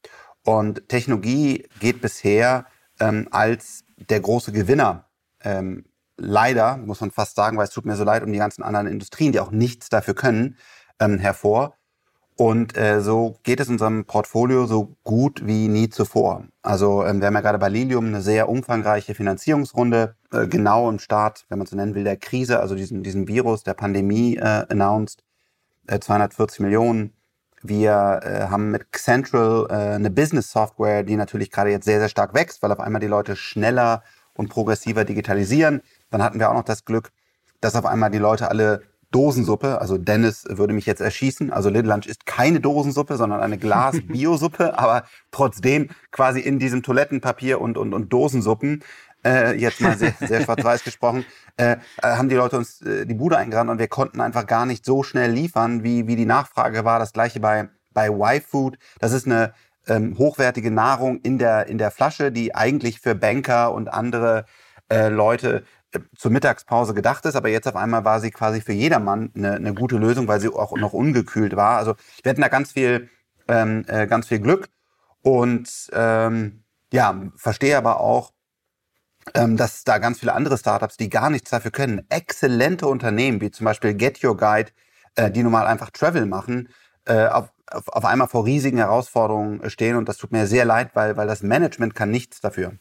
Und 0.45 0.88
Technologie 0.88 1.67
geht 1.81 2.00
bisher 2.00 2.67
ähm, 3.00 3.29
als 3.31 3.85
der 3.97 4.21
große 4.21 4.53
Gewinner 4.53 5.09
ähm, 5.43 5.85
leider, 6.17 6.76
muss 6.76 7.00
man 7.00 7.11
fast 7.11 7.37
sagen, 7.37 7.57
weil 7.57 7.65
es 7.65 7.71
tut 7.71 7.85
mir 7.85 7.97
so 7.97 8.05
leid 8.05 8.23
um 8.23 8.33
die 8.33 8.38
ganzen 8.38 8.62
anderen 8.62 8.87
Industrien, 8.87 9.33
die 9.33 9.41
auch 9.41 9.50
nichts 9.50 9.88
dafür 9.88 10.15
können, 10.15 10.57
ähm, 11.00 11.19
hervor. 11.19 11.75
Und 12.38 12.76
äh, 12.76 13.00
so 13.00 13.38
geht 13.45 13.61
es 13.61 13.69
unserem 13.71 14.05
Portfolio 14.05 14.67
so 14.67 14.97
gut 15.05 15.47
wie 15.47 15.69
nie 15.69 15.88
zuvor. 15.88 16.45
Also 16.61 17.03
ähm, 17.05 17.21
wir 17.21 17.29
haben 17.29 17.35
ja 17.35 17.41
gerade 17.41 17.59
bei 17.59 17.71
Lilium 17.71 18.07
eine 18.07 18.21
sehr 18.21 18.50
umfangreiche 18.50 19.15
Finanzierungsrunde, 19.15 20.17
äh, 20.33 20.47
genau 20.47 20.91
im 20.91 20.99
Start, 20.99 21.47
wenn 21.49 21.57
man 21.59 21.67
so 21.67 21.76
nennen 21.76 21.95
will, 21.95 22.05
der 22.05 22.19
Krise, 22.19 22.61
also 22.61 22.75
diesen, 22.75 23.03
diesen 23.03 23.26
Virus, 23.26 23.62
der 23.62 23.73
Pandemie 23.73 24.37
äh, 24.37 24.67
announced, 24.69 25.25
äh, 25.87 25.99
240 25.99 26.61
Millionen. 26.61 27.15
Wir 27.63 28.21
äh, 28.23 28.49
haben 28.49 28.71
mit 28.71 28.87
Central 28.93 29.67
äh, 29.71 29.95
eine 29.95 30.11
Business-Software, 30.11 31.03
die 31.03 31.17
natürlich 31.17 31.51
gerade 31.51 31.71
jetzt 31.71 31.85
sehr, 31.85 31.99
sehr 31.99 32.09
stark 32.09 32.35
wächst, 32.35 32.63
weil 32.63 32.73
auf 32.73 32.81
einmal 32.81 33.01
die 33.01 33.07
Leute 33.07 33.37
schneller 33.37 34.03
und 34.35 34.49
progressiver 34.49 35.05
digitalisieren. 35.05 35.83
Dann 36.11 36.23
hatten 36.23 36.39
wir 36.39 36.51
auch 36.51 36.55
noch 36.55 36.65
das 36.65 36.85
Glück, 36.85 37.13
dass 37.61 37.75
auf 37.75 37.87
einmal 37.87 38.11
die 38.11 38.19
Leute 38.19 38.51
alle 38.51 38.83
Dosensuppe, 39.13 39.81
also 39.81 39.99
Dennis 39.99 40.45
würde 40.49 40.75
mich 40.75 40.85
jetzt 40.85 41.01
erschießen, 41.01 41.53
also 41.53 41.71
Little 41.71 41.91
Lunch 41.91 42.07
ist 42.07 42.27
keine 42.27 42.61
Dosensuppe, 42.61 43.17
sondern 43.17 43.41
eine 43.41 43.57
Glas-Biosuppe, 43.57 44.79
aber 44.79 45.05
trotzdem 45.31 45.91
quasi 46.11 46.41
in 46.41 46.59
diesem 46.59 46.83
Toilettenpapier 46.83 47.61
und, 47.61 47.79
und, 47.79 47.95
und 47.95 48.13
Dosensuppen, 48.13 48.83
äh, 49.26 49.54
jetzt 49.56 49.80
mal 49.80 49.99
sehr, 49.99 50.14
sehr 50.21 50.42
schwarz-weiß 50.42 50.85
gesprochen, 50.85 51.25
äh, 51.56 51.76
haben 52.02 52.28
die 52.28 52.37
Leute 52.37 52.56
uns 52.56 52.80
äh, 52.83 53.06
die 53.06 53.14
Bude 53.14 53.37
eingerannt 53.37 53.71
und 53.71 53.78
wir 53.78 53.88
konnten 53.88 54.21
einfach 54.21 54.47
gar 54.47 54.66
nicht 54.66 54.85
so 54.85 55.02
schnell 55.02 55.30
liefern, 55.33 55.83
wie, 55.83 56.06
wie 56.06 56.16
die 56.16 56.26
Nachfrage 56.26 56.85
war. 56.85 56.99
Das 56.99 57.12
gleiche 57.12 57.40
bei, 57.40 57.68
bei 57.92 58.09
Y-Food. 58.09 58.78
Das 59.00 59.12
ist 59.12 59.26
eine 59.26 59.52
ähm, 59.88 60.16
hochwertige 60.16 60.71
Nahrung 60.71 61.21
in 61.21 61.38
der, 61.38 61.66
in 61.66 61.78
der 61.78 61.90
Flasche, 61.90 62.30
die 62.30 62.54
eigentlich 62.54 63.00
für 63.00 63.14
Banker 63.14 63.73
und 63.73 63.88
andere 63.88 64.47
äh, 64.88 65.09
Leute 65.09 65.64
zur 66.16 66.30
Mittagspause 66.30 66.95
gedacht 66.95 67.25
ist, 67.25 67.37
aber 67.37 67.49
jetzt 67.49 67.66
auf 67.66 67.76
einmal 67.76 68.04
war 68.04 68.21
sie 68.21 68.30
quasi 68.30 68.61
für 68.61 68.73
jedermann 68.73 69.30
eine, 69.35 69.54
eine 69.54 69.73
gute 69.73 69.97
Lösung, 69.97 70.28
weil 70.28 70.40
sie 70.40 70.49
auch 70.49 70.76
noch 70.76 70.92
ungekühlt 70.92 71.56
war. 71.56 71.78
Also 71.78 71.95
wir 72.23 72.30
hatten 72.30 72.42
da 72.42 72.49
ganz 72.49 72.73
viel, 72.73 73.09
ähm, 73.49 73.85
äh, 73.88 74.06
ganz 74.06 74.26
viel 74.26 74.40
Glück 74.40 74.68
und 75.23 75.68
ähm, 75.92 76.64
ja, 76.92 77.18
verstehe 77.37 77.78
aber 77.78 78.00
auch, 78.00 78.33
dass 79.35 79.85
da 79.85 79.99
ganz 79.99 80.21
viele 80.21 80.35
andere 80.35 80.56
Startups, 80.56 80.97
die 80.97 81.09
gar 81.09 81.30
nichts 81.30 81.50
dafür 81.50 81.71
können, 81.71 82.06
exzellente 82.09 82.87
Unternehmen 82.87 83.40
wie 83.40 83.50
zum 83.50 83.64
Beispiel 83.64 83.95
Get 83.95 84.23
Your 84.23 84.37
Guide, 84.37 84.71
äh, 85.16 85.30
die 85.30 85.42
nun 85.42 85.52
mal 85.52 85.66
einfach 85.66 85.90
Travel 85.90 86.26
machen, 86.26 86.68
äh, 87.06 87.26
auf, 87.26 87.50
auf, 87.71 87.88
auf 87.88 88.04
einmal 88.04 88.28
vor 88.28 88.45
riesigen 88.45 88.78
Herausforderungen 88.78 89.68
stehen 89.71 89.97
und 89.97 90.09
das 90.09 90.18
tut 90.18 90.33
mir 90.33 90.47
sehr 90.47 90.64
leid, 90.64 90.90
weil, 90.95 91.16
weil 91.16 91.26
das 91.26 91.42
Management 91.42 91.95
kann 91.95 92.11
nichts 92.11 92.40
dafür. 92.40 92.75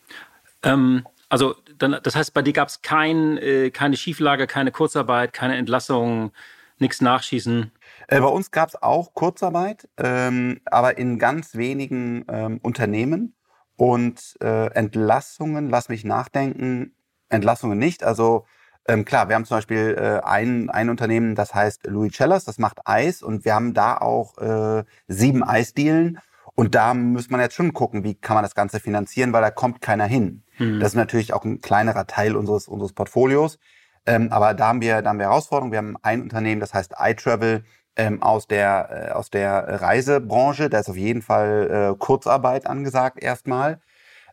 Ähm, 0.63 1.05
also 1.29 1.55
dann, 1.77 1.97
das 2.03 2.15
heißt, 2.15 2.33
bei 2.33 2.41
dir 2.41 2.53
gab 2.53 2.67
es 2.67 2.81
kein, 2.81 3.37
äh, 3.37 3.71
keine 3.71 3.97
Schieflage, 3.97 4.47
keine 4.47 4.71
Kurzarbeit, 4.71 5.33
keine 5.33 5.55
Entlassung, 5.57 6.31
nichts 6.79 7.01
nachschießen? 7.01 7.71
Äh, 8.07 8.19
bei 8.19 8.27
uns 8.27 8.51
gab 8.51 8.69
es 8.69 8.81
auch 8.81 9.13
Kurzarbeit, 9.13 9.87
ähm, 9.97 10.61
aber 10.65 10.97
in 10.97 11.17
ganz 11.19 11.55
wenigen 11.55 12.25
ähm, 12.29 12.59
Unternehmen. 12.61 13.33
Und 13.77 14.37
äh, 14.41 14.67
Entlassungen, 14.73 15.69
lass 15.69 15.89
mich 15.89 16.05
nachdenken, 16.05 16.95
Entlassungen 17.29 17.77
nicht. 17.77 18.03
Also 18.03 18.45
ähm, 18.87 19.03
klar, 19.03 19.29
wir 19.29 19.35
haben 19.35 19.45
zum 19.45 19.57
Beispiel 19.57 19.95
äh, 19.97 20.25
ein, 20.25 20.69
ein 20.69 20.89
Unternehmen, 20.89 21.35
das 21.35 21.55
heißt 21.55 21.87
Louis 21.87 22.13
Cellars, 22.13 22.45
das 22.45 22.59
macht 22.59 22.79
Eis 22.85 23.21
und 23.21 23.43
wir 23.43 23.55
haben 23.55 23.73
da 23.73 23.97
auch 23.97 24.37
äh, 24.37 24.83
sieben 25.07 25.43
Eisdielen. 25.43 26.19
Und 26.53 26.73
da 26.73 26.93
muss 26.93 27.29
man 27.29 27.41
jetzt 27.41 27.55
schon 27.55 27.73
gucken, 27.73 28.03
wie 28.03 28.15
kann 28.15 28.35
man 28.35 28.43
das 28.43 28.55
Ganze 28.55 28.79
finanzieren, 28.79 29.33
weil 29.33 29.41
da 29.41 29.51
kommt 29.51 29.81
keiner 29.81 30.05
hin. 30.05 30.43
Mhm. 30.57 30.79
Das 30.79 30.89
ist 30.89 30.95
natürlich 30.95 31.33
auch 31.33 31.43
ein 31.43 31.59
kleinerer 31.59 32.07
Teil 32.07 32.35
unseres, 32.35 32.67
unseres 32.67 32.93
Portfolios. 32.93 33.59
Ähm, 34.05 34.31
aber 34.31 34.53
da 34.53 34.67
haben 34.67 34.81
wir, 34.81 35.01
da 35.01 35.09
haben 35.09 35.19
wir 35.19 35.25
Herausforderungen. 35.25 35.71
Wir 35.71 35.79
haben 35.79 35.97
ein 36.01 36.21
Unternehmen, 36.21 36.61
das 36.61 36.73
heißt 36.73 36.93
iTravel, 36.97 37.65
ähm, 37.95 38.21
aus 38.21 38.47
der, 38.47 39.09
äh, 39.09 39.11
aus 39.11 39.29
der 39.29 39.81
Reisebranche. 39.81 40.69
Da 40.69 40.79
ist 40.79 40.89
auf 40.89 40.97
jeden 40.97 41.21
Fall 41.21 41.93
äh, 41.93 41.97
Kurzarbeit 41.97 42.67
angesagt 42.67 43.21
erstmal. 43.21 43.79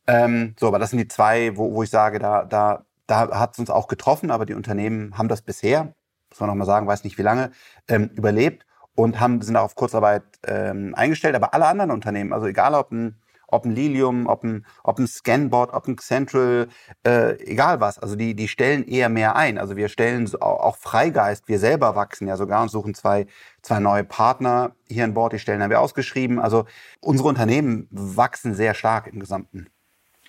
Ähm, 0.07 0.55
so, 0.59 0.69
aber 0.69 0.79
das 0.79 0.91
sind 0.91 0.99
die 0.99 1.09
zwei, 1.09 1.57
wo, 1.57 1.75
wo 1.75 1.83
ich 1.83 1.91
sage, 1.91 2.19
da, 2.19 2.45
da, 2.45 2.85
da 3.07 3.39
hat 3.39 3.53
es 3.53 3.59
uns 3.59 3.71
auch 3.71 3.89
getroffen, 3.89 4.31
aber 4.31 4.47
die 4.47 4.55
Unternehmen 4.55 5.17
haben 5.17 5.29
das 5.29 5.43
bisher, 5.43 5.95
muss 6.31 6.41
man 6.41 6.49
nochmal 6.49 6.67
sagen, 6.67 6.87
weiß 6.87 7.05
nicht 7.05 7.19
wie 7.19 7.23
lange, 7.23 7.53
ähm, 7.89 8.11
überlebt 8.15 8.67
und 8.95 9.21
haben, 9.21 9.41
sind 9.43 9.57
auch 9.57 9.65
auf 9.65 9.75
Kurzarbeit 9.75 10.25
ähm, 10.47 10.95
eingestellt. 10.95 11.37
Aber 11.37 11.55
alle 11.55 11.67
anderen 11.67 11.91
Unternehmen, 11.91 12.33
also 12.33 12.47
egal 12.47 12.75
ob 12.75 12.91
ein 12.93 13.21
ob 13.53 13.65
ein 13.65 13.75
Lilium, 13.75 14.27
ob 14.27 14.45
ein, 14.45 14.67
ob 14.83 14.99
ein 14.99 15.07
Scanboard, 15.07 15.73
ob 15.73 15.87
ein 15.87 15.99
Central, 15.99 16.69
äh, 17.07 17.39
egal 17.45 17.81
was. 17.81 17.99
Also 17.99 18.17
die, 18.17 18.35
die 18.35 18.49
stellen 18.49 18.87
eher 18.87 19.09
mehr 19.09 19.37
ein. 19.37 19.59
Also 19.59 19.77
wir 19.77 19.89
stellen 19.89 20.31
auch 20.41 20.77
Freigeist, 20.77 21.49
wir 21.49 21.59
selber 21.59 21.95
wachsen 21.95 22.27
ja 22.27 22.37
sogar 22.37 22.63
und 22.63 22.71
suchen 22.71 22.95
zwei, 22.95 23.27
zwei 23.61 23.79
neue 23.79 24.05
Partner 24.05 24.75
hier 24.89 25.05
an 25.05 25.15
Bord. 25.15 25.33
Die 25.33 25.39
Stellen 25.39 25.63
haben 25.63 25.71
wir 25.71 25.81
ausgeschrieben. 25.81 26.39
Also 26.39 26.65
unsere 27.01 27.29
Unternehmen 27.29 27.89
wachsen 27.91 28.55
sehr 28.55 28.75
stark 28.75 29.07
im 29.07 29.21
Gesamten. 29.21 29.69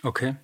Okay. 0.03 0.35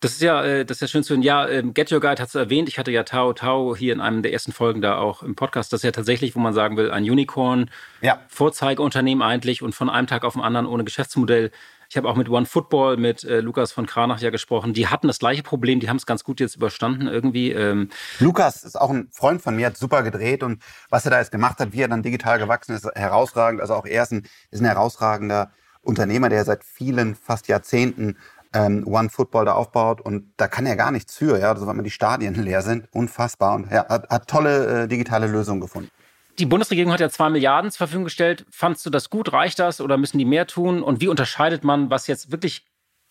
Das 0.00 0.12
ist 0.12 0.20
ja, 0.20 0.44
äh, 0.44 0.64
das 0.64 0.78
ist 0.78 0.80
ja 0.82 0.88
schön 0.88 1.04
zu 1.04 1.14
hören. 1.14 1.22
Ja, 1.22 1.48
ähm, 1.48 1.72
Get 1.72 1.90
Your 1.90 2.00
Guide 2.00 2.20
hat 2.20 2.28
es 2.28 2.34
erwähnt. 2.34 2.68
Ich 2.68 2.78
hatte 2.78 2.90
ja 2.90 3.04
Tao 3.04 3.32
Tao 3.32 3.74
hier 3.74 3.92
in 3.92 4.00
einem 4.00 4.22
der 4.22 4.32
ersten 4.32 4.52
Folgen 4.52 4.82
da 4.82 4.98
auch 4.98 5.22
im 5.22 5.36
Podcast. 5.36 5.72
Das 5.72 5.80
ist 5.80 5.84
ja 5.84 5.92
tatsächlich, 5.92 6.34
wo 6.34 6.40
man 6.40 6.52
sagen 6.52 6.76
will, 6.76 6.90
ein 6.90 7.04
Unicorn, 7.04 7.70
ja. 8.02 8.20
Vorzeigeunternehmen 8.28 9.22
eigentlich 9.22 9.62
und 9.62 9.74
von 9.74 9.88
einem 9.88 10.06
Tag 10.06 10.24
auf 10.24 10.34
den 10.34 10.42
anderen 10.42 10.66
ohne 10.66 10.84
Geschäftsmodell 10.84 11.50
ich 11.88 11.96
habe 11.96 12.08
auch 12.08 12.16
mit 12.16 12.28
One 12.28 12.46
Football, 12.46 12.96
mit 12.96 13.24
äh, 13.24 13.40
Lukas 13.40 13.72
von 13.72 13.86
Kranach 13.86 14.20
ja 14.20 14.30
gesprochen. 14.30 14.72
Die 14.72 14.88
hatten 14.88 15.06
das 15.06 15.18
gleiche 15.18 15.42
Problem, 15.42 15.80
die 15.80 15.88
haben 15.88 15.96
es 15.96 16.06
ganz 16.06 16.24
gut 16.24 16.40
jetzt 16.40 16.56
überstanden 16.56 17.06
irgendwie. 17.06 17.52
Ähm. 17.52 17.90
Lukas 18.18 18.64
ist 18.64 18.80
auch 18.80 18.90
ein 18.90 19.08
Freund 19.10 19.42
von 19.42 19.56
mir, 19.56 19.66
hat 19.66 19.76
super 19.76 20.02
gedreht 20.02 20.42
und 20.42 20.62
was 20.90 21.04
er 21.04 21.10
da 21.10 21.18
jetzt 21.18 21.32
gemacht 21.32 21.58
hat, 21.58 21.72
wie 21.72 21.82
er 21.82 21.88
dann 21.88 22.02
digital 22.02 22.38
gewachsen 22.38 22.74
ist, 22.74 22.86
herausragend. 22.94 23.60
Also 23.60 23.74
auch 23.74 23.86
er 23.86 24.02
ist 24.02 24.12
ein, 24.12 24.26
ist 24.50 24.60
ein 24.60 24.66
herausragender 24.66 25.50
Unternehmer, 25.82 26.28
der 26.28 26.44
seit 26.44 26.64
vielen, 26.64 27.14
fast 27.14 27.48
Jahrzehnten 27.48 28.16
ähm, 28.52 28.86
One 28.86 29.10
Football 29.10 29.44
da 29.44 29.52
aufbaut 29.52 30.00
und 30.00 30.32
da 30.36 30.48
kann 30.48 30.66
er 30.66 30.76
gar 30.76 30.90
nichts 30.90 31.16
für, 31.16 31.38
ja, 31.38 31.52
also, 31.52 31.66
weil 31.66 31.74
man 31.74 31.84
die 31.84 31.90
Stadien 31.90 32.34
leer 32.42 32.62
sind. 32.62 32.88
Unfassbar 32.92 33.54
und 33.54 33.70
ja, 33.70 33.86
hat, 33.88 34.08
hat 34.08 34.28
tolle 34.28 34.84
äh, 34.84 34.88
digitale 34.88 35.26
Lösungen 35.26 35.60
gefunden. 35.60 35.90
Die 36.38 36.46
Bundesregierung 36.46 36.92
hat 36.92 37.00
ja 37.00 37.08
zwei 37.08 37.30
Milliarden 37.30 37.70
zur 37.70 37.78
Verfügung 37.78 38.04
gestellt. 38.04 38.44
Fandst 38.50 38.84
du 38.84 38.90
das 38.90 39.08
gut? 39.08 39.32
Reicht 39.32 39.58
das 39.58 39.80
oder 39.80 39.96
müssen 39.96 40.18
die 40.18 40.26
mehr 40.26 40.46
tun? 40.46 40.82
Und 40.82 41.00
wie 41.00 41.08
unterscheidet 41.08 41.64
man, 41.64 41.88
was 41.88 42.06
jetzt 42.06 42.30
wirklich 42.30 42.66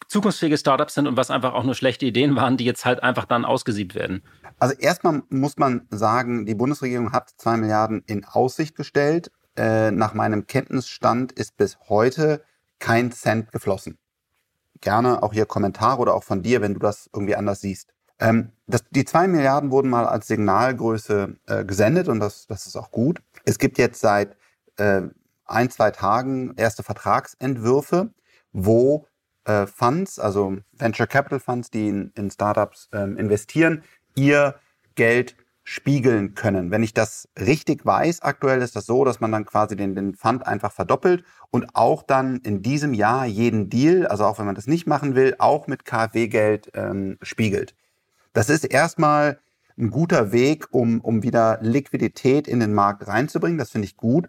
zukunftsfähige 0.08 0.58
Startups 0.58 0.94
sind 0.94 1.08
und 1.08 1.18
was 1.18 1.32
einfach 1.32 1.54
auch 1.54 1.64
nur 1.64 1.74
schlechte 1.74 2.06
Ideen 2.06 2.36
waren, 2.36 2.58
die 2.58 2.66
jetzt 2.66 2.86
halt 2.86 3.02
einfach 3.02 3.26
dann 3.26 3.44
ausgesiebt 3.44 3.96
werden? 3.96 4.22
Also 4.60 4.76
erstmal 4.76 5.24
muss 5.30 5.58
man 5.58 5.88
sagen, 5.90 6.46
die 6.46 6.54
Bundesregierung 6.54 7.12
hat 7.14 7.32
zwei 7.38 7.58
Milliarden 7.58 8.04
in 8.06 8.26
Aussicht 8.26 8.76
gestellt. 8.76 9.32
Äh, 9.58 9.90
nach 9.92 10.14
meinem 10.14 10.46
Kenntnisstand 10.46 11.32
ist 11.32 11.58
bis 11.58 11.78
heute 11.90 12.44
kein 12.78 13.12
Cent 13.12 13.52
geflossen. 13.52 13.98
Gerne 14.82 15.24
auch 15.24 15.34
hier 15.34 15.46
Kommentare 15.46 16.00
oder 16.00 16.14
auch 16.14 16.24
von 16.24 16.44
dir, 16.44 16.62
wenn 16.62 16.74
du 16.74 16.80
das 16.80 17.10
irgendwie 17.12 17.36
anders 17.36 17.62
siehst. 17.62 17.94
Ähm, 18.20 18.52
das, 18.68 18.84
die 18.92 19.06
zwei 19.06 19.28
Milliarden 19.28 19.72
wurden 19.72 19.90
mal 19.90 20.06
als 20.06 20.28
Signalgröße 20.28 21.36
äh, 21.48 21.66
gesendet 21.66 22.08
und 22.08 22.20
das, 22.20 22.48
das 22.48 22.66
ist 22.66 22.76
auch 22.76 22.92
gut. 22.92 23.22
Es 23.44 23.60
gibt 23.60 23.78
jetzt 23.78 24.00
seit 24.00 24.36
äh, 24.78 25.02
ein, 25.46 25.70
zwei 25.70 25.92
Tagen 25.92 26.54
erste 26.56 26.84
Vertragsentwürfe, 26.84 28.10
wo 28.52 29.06
äh, 29.46 29.68
Funds, 29.68 30.20
also 30.20 30.58
Venture 30.74 31.08
Capital 31.08 31.40
Funds, 31.40 31.70
die 31.70 31.90
in, 31.90 32.12
in 32.16 32.32
Startups 32.32 32.90
ähm, 32.94 33.18
investieren, 33.18 33.84
ihr 34.16 34.56
Geld 34.96 35.36
spiegeln 35.68 36.36
können. 36.36 36.70
Wenn 36.70 36.84
ich 36.84 36.94
das 36.94 37.28
richtig 37.40 37.86
weiß, 37.86 38.22
aktuell 38.22 38.62
ist 38.62 38.76
das 38.76 38.86
so, 38.86 39.04
dass 39.04 39.20
man 39.20 39.32
dann 39.32 39.46
quasi 39.46 39.76
den, 39.76 39.96
den 39.96 40.14
Fund 40.14 40.46
einfach 40.46 40.72
verdoppelt 40.72 41.24
und 41.50 41.76
auch 41.76 42.04
dann 42.04 42.38
in 42.38 42.62
diesem 42.62 42.94
Jahr 42.94 43.26
jeden 43.26 43.70
Deal, 43.70 44.06
also 44.06 44.26
auch 44.26 44.38
wenn 44.38 44.46
man 44.46 44.54
das 44.54 44.68
nicht 44.68 44.86
machen 44.86 45.16
will, 45.16 45.36
auch 45.40 45.66
mit 45.66 45.84
KfW-Geld 45.84 46.72
ähm, 46.76 47.18
spiegelt. 47.24 47.76
Das 48.36 48.50
ist 48.50 48.66
erstmal 48.66 49.40
ein 49.78 49.92
guter 49.92 50.34
Weg, 50.34 50.68
um, 50.72 51.00
um 51.00 51.24
wieder 51.24 51.58
Liquidität 51.62 52.50
in 52.50 52.60
den 52.60 52.74
Markt 52.74 53.08
reinzubringen. 53.08 53.58
Das 53.58 53.72
finde 53.72 53.88
ich 53.88 53.96
gut. 53.96 54.28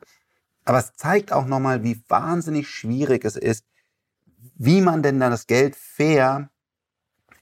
Aber 0.64 0.78
es 0.78 0.94
zeigt 0.94 1.32
auch 1.32 1.46
nochmal, 1.46 1.82
wie 1.82 2.00
wahnsinnig 2.08 2.68
schwierig 2.68 3.24
es 3.24 3.34
ist, 3.34 3.64
wie 4.54 4.80
man 4.80 5.02
denn 5.02 5.18
dann 5.18 5.32
das 5.32 5.48
Geld 5.48 5.74
fair 5.74 6.50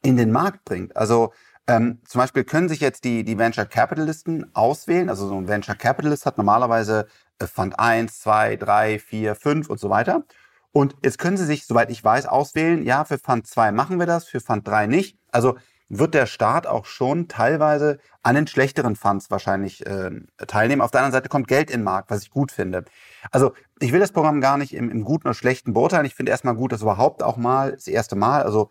in 0.00 0.16
den 0.16 0.32
Markt 0.32 0.64
bringt. 0.64 0.96
Also 0.96 1.34
ähm, 1.66 2.00
zum 2.06 2.22
Beispiel 2.22 2.44
können 2.44 2.70
sich 2.70 2.80
jetzt 2.80 3.04
die, 3.04 3.24
die 3.24 3.36
Venture 3.36 3.66
Capitalisten 3.66 4.54
auswählen. 4.56 5.10
Also 5.10 5.28
so 5.28 5.36
ein 5.36 5.48
Venture 5.48 5.74
Capitalist 5.74 6.24
hat 6.24 6.38
normalerweise 6.38 7.08
äh, 7.40 7.46
Fund 7.46 7.78
1, 7.78 8.20
2, 8.20 8.56
3, 8.56 8.98
4, 8.98 9.34
5 9.34 9.68
und 9.68 9.78
so 9.78 9.90
weiter. 9.90 10.24
Und 10.72 10.96
jetzt 11.04 11.18
können 11.18 11.36
Sie 11.36 11.44
sich, 11.44 11.66
soweit 11.66 11.90
ich 11.90 12.02
weiß, 12.02 12.24
auswählen, 12.24 12.82
ja, 12.84 13.04
für 13.04 13.18
Fund 13.18 13.46
2 13.46 13.70
machen 13.70 13.98
wir 13.98 14.06
das, 14.06 14.24
für 14.24 14.40
Fund 14.40 14.66
3 14.66 14.86
nicht. 14.86 15.18
Also 15.30 15.56
wird 15.88 16.14
der 16.14 16.26
Staat 16.26 16.66
auch 16.66 16.86
schon 16.86 17.28
teilweise 17.28 17.98
an 18.22 18.34
den 18.34 18.46
schlechteren 18.46 18.96
Funds 18.96 19.30
wahrscheinlich 19.30 19.86
äh, 19.86 20.10
teilnehmen. 20.46 20.82
Auf 20.82 20.90
der 20.90 21.00
anderen 21.00 21.12
Seite 21.12 21.28
kommt 21.28 21.48
Geld 21.48 21.70
in 21.70 21.80
den 21.80 21.84
Markt, 21.84 22.10
was 22.10 22.22
ich 22.22 22.30
gut 22.30 22.52
finde. 22.52 22.84
Also 23.30 23.52
ich 23.80 23.92
will 23.92 24.00
das 24.00 24.12
Programm 24.12 24.40
gar 24.40 24.56
nicht 24.56 24.74
im, 24.74 24.90
im 24.90 25.04
Guten 25.04 25.28
oder 25.28 25.34
Schlechten 25.34 25.74
beurteilen. 25.74 26.06
Ich 26.06 26.14
finde 26.14 26.32
erstmal 26.32 26.54
gut, 26.54 26.72
dass 26.72 26.82
überhaupt 26.82 27.22
auch 27.22 27.36
mal 27.36 27.72
das 27.72 27.86
erste 27.86 28.16
Mal, 28.16 28.42
also 28.42 28.70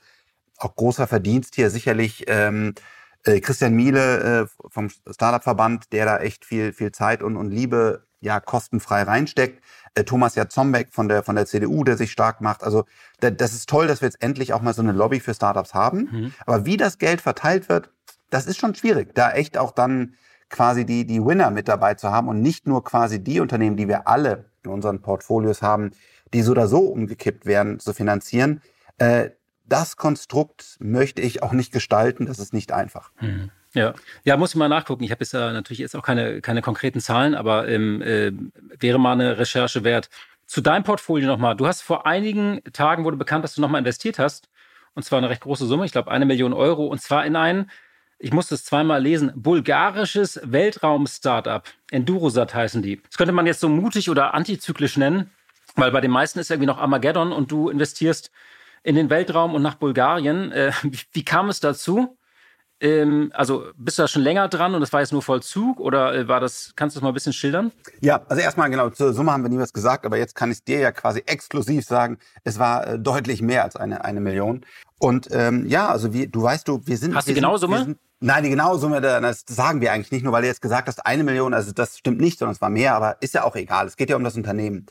auch 0.57 0.75
großer 0.75 1.07
Verdienst 1.07 1.55
hier 1.55 1.69
sicherlich 1.69 2.25
ähm, 2.27 2.73
äh, 3.23 3.39
Christian 3.39 3.73
Miele 3.73 4.41
äh, 4.43 4.67
vom 4.69 4.89
Startup-Verband, 4.89 5.93
der 5.93 6.05
da 6.05 6.17
echt 6.17 6.45
viel, 6.45 6.73
viel 6.73 6.91
Zeit 6.91 7.21
und, 7.21 7.37
und 7.37 7.51
Liebe 7.51 8.05
ja 8.23 8.39
kostenfrei 8.39 9.03
reinsteckt. 9.03 9.61
Äh, 9.95 10.03
Thomas 10.03 10.35
Jatzombeck 10.35 10.91
von 10.91 11.07
der, 11.07 11.23
von 11.23 11.35
der 11.35 11.45
CDU, 11.45 11.83
der 11.83 11.97
sich 11.97 12.11
stark 12.11 12.41
macht. 12.41 12.63
Also 12.63 12.85
da, 13.19 13.29
das 13.29 13.53
ist 13.53 13.69
toll, 13.69 13.87
dass 13.87 14.01
wir 14.01 14.07
jetzt 14.07 14.23
endlich 14.23 14.53
auch 14.53 14.61
mal 14.61 14.73
so 14.73 14.81
eine 14.81 14.91
Lobby 14.91 15.19
für 15.19 15.33
Startups 15.33 15.73
haben. 15.73 16.09
Mhm. 16.11 16.33
Aber 16.45 16.65
wie 16.65 16.77
das 16.77 16.97
Geld 16.97 17.21
verteilt 17.21 17.69
wird, 17.69 17.91
das 18.29 18.47
ist 18.47 18.57
schon 18.57 18.73
schwierig. 18.73 19.13
Da 19.13 19.31
echt 19.31 19.57
auch 19.57 19.71
dann 19.71 20.15
quasi 20.49 20.85
die, 20.85 21.05
die 21.05 21.23
Winner 21.23 21.51
mit 21.51 21.67
dabei 21.67 21.95
zu 21.95 22.11
haben 22.11 22.27
und 22.27 22.41
nicht 22.41 22.67
nur 22.67 22.83
quasi 22.83 23.23
die 23.23 23.39
Unternehmen, 23.39 23.75
die 23.75 23.87
wir 23.87 24.07
alle 24.07 24.45
in 24.63 24.71
unseren 24.71 25.01
Portfolios 25.01 25.61
haben, 25.61 25.91
die 26.33 26.41
so 26.41 26.51
oder 26.51 26.67
so 26.67 26.79
umgekippt 26.79 27.45
werden, 27.45 27.79
zu 27.79 27.93
finanzieren. 27.93 28.61
Äh, 28.97 29.31
das 29.65 29.97
Konstrukt 29.97 30.77
möchte 30.79 31.21
ich 31.21 31.41
auch 31.41 31.53
nicht 31.53 31.71
gestalten. 31.71 32.25
Das 32.25 32.39
ist 32.39 32.53
nicht 32.53 32.71
einfach. 32.71 33.11
Mhm. 33.19 33.51
Ja, 33.73 33.93
ja, 34.23 34.37
muss 34.37 34.51
ich 34.51 34.55
mal 34.55 34.69
nachgucken. 34.69 35.03
Ich 35.03 35.11
habe 35.11 35.21
jetzt 35.23 35.33
ja 35.33 35.51
natürlich 35.51 35.79
jetzt 35.79 35.95
auch 35.95 36.03
keine, 36.03 36.41
keine 36.41 36.61
konkreten 36.61 36.99
Zahlen, 36.99 37.33
aber 37.33 37.67
ähm, 37.67 38.01
äh, 38.01 38.31
wäre 38.79 38.99
mal 38.99 39.13
eine 39.13 39.37
Recherche 39.37 39.83
wert. 39.83 40.09
Zu 40.45 40.61
deinem 40.61 40.83
Portfolio 40.83 41.27
nochmal. 41.27 41.55
Du 41.55 41.65
hast 41.65 41.81
vor 41.81 42.05
einigen 42.05 42.61
Tagen 42.73 43.03
wurde 43.03 43.17
bekannt, 43.17 43.43
dass 43.43 43.55
du 43.55 43.61
nochmal 43.61 43.79
investiert 43.79 44.19
hast. 44.19 44.49
Und 44.93 45.03
zwar 45.03 45.17
eine 45.17 45.29
recht 45.29 45.41
große 45.41 45.65
Summe, 45.65 45.85
ich 45.85 45.91
glaube 45.91 46.11
eine 46.11 46.25
Million 46.25 46.53
Euro. 46.53 46.85
Und 46.85 47.01
zwar 47.01 47.25
in 47.25 47.35
ein, 47.35 47.71
ich 48.19 48.31
musste 48.31 48.53
es 48.55 48.63
zweimal 48.63 49.01
lesen, 49.01 49.31
bulgarisches 49.35 50.39
Weltraum-Startup. 50.43 51.63
Endurosat 51.89 52.53
heißen 52.53 52.83
die. 52.83 53.01
Das 53.01 53.17
könnte 53.17 53.33
man 53.33 53.47
jetzt 53.47 53.59
so 53.59 53.69
mutig 53.69 54.09
oder 54.09 54.35
antizyklisch 54.35 54.97
nennen, 54.97 55.31
weil 55.75 55.91
bei 55.91 56.01
den 56.01 56.11
meisten 56.11 56.37
ist 56.37 56.51
irgendwie 56.51 56.67
noch 56.67 56.77
Armageddon 56.77 57.31
und 57.31 57.51
du 57.51 57.69
investierst 57.69 58.29
in 58.83 58.95
den 58.95 59.09
Weltraum 59.09 59.55
und 59.55 59.63
nach 59.63 59.75
Bulgarien. 59.75 60.51
Äh, 60.51 60.73
wie, 60.83 60.99
wie 61.11 61.25
kam 61.25 61.49
es 61.49 61.59
dazu? 61.59 62.17
Ähm, 62.83 63.31
also 63.33 63.67
bist 63.77 63.97
du 63.97 64.01
da 64.01 64.07
schon 64.09 64.23
länger 64.23 64.49
dran 64.49 64.75
und 64.75 64.81
das 64.81 64.91
war 64.91 64.99
jetzt 64.99 65.13
nur 65.13 65.21
Vollzug 65.21 65.79
oder 65.79 66.13
äh, 66.13 66.27
war 66.27 66.41
das, 66.41 66.73
kannst 66.75 66.95
du 66.95 66.99
das 66.99 67.03
mal 67.03 67.11
ein 67.11 67.13
bisschen 67.13 67.31
schildern? 67.31 67.71
Ja, 68.01 68.21
also 68.27 68.41
erstmal 68.41 68.69
genau, 68.69 68.89
zur 68.89 69.13
Summe 69.13 69.31
haben 69.31 69.41
wir 69.41 69.49
nie 69.49 69.57
was 69.57 69.71
gesagt, 69.71 70.05
aber 70.05 70.17
jetzt 70.17 70.35
kann 70.35 70.51
ich 70.51 70.65
dir 70.65 70.79
ja 70.79 70.91
quasi 70.91 71.23
exklusiv 71.25 71.85
sagen, 71.85 72.17
es 72.43 72.59
war 72.59 72.85
äh, 72.85 72.99
deutlich 72.99 73.41
mehr 73.41 73.63
als 73.63 73.77
eine, 73.77 74.03
eine 74.03 74.19
Million. 74.19 74.65
Und 74.99 75.29
ähm, 75.31 75.65
ja, 75.65 75.87
also 75.87 76.11
wie, 76.11 76.27
du 76.27 76.43
weißt 76.43 76.67
du, 76.67 76.81
wir 76.85 76.97
sind... 76.97 77.15
Hast 77.15 77.29
du 77.29 77.31
die 77.31 77.35
genaue 77.35 77.57
Summe? 77.57 77.85
Sind, 77.85 77.99
nein, 78.19 78.43
die 78.43 78.49
genaue 78.49 78.77
Summe, 78.77 78.99
das 78.99 79.45
sagen 79.47 79.79
wir 79.79 79.93
eigentlich 79.93 80.11
nicht, 80.11 80.23
nur 80.23 80.33
weil 80.33 80.41
du 80.41 80.49
jetzt 80.49 80.61
gesagt 80.61 80.89
hast, 80.89 81.05
eine 81.05 81.23
Million, 81.23 81.53
also 81.53 81.71
das 81.71 81.97
stimmt 81.97 82.19
nicht, 82.19 82.37
sondern 82.37 82.53
es 82.53 82.59
war 82.59 82.69
mehr, 82.69 82.95
aber 82.95 83.15
ist 83.21 83.33
ja 83.33 83.45
auch 83.45 83.55
egal. 83.55 83.87
Es 83.87 83.95
geht 83.95 84.09
ja 84.09 84.17
um 84.17 84.25
das 84.25 84.35
Unternehmen. 84.35 84.87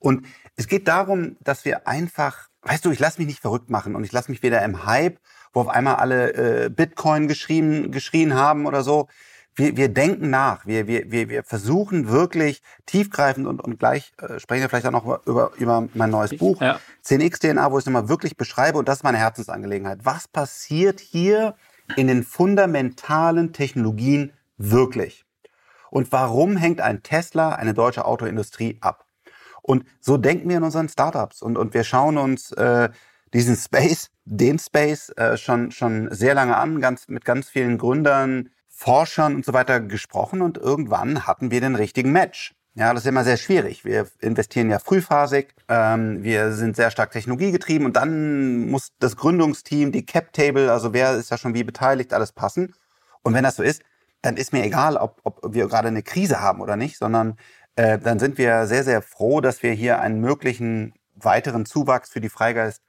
Und 0.00 0.26
es 0.56 0.66
geht 0.66 0.88
darum, 0.88 1.36
dass 1.40 1.64
wir 1.64 1.86
einfach, 1.86 2.48
weißt 2.62 2.84
du, 2.84 2.90
ich 2.90 2.98
lasse 2.98 3.18
mich 3.18 3.28
nicht 3.28 3.40
verrückt 3.40 3.70
machen 3.70 3.94
und 3.94 4.02
ich 4.02 4.10
lasse 4.10 4.32
mich 4.32 4.42
weder 4.42 4.64
im 4.64 4.84
Hype 4.84 5.20
wo 5.56 5.62
auf 5.62 5.68
einmal 5.68 5.96
alle 5.96 6.34
äh, 6.34 6.68
Bitcoin 6.68 7.28
geschrien, 7.28 7.90
geschrien 7.90 8.34
haben 8.34 8.66
oder 8.66 8.82
so. 8.82 9.08
Wir, 9.54 9.74
wir 9.78 9.88
denken 9.88 10.28
nach, 10.28 10.66
wir, 10.66 10.86
wir, 10.86 11.10
wir, 11.10 11.30
wir 11.30 11.44
versuchen 11.44 12.08
wirklich 12.08 12.60
tiefgreifend 12.84 13.46
und, 13.46 13.64
und 13.64 13.78
gleich 13.78 14.12
äh, 14.18 14.38
sprechen 14.38 14.60
wir 14.60 14.68
vielleicht 14.68 14.84
auch 14.84 14.92
noch 14.92 15.26
über, 15.26 15.52
über 15.56 15.88
mein 15.94 16.10
neues 16.10 16.36
Buch, 16.36 16.60
ja. 16.60 16.78
10x 17.06 17.40
DNA, 17.40 17.72
wo 17.72 17.78
ich 17.78 17.82
es 17.82 17.86
nochmal 17.86 18.10
wirklich 18.10 18.36
beschreibe 18.36 18.78
und 18.78 18.86
das 18.86 18.98
ist 18.98 19.02
meine 19.02 19.16
Herzensangelegenheit. 19.16 20.00
Was 20.02 20.28
passiert 20.28 21.00
hier 21.00 21.54
in 21.96 22.06
den 22.06 22.22
fundamentalen 22.22 23.54
Technologien 23.54 24.34
wirklich? 24.58 25.24
Und 25.88 26.12
warum 26.12 26.58
hängt 26.58 26.82
ein 26.82 27.02
Tesla, 27.02 27.54
eine 27.54 27.72
deutsche 27.72 28.04
Autoindustrie 28.04 28.76
ab? 28.82 29.06
Und 29.62 29.86
so 30.00 30.18
denken 30.18 30.50
wir 30.50 30.58
in 30.58 30.64
unseren 30.64 30.90
Startups 30.90 31.40
und, 31.40 31.56
und 31.56 31.72
wir 31.72 31.82
schauen 31.82 32.18
uns 32.18 32.52
äh, 32.52 32.90
diesen 33.34 33.56
Space, 33.56 34.10
den 34.24 34.58
Space 34.58 35.10
äh, 35.10 35.36
schon, 35.36 35.70
schon 35.70 36.08
sehr 36.12 36.34
lange 36.34 36.56
an, 36.56 36.80
ganz, 36.80 37.08
mit 37.08 37.24
ganz 37.24 37.48
vielen 37.48 37.78
Gründern, 37.78 38.50
Forschern 38.68 39.34
und 39.34 39.44
so 39.44 39.52
weiter 39.52 39.80
gesprochen 39.80 40.42
und 40.42 40.58
irgendwann 40.58 41.26
hatten 41.26 41.50
wir 41.50 41.60
den 41.60 41.74
richtigen 41.74 42.12
Match. 42.12 42.54
Ja, 42.74 42.92
das 42.92 43.04
ist 43.04 43.08
immer 43.08 43.24
sehr 43.24 43.38
schwierig. 43.38 43.86
Wir 43.86 44.06
investieren 44.20 44.68
ja 44.68 44.78
frühphasig, 44.78 45.54
ähm, 45.68 46.22
wir 46.22 46.52
sind 46.52 46.76
sehr 46.76 46.90
stark 46.90 47.10
technologiegetrieben 47.10 47.86
und 47.86 47.96
dann 47.96 48.68
muss 48.68 48.92
das 48.98 49.16
Gründungsteam, 49.16 49.92
die 49.92 50.04
Cap-Table, 50.04 50.70
also 50.70 50.92
wer 50.92 51.14
ist 51.16 51.32
da 51.32 51.38
schon 51.38 51.54
wie 51.54 51.64
beteiligt, 51.64 52.12
alles 52.12 52.32
passen. 52.32 52.74
Und 53.22 53.32
wenn 53.32 53.44
das 53.44 53.56
so 53.56 53.62
ist, 53.62 53.82
dann 54.20 54.36
ist 54.36 54.52
mir 54.52 54.62
egal, 54.62 54.98
ob, 54.98 55.20
ob 55.24 55.54
wir 55.54 55.68
gerade 55.68 55.88
eine 55.88 56.02
Krise 56.02 56.40
haben 56.40 56.60
oder 56.60 56.76
nicht, 56.76 56.98
sondern 56.98 57.38
äh, 57.76 57.98
dann 57.98 58.18
sind 58.18 58.36
wir 58.36 58.66
sehr, 58.66 58.84
sehr 58.84 59.00
froh, 59.00 59.40
dass 59.40 59.62
wir 59.62 59.72
hier 59.72 60.00
einen 60.00 60.20
möglichen 60.20 60.92
weiteren 61.14 61.64
Zuwachs 61.64 62.10
für 62.10 62.20
die 62.20 62.28
Freigeist 62.28 62.82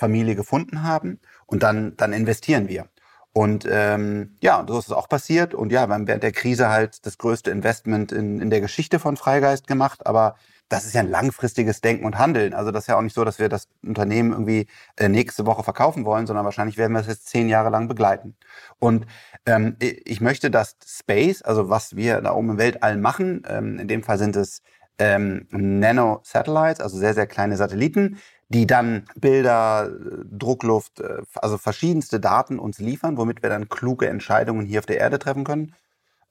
Familie 0.00 0.34
gefunden 0.34 0.82
haben 0.82 1.20
und 1.46 1.62
dann, 1.62 1.96
dann 1.96 2.12
investieren 2.12 2.68
wir. 2.68 2.86
Und 3.32 3.64
ähm, 3.70 4.36
ja, 4.42 4.64
so 4.66 4.78
ist 4.78 4.86
es 4.86 4.92
auch 4.92 5.08
passiert. 5.08 5.54
Und 5.54 5.70
ja, 5.70 5.86
wir 5.86 5.94
haben 5.94 6.08
während 6.08 6.24
der 6.24 6.32
Krise 6.32 6.68
halt 6.68 7.06
das 7.06 7.16
größte 7.16 7.52
Investment 7.52 8.10
in, 8.10 8.40
in 8.40 8.50
der 8.50 8.60
Geschichte 8.60 8.98
von 8.98 9.16
Freigeist 9.16 9.68
gemacht. 9.68 10.04
Aber 10.04 10.34
das 10.68 10.84
ist 10.84 10.94
ja 10.94 11.00
ein 11.00 11.10
langfristiges 11.10 11.80
Denken 11.80 12.06
und 12.06 12.18
Handeln. 12.18 12.54
Also 12.54 12.72
das 12.72 12.84
ist 12.84 12.86
ja 12.88 12.96
auch 12.96 13.02
nicht 13.02 13.14
so, 13.14 13.24
dass 13.24 13.38
wir 13.38 13.48
das 13.48 13.68
Unternehmen 13.84 14.32
irgendwie 14.32 14.66
äh, 14.96 15.08
nächste 15.08 15.46
Woche 15.46 15.62
verkaufen 15.62 16.04
wollen, 16.04 16.26
sondern 16.26 16.44
wahrscheinlich 16.44 16.76
werden 16.76 16.92
wir 16.92 17.00
es 17.00 17.06
jetzt 17.06 17.28
zehn 17.28 17.48
Jahre 17.48 17.70
lang 17.70 17.86
begleiten. 17.86 18.36
Und 18.80 19.06
ähm, 19.46 19.76
ich 19.78 20.20
möchte, 20.20 20.50
dass 20.50 20.76
Space, 20.84 21.42
also 21.42 21.70
was 21.70 21.94
wir 21.94 22.20
da 22.20 22.32
oben 22.32 22.50
im 22.50 22.58
Weltall 22.58 22.96
machen, 22.96 23.42
ähm, 23.48 23.78
in 23.78 23.86
dem 23.86 24.02
Fall 24.02 24.18
sind 24.18 24.34
es 24.34 24.62
ähm, 24.98 25.46
Nano-Satellites, 25.50 26.80
also 26.80 26.98
sehr, 26.98 27.14
sehr 27.14 27.26
kleine 27.26 27.56
Satelliten, 27.56 28.18
die 28.50 28.66
dann 28.66 29.06
Bilder, 29.14 29.90
Druckluft, 30.30 31.00
äh, 31.00 31.22
also 31.36 31.56
verschiedenste 31.56 32.20
Daten 32.20 32.58
uns 32.58 32.78
liefern, 32.78 33.16
womit 33.16 33.42
wir 33.42 33.48
dann 33.48 33.68
kluge 33.68 34.08
Entscheidungen 34.08 34.66
hier 34.66 34.80
auf 34.80 34.86
der 34.86 34.98
Erde 34.98 35.18
treffen 35.18 35.44
können. 35.44 35.74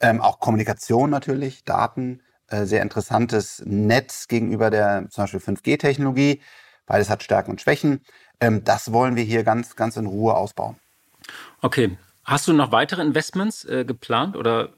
Ähm, 0.01 0.21
auch 0.21 0.39
Kommunikation 0.39 1.09
natürlich, 1.09 1.63
Daten, 1.63 2.21
äh, 2.47 2.65
sehr 2.65 2.81
interessantes 2.81 3.63
Netz 3.65 4.27
gegenüber 4.27 4.69
der 4.69 5.07
zum 5.09 5.23
Beispiel 5.23 5.39
5G-Technologie. 5.39 6.41
Beides 6.85 7.09
hat 7.09 7.23
Stärken 7.23 7.51
und 7.51 7.61
Schwächen. 7.61 8.01
Ähm, 8.41 8.63
das 8.63 8.91
wollen 8.91 9.15
wir 9.15 9.23
hier 9.23 9.43
ganz, 9.43 9.75
ganz 9.75 9.95
in 9.95 10.05
Ruhe 10.05 10.35
ausbauen. 10.35 10.75
Okay. 11.61 11.97
Hast 12.25 12.47
du 12.47 12.53
noch 12.53 12.71
weitere 12.71 13.01
Investments 13.01 13.65
äh, 13.65 13.85
geplant 13.85 14.35
oder 14.35 14.73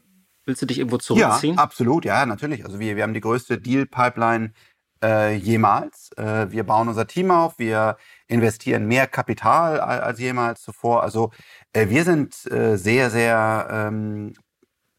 willst 0.46 0.62
du 0.62 0.66
dich 0.66 0.78
irgendwo 0.78 0.98
zurückziehen? 0.98 1.56
Ja, 1.56 1.62
absolut, 1.62 2.06
ja, 2.06 2.26
natürlich. 2.26 2.66
Also 2.66 2.80
wir, 2.80 2.96
wir 2.96 3.04
haben 3.04 3.14
die 3.14 3.22
größte 3.22 3.58
Deal-Pipeline 3.58 4.54
äh, 5.04 5.36
jemals. 5.36 6.12
Äh, 6.18 6.52
wir 6.52 6.64
bauen 6.64 6.88
unser 6.88 7.08
Team 7.08 7.32
auf, 7.32 7.60
wir 7.60 7.98
investieren 8.28 8.88
mehr 8.88 9.08
Kapital 9.08 9.80
als 9.80 10.20
jemals 10.20 10.62
zuvor. 10.62 11.04
Also 11.04 11.32
äh, 11.74 11.90
wir 11.90 12.04
sind 12.04 12.52
äh, 12.52 12.78
sehr, 12.78 13.10
sehr 13.10 13.68
ähm, 13.72 14.34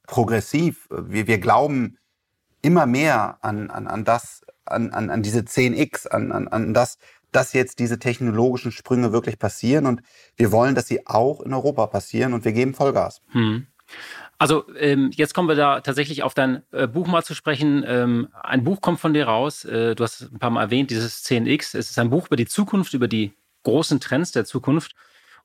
progressiv. 0.06 0.88
Wir, 0.90 1.26
wir 1.26 1.38
glauben 1.38 1.98
immer 2.62 2.86
mehr 2.86 3.38
an, 3.42 3.70
an, 3.70 3.86
an 3.86 4.04
das, 4.04 4.42
an, 4.64 4.90
an, 4.90 5.10
an 5.10 5.22
diese 5.22 5.40
10x, 5.40 6.08
an, 6.08 6.32
an, 6.32 6.48
an 6.48 6.74
das, 6.74 6.98
dass 7.32 7.52
jetzt 7.54 7.78
diese 7.78 7.98
technologischen 7.98 8.72
Sprünge 8.72 9.12
wirklich 9.12 9.38
passieren 9.38 9.86
und 9.86 10.02
wir 10.36 10.52
wollen, 10.52 10.74
dass 10.74 10.86
sie 10.86 11.06
auch 11.06 11.40
in 11.40 11.52
Europa 11.52 11.86
passieren 11.86 12.34
und 12.34 12.44
wir 12.44 12.52
geben 12.52 12.74
Vollgas. 12.74 13.22
Hm. 13.30 13.66
Also 14.42 14.64
ähm, 14.76 15.12
jetzt 15.14 15.34
kommen 15.34 15.46
wir 15.46 15.54
da 15.54 15.82
tatsächlich 15.82 16.24
auf 16.24 16.34
dein 16.34 16.64
äh, 16.72 16.88
Buch 16.88 17.06
mal 17.06 17.22
zu 17.22 17.32
sprechen. 17.32 17.84
Ähm, 17.86 18.26
ein 18.42 18.64
Buch 18.64 18.80
kommt 18.80 18.98
von 18.98 19.14
dir 19.14 19.28
raus. 19.28 19.64
Äh, 19.64 19.94
du 19.94 20.02
hast 20.02 20.32
ein 20.32 20.40
paar 20.40 20.50
Mal 20.50 20.62
erwähnt, 20.62 20.90
dieses 20.90 21.24
10x. 21.24 21.78
Es 21.78 21.90
ist 21.90 21.98
ein 22.00 22.10
Buch 22.10 22.26
über 22.26 22.34
die 22.34 22.48
Zukunft, 22.48 22.92
über 22.92 23.06
die 23.06 23.34
großen 23.62 24.00
Trends 24.00 24.32
der 24.32 24.44
Zukunft. 24.44 24.96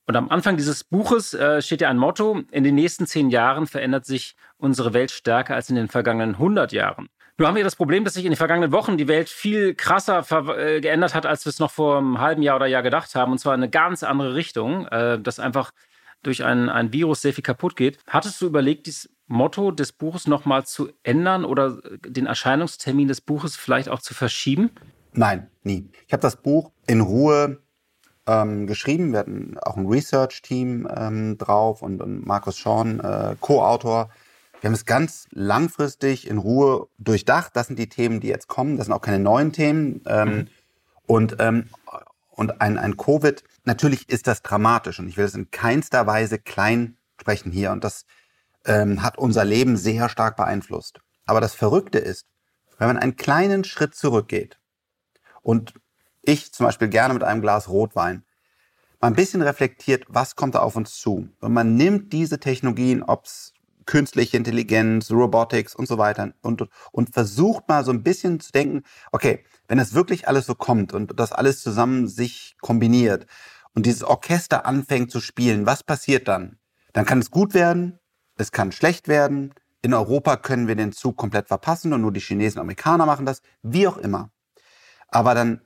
Und 0.07 0.15
am 0.15 0.29
Anfang 0.29 0.57
dieses 0.57 0.83
Buches 0.83 1.35
äh, 1.35 1.61
steht 1.61 1.81
ja 1.81 1.89
ein 1.89 1.99
Motto, 1.99 2.41
in 2.49 2.63
den 2.63 2.73
nächsten 2.73 3.05
zehn 3.05 3.29
Jahren 3.29 3.67
verändert 3.67 4.07
sich 4.07 4.35
unsere 4.57 4.95
Welt 4.95 5.11
stärker 5.11 5.53
als 5.53 5.69
in 5.69 5.75
den 5.75 5.89
vergangenen 5.89 6.33
100 6.33 6.71
Jahren. 6.71 7.07
Nur 7.37 7.47
haben 7.47 7.55
wir 7.55 7.63
das 7.63 7.75
Problem, 7.75 8.03
dass 8.03 8.15
sich 8.15 8.25
in 8.25 8.31
den 8.31 8.35
vergangenen 8.35 8.71
Wochen 8.71 8.97
die 8.97 9.07
Welt 9.07 9.29
viel 9.29 9.75
krasser 9.75 10.25
äh, 10.57 10.81
geändert 10.81 11.13
hat, 11.13 11.27
als 11.27 11.45
wir 11.45 11.51
es 11.51 11.59
noch 11.59 11.69
vor 11.69 11.99
einem 11.99 12.19
halben 12.19 12.41
Jahr 12.41 12.55
oder 12.55 12.65
Jahr 12.65 12.81
gedacht 12.81 13.13
haben. 13.13 13.31
Und 13.31 13.37
zwar 13.37 13.53
in 13.53 13.61
eine 13.61 13.69
ganz 13.69 14.01
andere 14.01 14.33
Richtung, 14.33 14.87
äh, 14.87 15.19
dass 15.19 15.39
einfach 15.39 15.69
durch 16.27 16.43
ein, 16.43 16.69
ein 16.69 16.93
Virus 16.93 17.21
sehr 17.21 17.33
viel 17.33 17.43
kaputt 17.43 17.75
geht. 17.75 17.97
Hattest 18.05 18.41
du 18.41 18.45
überlegt, 18.45 18.85
dieses 18.85 19.09
Motto 19.27 19.71
des 19.71 19.91
Buches 19.91 20.27
nochmal 20.27 20.65
zu 20.65 20.89
ändern 21.03 21.45
oder 21.45 21.79
den 22.05 22.25
Erscheinungstermin 22.25 23.07
des 23.07 23.21
Buches 23.21 23.55
vielleicht 23.55 23.89
auch 23.89 23.99
zu 23.99 24.13
verschieben? 24.13 24.71
Nein, 25.13 25.47
nie. 25.63 25.89
Ich 26.05 26.13
habe 26.13 26.21
das 26.21 26.35
Buch 26.35 26.71
in 26.85 27.01
Ruhe 27.01 27.59
ähm, 28.27 28.67
geschrieben. 28.67 29.11
Wir 29.11 29.19
hatten 29.19 29.57
auch 29.61 29.77
ein 29.77 29.87
Research-Team 29.87 30.87
ähm, 30.95 31.37
drauf 31.37 31.81
und, 31.81 32.01
und 32.01 32.25
Markus 32.25 32.57
Schorn, 32.57 32.99
äh, 32.99 33.35
Co-Autor, 33.39 34.09
Wir 34.61 34.69
haben 34.69 34.73
es 34.73 34.85
ganz 34.85 35.27
langfristig 35.31 36.27
in 36.27 36.37
Ruhe 36.37 36.87
durchdacht. 36.97 37.55
Das 37.55 37.67
sind 37.67 37.79
die 37.79 37.89
Themen, 37.89 38.19
die 38.19 38.27
jetzt 38.27 38.47
kommen. 38.47 38.77
Das 38.77 38.87
sind 38.87 38.93
auch 38.93 39.01
keine 39.01 39.19
neuen 39.19 39.53
Themen. 39.53 40.01
Ähm, 40.07 40.29
mhm. 40.29 40.47
Und, 41.05 41.35
ähm, 41.39 41.69
und 42.31 42.61
ein, 42.61 42.77
ein 42.77 42.97
Covid, 42.97 43.43
natürlich 43.67 44.09
ist 44.09 44.25
das 44.25 44.41
dramatisch. 44.41 44.99
Und 44.99 45.07
ich 45.07 45.17
will 45.17 45.25
es 45.25 45.35
in 45.35 45.51
keinster 45.51 46.07
Weise 46.07 46.39
klein 46.39 46.97
sprechen 47.19 47.51
hier. 47.51 47.71
Und 47.71 47.83
das 47.83 48.05
ähm, 48.65 49.03
hat 49.03 49.17
unser 49.17 49.45
Leben 49.45 49.77
sehr 49.77 50.09
stark 50.09 50.35
beeinflusst. 50.35 50.99
Aber 51.25 51.41
das 51.41 51.53
Verrückte 51.53 51.99
ist, 51.99 52.25
wenn 52.79 52.87
man 52.87 52.97
einen 52.97 53.15
kleinen 53.15 53.63
Schritt 53.63 53.95
zurückgeht 53.95 54.59
und 55.41 55.73
ich 56.21 56.53
zum 56.53 56.65
Beispiel 56.65 56.87
gerne 56.87 57.13
mit 57.13 57.23
einem 57.23 57.41
Glas 57.41 57.69
Rotwein 57.69 58.23
mal 58.99 59.07
ein 59.07 59.15
bisschen 59.15 59.41
reflektiert, 59.41 60.05
was 60.07 60.35
kommt 60.35 60.55
da 60.55 60.59
auf 60.59 60.75
uns 60.75 60.95
zu. 60.99 61.29
Und 61.39 61.53
man 61.53 61.75
nimmt 61.75 62.13
diese 62.13 62.39
Technologien, 62.39 63.03
ob's 63.03 63.53
künstliche 63.85 64.37
Intelligenz, 64.37 65.09
Robotics 65.09 65.73
und 65.73 65.87
so 65.87 65.97
weiter 65.97 66.33
und, 66.41 66.67
und 66.91 67.13
versucht 67.13 67.67
mal 67.67 67.83
so 67.83 67.91
ein 67.91 68.03
bisschen 68.03 68.39
zu 68.39 68.51
denken, 68.51 68.83
okay, 69.11 69.45
wenn 69.67 69.77
das 69.77 69.93
wirklich 69.93 70.27
alles 70.27 70.45
so 70.45 70.55
kommt 70.55 70.93
und 70.93 71.19
das 71.19 71.31
alles 71.31 71.63
zusammen 71.63 72.07
sich 72.07 72.57
kombiniert 72.61 73.25
und 73.77 73.85
dieses 73.85 74.03
Orchester 74.03 74.65
anfängt 74.65 75.11
zu 75.11 75.21
spielen, 75.21 75.67
was 75.67 75.83
passiert 75.83 76.27
dann? 76.27 76.57
Dann 76.93 77.05
kann 77.05 77.19
es 77.19 77.29
gut 77.29 77.53
werden, 77.53 77.99
es 78.35 78.51
kann 78.51 78.71
schlecht 78.71 79.07
werden. 79.07 79.53
In 79.83 79.93
Europa 79.93 80.35
können 80.37 80.67
wir 80.67 80.75
den 80.75 80.93
Zug 80.93 81.15
komplett 81.15 81.47
verpassen 81.47 81.93
und 81.93 82.01
nur 82.01 82.11
die 82.11 82.19
Chinesen 82.19 82.57
und 82.57 82.63
Amerikaner 82.63 83.05
machen 83.05 83.27
das, 83.27 83.43
wie 83.61 83.87
auch 83.87 83.97
immer. 83.97 84.31
Aber 85.09 85.35
dann 85.35 85.61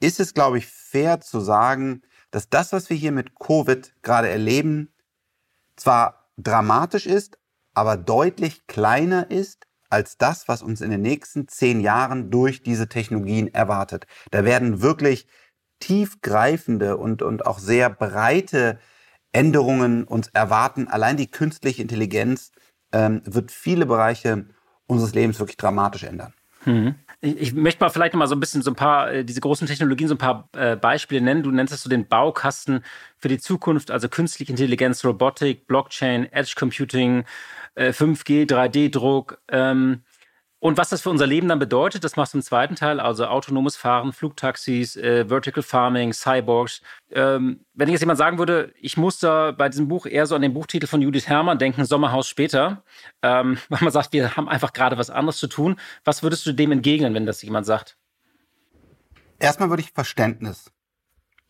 ist 0.00 0.20
es, 0.20 0.32
glaube 0.32 0.56
ich, 0.56 0.68
fair 0.68 1.20
zu 1.20 1.38
sagen, 1.38 2.00
dass 2.30 2.48
das, 2.48 2.72
was 2.72 2.88
wir 2.88 2.96
hier 2.96 3.12
mit 3.12 3.38
Covid 3.38 3.92
gerade 4.00 4.30
erleben, 4.30 4.94
zwar 5.76 6.30
dramatisch 6.38 7.04
ist, 7.04 7.36
aber 7.74 7.98
deutlich 7.98 8.66
kleiner 8.68 9.30
ist 9.30 9.66
als 9.90 10.16
das, 10.16 10.48
was 10.48 10.62
uns 10.62 10.80
in 10.80 10.90
den 10.90 11.02
nächsten 11.02 11.46
zehn 11.46 11.80
Jahren 11.80 12.30
durch 12.30 12.62
diese 12.62 12.88
Technologien 12.88 13.52
erwartet. 13.52 14.06
Da 14.30 14.46
werden 14.46 14.80
wirklich 14.80 15.26
tiefgreifende 15.80 16.96
und, 16.96 17.22
und 17.22 17.46
auch 17.46 17.58
sehr 17.58 17.90
breite 17.90 18.78
Änderungen 19.32 20.04
uns 20.04 20.28
erwarten. 20.28 20.88
Allein 20.88 21.16
die 21.16 21.30
künstliche 21.30 21.82
Intelligenz 21.82 22.52
ähm, 22.92 23.22
wird 23.24 23.50
viele 23.50 23.86
Bereiche 23.86 24.46
unseres 24.86 25.14
Lebens 25.14 25.38
wirklich 25.38 25.56
dramatisch 25.56 26.04
ändern. 26.04 26.34
Mhm. 26.64 26.94
Ich, 27.22 27.52
möchte 27.52 27.84
mal 27.84 27.90
vielleicht 27.90 28.14
noch 28.14 28.18
mal 28.18 28.26
so 28.26 28.34
ein 28.34 28.40
bisschen 28.40 28.62
so 28.62 28.70
ein 28.70 28.76
paar, 28.76 29.12
äh, 29.12 29.24
diese 29.24 29.40
großen 29.40 29.66
Technologien, 29.66 30.08
so 30.08 30.14
ein 30.14 30.18
paar 30.18 30.48
äh, 30.56 30.76
Beispiele 30.76 31.20
nennen. 31.20 31.42
Du 31.42 31.50
nennst 31.50 31.72
es 31.72 31.82
so 31.82 31.90
den 31.90 32.08
Baukasten 32.08 32.82
für 33.18 33.28
die 33.28 33.38
Zukunft, 33.38 33.90
also 33.90 34.08
künstliche 34.08 34.52
Intelligenz, 34.52 35.04
Robotik, 35.04 35.66
Blockchain, 35.66 36.30
Edge 36.32 36.54
Computing, 36.56 37.24
äh, 37.74 37.92
5G, 37.92 38.46
3D-Druck. 38.46 39.38
Ähm, 39.48 40.02
und 40.60 40.76
was 40.76 40.90
das 40.90 41.00
für 41.00 41.08
unser 41.08 41.26
Leben 41.26 41.48
dann 41.48 41.58
bedeutet, 41.58 42.04
das 42.04 42.16
machst 42.16 42.34
du 42.34 42.38
im 42.38 42.42
zweiten 42.42 42.76
Teil, 42.76 43.00
also 43.00 43.26
autonomes 43.26 43.76
Fahren, 43.76 44.12
Flugtaxis, 44.12 44.94
äh, 44.94 45.26
Vertical 45.26 45.62
Farming, 45.62 46.12
Cyborgs. 46.12 46.82
Ähm, 47.10 47.64
wenn 47.72 47.88
jetzt 47.88 48.00
jemand 48.00 48.18
sagen 48.18 48.36
würde, 48.36 48.74
ich 48.78 48.98
muss 48.98 49.18
da 49.18 49.52
bei 49.52 49.70
diesem 49.70 49.88
Buch 49.88 50.04
eher 50.04 50.26
so 50.26 50.34
an 50.34 50.42
den 50.42 50.52
Buchtitel 50.52 50.86
von 50.86 51.00
Judith 51.00 51.26
Herrmann 51.26 51.58
denken, 51.58 51.86
Sommerhaus 51.86 52.28
später, 52.28 52.84
ähm, 53.22 53.56
weil 53.70 53.80
man 53.80 53.90
sagt, 53.90 54.12
wir 54.12 54.36
haben 54.36 54.50
einfach 54.50 54.74
gerade 54.74 54.98
was 54.98 55.08
anderes 55.08 55.38
zu 55.38 55.46
tun. 55.46 55.76
Was 56.04 56.22
würdest 56.22 56.44
du 56.44 56.52
dem 56.52 56.72
entgegnen, 56.72 57.14
wenn 57.14 57.24
das 57.24 57.40
jemand 57.40 57.64
sagt? 57.64 57.96
Erstmal 59.38 59.70
würde 59.70 59.82
ich 59.82 59.92
Verständnis 59.92 60.70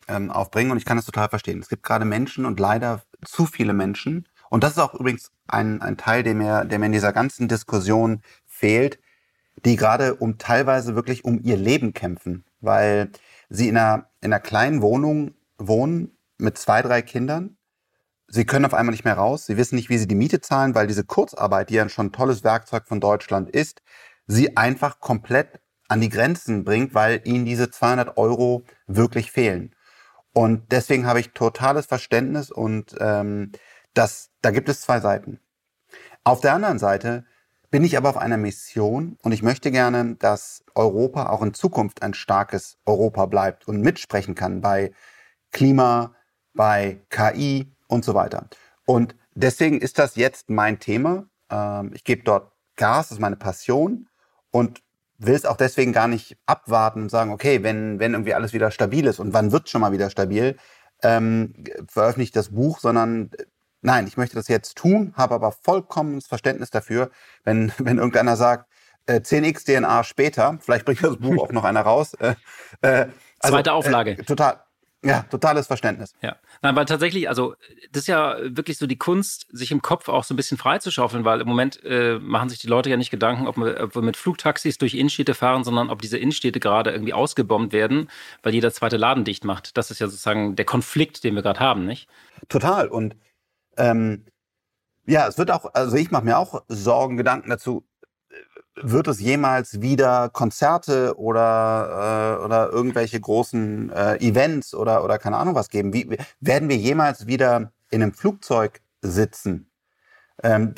ähm, 0.07 0.31
aufbringen 0.31 0.71
und 0.71 0.77
ich 0.77 0.85
kann 0.85 0.95
das 0.95 1.05
total 1.05 1.27
verstehen. 1.27 1.59
Es 1.59 1.67
gibt 1.67 1.83
gerade 1.83 2.05
Menschen 2.05 2.45
und 2.45 2.61
leider 2.61 3.01
zu 3.25 3.45
viele 3.45 3.73
Menschen. 3.73 4.29
Und 4.49 4.63
das 4.63 4.73
ist 4.73 4.79
auch 4.79 4.93
übrigens 4.93 5.31
ein, 5.47 5.81
ein 5.81 5.97
Teil, 5.97 6.23
der 6.23 6.35
mir, 6.35 6.65
der 6.65 6.79
mir 6.79 6.87
in 6.87 6.91
dieser 6.91 7.13
ganzen 7.13 7.47
Diskussion 7.47 8.21
fehlt, 8.61 8.99
die 9.65 9.75
gerade 9.75 10.15
um 10.15 10.37
teilweise 10.37 10.95
wirklich 10.95 11.25
um 11.25 11.41
ihr 11.43 11.57
Leben 11.57 11.93
kämpfen, 11.93 12.45
weil 12.59 13.09
sie 13.49 13.67
in 13.67 13.77
einer, 13.77 14.09
in 14.21 14.31
einer 14.31 14.39
kleinen 14.39 14.81
Wohnung 14.81 15.33
wohnen 15.57 16.15
mit 16.37 16.57
zwei, 16.57 16.81
drei 16.81 17.01
Kindern. 17.01 17.57
Sie 18.27 18.45
können 18.45 18.65
auf 18.65 18.73
einmal 18.73 18.91
nicht 18.91 19.03
mehr 19.03 19.17
raus. 19.17 19.47
Sie 19.47 19.57
wissen 19.57 19.75
nicht, 19.75 19.89
wie 19.89 19.97
sie 19.97 20.07
die 20.07 20.15
Miete 20.15 20.41
zahlen, 20.41 20.75
weil 20.75 20.87
diese 20.87 21.03
Kurzarbeit, 21.03 21.69
die 21.69 21.75
ja 21.75 21.89
schon 21.89 22.07
ein 22.07 22.11
tolles 22.13 22.43
Werkzeug 22.43 22.87
von 22.87 23.01
Deutschland 23.01 23.49
ist, 23.49 23.81
sie 24.27 24.55
einfach 24.55 24.99
komplett 24.99 25.59
an 25.89 25.99
die 25.99 26.09
Grenzen 26.09 26.63
bringt, 26.63 26.93
weil 26.93 27.21
ihnen 27.25 27.45
diese 27.45 27.69
200 27.69 28.17
Euro 28.17 28.63
wirklich 28.87 29.31
fehlen. 29.31 29.75
Und 30.33 30.71
deswegen 30.71 31.05
habe 31.05 31.19
ich 31.19 31.31
totales 31.31 31.87
Verständnis 31.87 32.51
und 32.51 32.95
ähm, 32.99 33.51
das, 33.93 34.29
da 34.41 34.51
gibt 34.51 34.69
es 34.69 34.81
zwei 34.81 35.01
Seiten. 35.01 35.41
Auf 36.23 36.39
der 36.39 36.53
anderen 36.53 36.79
Seite 36.79 37.25
bin 37.71 37.85
ich 37.85 37.97
aber 37.97 38.09
auf 38.09 38.17
einer 38.17 38.37
Mission 38.37 39.17
und 39.23 39.31
ich 39.31 39.41
möchte 39.41 39.71
gerne, 39.71 40.15
dass 40.15 40.63
Europa 40.75 41.29
auch 41.29 41.41
in 41.41 41.53
Zukunft 41.53 42.03
ein 42.03 42.13
starkes 42.13 42.77
Europa 42.85 43.25
bleibt 43.25 43.67
und 43.67 43.81
mitsprechen 43.81 44.35
kann 44.35 44.59
bei 44.59 44.91
Klima, 45.51 46.13
bei 46.53 46.99
KI 47.09 47.71
und 47.87 48.03
so 48.03 48.13
weiter. 48.13 48.47
Und 48.85 49.15
deswegen 49.35 49.79
ist 49.79 49.99
das 49.99 50.17
jetzt 50.17 50.49
mein 50.49 50.79
Thema. 50.79 51.25
Ähm, 51.49 51.91
ich 51.93 52.03
gebe 52.03 52.23
dort 52.23 52.51
Gas, 52.75 53.07
das 53.07 53.17
ist 53.17 53.21
meine 53.21 53.37
Passion 53.37 54.09
und 54.51 54.83
will 55.17 55.35
es 55.35 55.45
auch 55.45 55.57
deswegen 55.57 55.93
gar 55.93 56.07
nicht 56.07 56.37
abwarten 56.45 57.03
und 57.03 57.09
sagen, 57.09 57.31
okay, 57.31 57.63
wenn, 57.63 57.99
wenn 57.99 58.13
irgendwie 58.13 58.33
alles 58.33 58.53
wieder 58.53 58.71
stabil 58.71 59.05
ist 59.05 59.19
und 59.19 59.33
wann 59.33 59.51
wird 59.53 59.69
schon 59.69 59.81
mal 59.81 59.93
wieder 59.93 60.09
stabil, 60.09 60.57
ähm, 61.03 61.53
veröffentliche 61.87 62.29
ich 62.29 62.31
das 62.33 62.49
Buch, 62.49 62.79
sondern 62.79 63.31
nein, 63.81 64.07
ich 64.07 64.17
möchte 64.17 64.35
das 64.35 64.47
jetzt 64.47 64.77
tun, 64.77 65.13
habe 65.15 65.35
aber 65.35 65.51
vollkommenes 65.51 66.27
Verständnis 66.27 66.69
dafür, 66.69 67.11
wenn, 67.43 67.71
wenn 67.77 67.97
irgendeiner 67.97 68.35
sagt, 68.35 68.69
äh, 69.07 69.15
10x 69.15 69.65
DNA 69.65 70.03
später, 70.03 70.57
vielleicht 70.61 70.85
bringt 70.85 71.03
das 71.03 71.17
Buch 71.17 71.43
auch 71.43 71.51
noch 71.51 71.63
einer 71.63 71.81
raus. 71.81 72.13
Äh, 72.15 72.35
äh, 72.81 73.07
also, 73.39 73.55
Zweite 73.55 73.73
Auflage. 73.73 74.11
Äh, 74.11 74.23
total. 74.23 74.61
Ja, 75.03 75.25
totales 75.31 75.65
Verständnis. 75.65 76.13
Ja, 76.21 76.35
Nein, 76.61 76.75
weil 76.75 76.85
tatsächlich, 76.85 77.27
also 77.27 77.55
das 77.91 78.03
ist 78.03 78.07
ja 78.07 78.37
wirklich 78.43 78.77
so 78.77 78.85
die 78.85 78.99
Kunst, 78.99 79.47
sich 79.51 79.71
im 79.71 79.81
Kopf 79.81 80.07
auch 80.09 80.23
so 80.23 80.35
ein 80.35 80.37
bisschen 80.37 80.59
freizuschaufeln, 80.59 81.25
weil 81.25 81.41
im 81.41 81.47
Moment 81.47 81.83
äh, 81.83 82.19
machen 82.19 82.49
sich 82.49 82.59
die 82.59 82.67
Leute 82.67 82.91
ja 82.91 82.97
nicht 82.97 83.09
Gedanken, 83.09 83.47
ob 83.47 83.57
wir, 83.57 83.81
ob 83.81 83.95
wir 83.95 84.03
mit 84.03 84.15
Flugtaxis 84.15 84.77
durch 84.77 84.93
Innenstädte 84.93 85.33
fahren, 85.33 85.63
sondern 85.63 85.89
ob 85.89 86.03
diese 86.03 86.19
Innenstädte 86.19 86.59
gerade 86.59 86.91
irgendwie 86.91 87.13
ausgebombt 87.13 87.73
werden, 87.73 88.11
weil 88.43 88.53
jeder 88.53 88.71
zweite 88.71 88.97
Laden 88.97 89.23
dicht 89.23 89.43
macht. 89.43 89.75
Das 89.75 89.89
ist 89.89 89.97
ja 89.97 90.07
sozusagen 90.07 90.55
der 90.55 90.65
Konflikt, 90.65 91.23
den 91.23 91.33
wir 91.33 91.41
gerade 91.41 91.59
haben, 91.59 91.87
nicht? 91.87 92.07
Total. 92.47 92.87
Und 92.87 93.15
ähm, 93.77 94.25
ja, 95.05 95.27
es 95.27 95.37
wird 95.37 95.51
auch, 95.51 95.73
also 95.73 95.95
ich 95.97 96.11
mache 96.11 96.25
mir 96.25 96.37
auch 96.37 96.63
Sorgen, 96.67 97.17
Gedanken 97.17 97.49
dazu, 97.49 97.85
wird 98.75 99.07
es 99.07 99.19
jemals 99.19 99.81
wieder 99.81 100.29
Konzerte 100.29 101.17
oder, 101.17 102.37
äh, 102.39 102.43
oder 102.45 102.69
irgendwelche 102.69 103.19
großen 103.19 103.91
äh, 103.91 104.15
Events 104.17 104.73
oder, 104.73 105.03
oder 105.03 105.17
keine 105.17 105.37
Ahnung 105.37 105.55
was 105.55 105.69
geben? 105.69 105.93
Wie, 105.93 106.17
werden 106.39 106.69
wir 106.69 106.77
jemals 106.77 107.27
wieder 107.27 107.71
in 107.89 108.01
einem 108.01 108.13
Flugzeug 108.13 108.81
sitzen? 109.01 109.69
Ähm, 110.43 110.73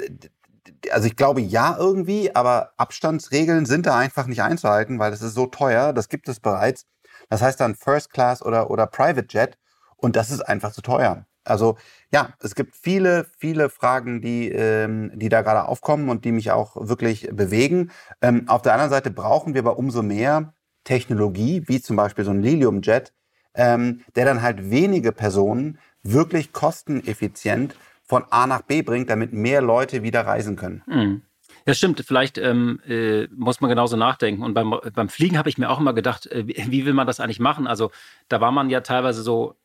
also 0.91 1.07
ich 1.07 1.15
glaube 1.15 1.41
ja 1.41 1.77
irgendwie, 1.77 2.35
aber 2.35 2.73
Abstandsregeln 2.77 3.65
sind 3.65 3.85
da 3.85 3.97
einfach 3.97 4.27
nicht 4.27 4.41
einzuhalten, 4.41 4.99
weil 4.99 5.11
das 5.11 5.21
ist 5.21 5.35
so 5.35 5.45
teuer, 5.45 5.93
das 5.93 6.09
gibt 6.09 6.27
es 6.27 6.39
bereits. 6.39 6.87
Das 7.29 7.41
heißt 7.41 7.59
dann 7.59 7.75
First 7.75 8.11
Class 8.11 8.41
oder, 8.41 8.69
oder 8.69 8.87
Private 8.87 9.27
Jet 9.29 9.57
und 9.97 10.15
das 10.15 10.31
ist 10.31 10.41
einfach 10.41 10.71
zu 10.71 10.81
teuer. 10.81 11.25
Also 11.43 11.77
ja, 12.11 12.33
es 12.39 12.55
gibt 12.55 12.75
viele, 12.75 13.25
viele 13.37 13.69
Fragen, 13.69 14.21
die, 14.21 14.49
ähm, 14.49 15.11
die 15.15 15.29
da 15.29 15.41
gerade 15.41 15.67
aufkommen 15.67 16.09
und 16.09 16.25
die 16.25 16.31
mich 16.31 16.51
auch 16.51 16.87
wirklich 16.87 17.29
bewegen. 17.31 17.91
Ähm, 18.21 18.47
auf 18.47 18.61
der 18.61 18.73
anderen 18.73 18.91
Seite 18.91 19.11
brauchen 19.11 19.53
wir 19.53 19.61
aber 19.61 19.77
umso 19.77 20.03
mehr 20.03 20.53
Technologie, 20.83 21.63
wie 21.67 21.81
zum 21.81 21.95
Beispiel 21.95 22.25
so 22.25 22.31
ein 22.31 22.41
Lilium-Jet, 22.41 23.13
ähm, 23.55 24.01
der 24.15 24.25
dann 24.25 24.41
halt 24.41 24.69
wenige 24.69 25.11
Personen 25.11 25.79
wirklich 26.01 26.53
kosteneffizient 26.53 27.75
von 28.03 28.25
A 28.29 28.47
nach 28.47 28.61
B 28.61 28.81
bringt, 28.81 29.09
damit 29.09 29.33
mehr 29.33 29.61
Leute 29.61 30.03
wieder 30.03 30.25
reisen 30.25 30.55
können. 30.55 30.83
Mhm. 30.87 31.21
Ja, 31.65 31.73
stimmt. 31.73 32.03
Vielleicht 32.05 32.37
ähm, 32.37 32.81
äh, 32.85 33.27
muss 33.27 33.61
man 33.61 33.69
genauso 33.69 33.95
nachdenken. 33.95 34.43
Und 34.43 34.53
beim, 34.53 34.75
beim 34.93 35.07
Fliegen 35.07 35.37
habe 35.37 35.47
ich 35.47 35.57
mir 35.57 35.69
auch 35.69 35.79
immer 35.79 35.93
gedacht, 35.93 36.25
äh, 36.27 36.45
wie 36.45 36.85
will 36.85 36.93
man 36.93 37.07
das 37.07 37.19
eigentlich 37.19 37.39
machen? 37.39 37.67
Also 37.67 37.91
da 38.27 38.41
war 38.41 38.51
man 38.51 38.69
ja 38.69 38.81
teilweise 38.81 39.21
so 39.21 39.55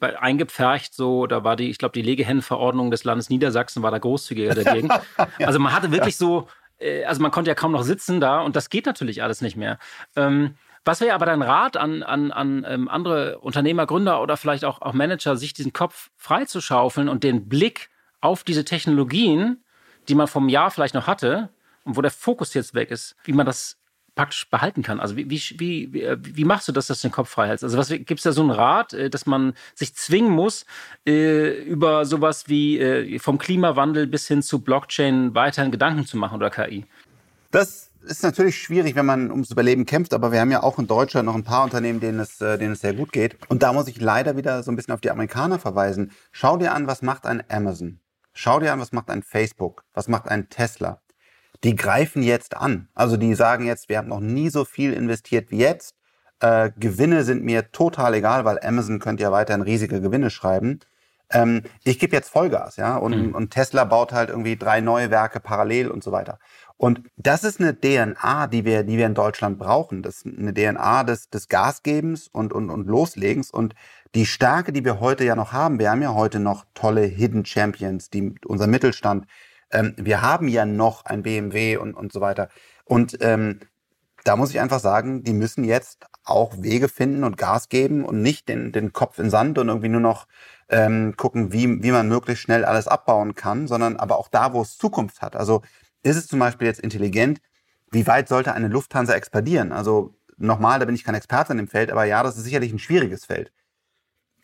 eingepfercht, 0.00 0.94
so, 0.94 1.26
da 1.26 1.44
war 1.44 1.56
die, 1.56 1.70
ich 1.70 1.78
glaube, 1.78 1.92
die 1.92 2.02
Legehennenverordnung 2.02 2.90
des 2.90 3.04
Landes 3.04 3.28
Niedersachsen 3.28 3.82
war 3.82 3.90
da 3.90 3.98
großzügiger 3.98 4.54
dagegen. 4.64 4.88
ja. 5.38 5.46
Also 5.46 5.58
man 5.58 5.72
hatte 5.72 5.92
wirklich 5.92 6.16
so, 6.16 6.48
äh, 6.78 7.04
also 7.04 7.20
man 7.20 7.30
konnte 7.30 7.50
ja 7.50 7.54
kaum 7.54 7.72
noch 7.72 7.82
sitzen 7.82 8.20
da 8.20 8.40
und 8.40 8.56
das 8.56 8.70
geht 8.70 8.86
natürlich 8.86 9.22
alles 9.22 9.40
nicht 9.40 9.56
mehr. 9.56 9.78
Ähm, 10.14 10.54
was 10.84 11.00
wäre 11.00 11.14
aber 11.14 11.26
dein 11.26 11.42
Rat 11.42 11.76
an, 11.76 12.04
an, 12.04 12.30
an 12.30 12.64
ähm, 12.68 12.88
andere 12.88 13.40
Unternehmer, 13.40 13.86
Gründer 13.86 14.22
oder 14.22 14.36
vielleicht 14.36 14.64
auch, 14.64 14.80
auch 14.82 14.92
Manager, 14.92 15.36
sich 15.36 15.52
diesen 15.52 15.72
Kopf 15.72 16.10
freizuschaufeln 16.16 17.08
und 17.08 17.24
den 17.24 17.48
Blick 17.48 17.90
auf 18.20 18.44
diese 18.44 18.64
Technologien, 18.64 19.64
die 20.08 20.14
man 20.14 20.28
vom 20.28 20.48
Jahr 20.48 20.70
vielleicht 20.70 20.94
noch 20.94 21.08
hatte 21.08 21.50
und 21.84 21.96
wo 21.96 22.02
der 22.02 22.12
Fokus 22.12 22.54
jetzt 22.54 22.74
weg 22.74 22.92
ist, 22.92 23.16
wie 23.24 23.32
man 23.32 23.46
das 23.46 23.78
praktisch 24.16 24.50
behalten 24.50 24.82
kann. 24.82 24.98
Also 24.98 25.16
wie, 25.16 25.30
wie, 25.30 25.92
wie, 25.92 26.02
äh, 26.02 26.16
wie 26.20 26.44
machst 26.44 26.66
du 26.66 26.72
das, 26.72 26.88
dass 26.88 27.00
du 27.00 27.08
den 27.08 27.12
Kopf 27.12 27.28
frei 27.28 27.46
hältst? 27.46 27.62
Also 27.62 27.94
gibt 27.94 28.18
es 28.18 28.22
da 28.24 28.32
so 28.32 28.40
einen 28.40 28.50
Rat, 28.50 28.92
äh, 28.92 29.08
dass 29.08 29.26
man 29.26 29.54
sich 29.76 29.94
zwingen 29.94 30.32
muss, 30.32 30.66
äh, 31.06 31.62
über 31.62 32.04
sowas 32.04 32.48
wie 32.48 32.80
äh, 32.80 33.18
vom 33.20 33.38
Klimawandel 33.38 34.08
bis 34.08 34.26
hin 34.26 34.42
zu 34.42 34.60
Blockchain 34.60 35.34
weiterhin 35.34 35.70
Gedanken 35.70 36.06
zu 36.06 36.16
machen 36.16 36.36
oder 36.36 36.50
KI? 36.50 36.86
Das 37.52 37.90
ist 38.02 38.22
natürlich 38.22 38.58
schwierig, 38.58 38.96
wenn 38.96 39.06
man 39.06 39.30
ums 39.30 39.50
Überleben 39.50 39.84
kämpft, 39.84 40.14
aber 40.14 40.32
wir 40.32 40.40
haben 40.40 40.50
ja 40.50 40.62
auch 40.62 40.78
in 40.78 40.86
Deutschland 40.86 41.26
noch 41.26 41.34
ein 41.34 41.44
paar 41.44 41.64
Unternehmen, 41.64 42.00
denen 42.00 42.20
es, 42.20 42.40
äh, 42.40 42.58
denen 42.58 42.72
es 42.72 42.80
sehr 42.80 42.94
gut 42.94 43.12
geht. 43.12 43.36
Und 43.48 43.62
da 43.62 43.72
muss 43.72 43.86
ich 43.86 44.00
leider 44.00 44.36
wieder 44.36 44.62
so 44.62 44.72
ein 44.72 44.76
bisschen 44.76 44.94
auf 44.94 45.00
die 45.00 45.10
Amerikaner 45.10 45.58
verweisen. 45.58 46.10
Schau 46.32 46.56
dir 46.56 46.72
an, 46.72 46.86
was 46.86 47.02
macht 47.02 47.26
ein 47.26 47.42
Amazon? 47.48 48.00
Schau 48.32 48.60
dir 48.60 48.72
an, 48.72 48.80
was 48.80 48.92
macht 48.92 49.10
ein 49.10 49.22
Facebook? 49.22 49.84
Was 49.92 50.08
macht 50.08 50.28
ein 50.28 50.48
Tesla? 50.48 51.00
Die 51.64 51.76
greifen 51.76 52.22
jetzt 52.22 52.56
an. 52.56 52.88
Also 52.94 53.16
die 53.16 53.34
sagen 53.34 53.66
jetzt, 53.66 53.88
wir 53.88 53.98
haben 53.98 54.08
noch 54.08 54.20
nie 54.20 54.48
so 54.50 54.64
viel 54.64 54.92
investiert 54.92 55.50
wie 55.50 55.58
jetzt. 55.58 55.94
Äh, 56.40 56.70
Gewinne 56.76 57.24
sind 57.24 57.44
mir 57.44 57.72
total 57.72 58.14
egal, 58.14 58.44
weil 58.44 58.60
Amazon 58.60 58.98
könnte 58.98 59.22
ja 59.22 59.32
weiterhin 59.32 59.62
riesige 59.62 60.00
Gewinne 60.00 60.30
schreiben. 60.30 60.80
Ähm, 61.30 61.62
ich 61.82 61.98
gebe 61.98 62.14
jetzt 62.14 62.28
Vollgas, 62.28 62.76
ja, 62.76 62.96
und, 62.96 63.28
mhm. 63.28 63.34
und 63.34 63.50
Tesla 63.50 63.84
baut 63.84 64.12
halt 64.12 64.30
irgendwie 64.30 64.56
drei 64.56 64.80
neue 64.80 65.10
Werke 65.10 65.40
parallel 65.40 65.90
und 65.90 66.04
so 66.04 66.12
weiter. 66.12 66.38
Und 66.78 67.02
das 67.16 67.42
ist 67.42 67.58
eine 67.58 67.74
DNA, 67.74 68.48
die 68.48 68.64
wir, 68.64 68.84
die 68.84 68.98
wir 68.98 69.06
in 69.06 69.14
Deutschland 69.14 69.58
brauchen. 69.58 70.02
Das 70.02 70.18
ist 70.18 70.26
eine 70.26 70.52
DNA 70.52 71.04
des, 71.04 71.30
des 71.30 71.48
Gasgebens 71.48 72.28
und, 72.28 72.52
und, 72.52 72.68
und 72.68 72.86
Loslegens. 72.86 73.50
Und 73.50 73.74
die 74.14 74.26
Stärke, 74.26 74.72
die 74.72 74.84
wir 74.84 75.00
heute 75.00 75.24
ja 75.24 75.34
noch 75.34 75.52
haben, 75.52 75.78
wir 75.78 75.90
haben 75.90 76.02
ja 76.02 76.14
heute 76.14 76.38
noch 76.38 76.66
tolle 76.74 77.02
Hidden 77.02 77.46
Champions, 77.46 78.10
die, 78.10 78.34
unser 78.44 78.66
Mittelstand. 78.66 79.26
Ähm, 79.70 79.94
wir 79.96 80.22
haben 80.22 80.48
ja 80.48 80.64
noch 80.64 81.04
ein 81.04 81.22
BMW 81.22 81.76
und, 81.76 81.94
und 81.94 82.12
so 82.12 82.20
weiter. 82.20 82.48
Und 82.84 83.18
ähm, 83.20 83.60
da 84.24 84.36
muss 84.36 84.50
ich 84.50 84.60
einfach 84.60 84.80
sagen, 84.80 85.22
die 85.22 85.32
müssen 85.32 85.64
jetzt 85.64 86.06
auch 86.24 86.54
Wege 86.58 86.88
finden 86.88 87.22
und 87.22 87.36
Gas 87.36 87.68
geben 87.68 88.04
und 88.04 88.22
nicht 88.22 88.48
den, 88.48 88.72
den 88.72 88.92
Kopf 88.92 89.18
in 89.18 89.30
Sand 89.30 89.58
und 89.58 89.68
irgendwie 89.68 89.88
nur 89.88 90.00
noch 90.00 90.26
ähm, 90.68 91.14
gucken, 91.16 91.52
wie, 91.52 91.82
wie 91.82 91.92
man 91.92 92.08
möglichst 92.08 92.42
schnell 92.42 92.64
alles 92.64 92.88
abbauen 92.88 93.34
kann, 93.34 93.68
sondern 93.68 93.96
aber 93.96 94.18
auch 94.18 94.28
da, 94.28 94.52
wo 94.52 94.62
es 94.62 94.78
Zukunft 94.78 95.22
hat. 95.22 95.36
Also 95.36 95.62
ist 96.02 96.16
es 96.16 96.26
zum 96.26 96.40
Beispiel 96.40 96.66
jetzt 96.66 96.80
intelligent, 96.80 97.40
wie 97.92 98.06
weit 98.06 98.28
sollte 98.28 98.52
eine 98.52 98.68
Lufthansa 98.68 99.14
expandieren? 99.14 99.72
Also 99.72 100.16
nochmal, 100.36 100.80
da 100.80 100.86
bin 100.86 100.94
ich 100.94 101.04
kein 101.04 101.14
Experte 101.14 101.52
in 101.52 101.58
dem 101.58 101.68
Feld, 101.68 101.90
aber 101.90 102.04
ja, 102.04 102.22
das 102.22 102.36
ist 102.36 102.44
sicherlich 102.44 102.72
ein 102.72 102.80
schwieriges 102.80 103.24
Feld. 103.24 103.52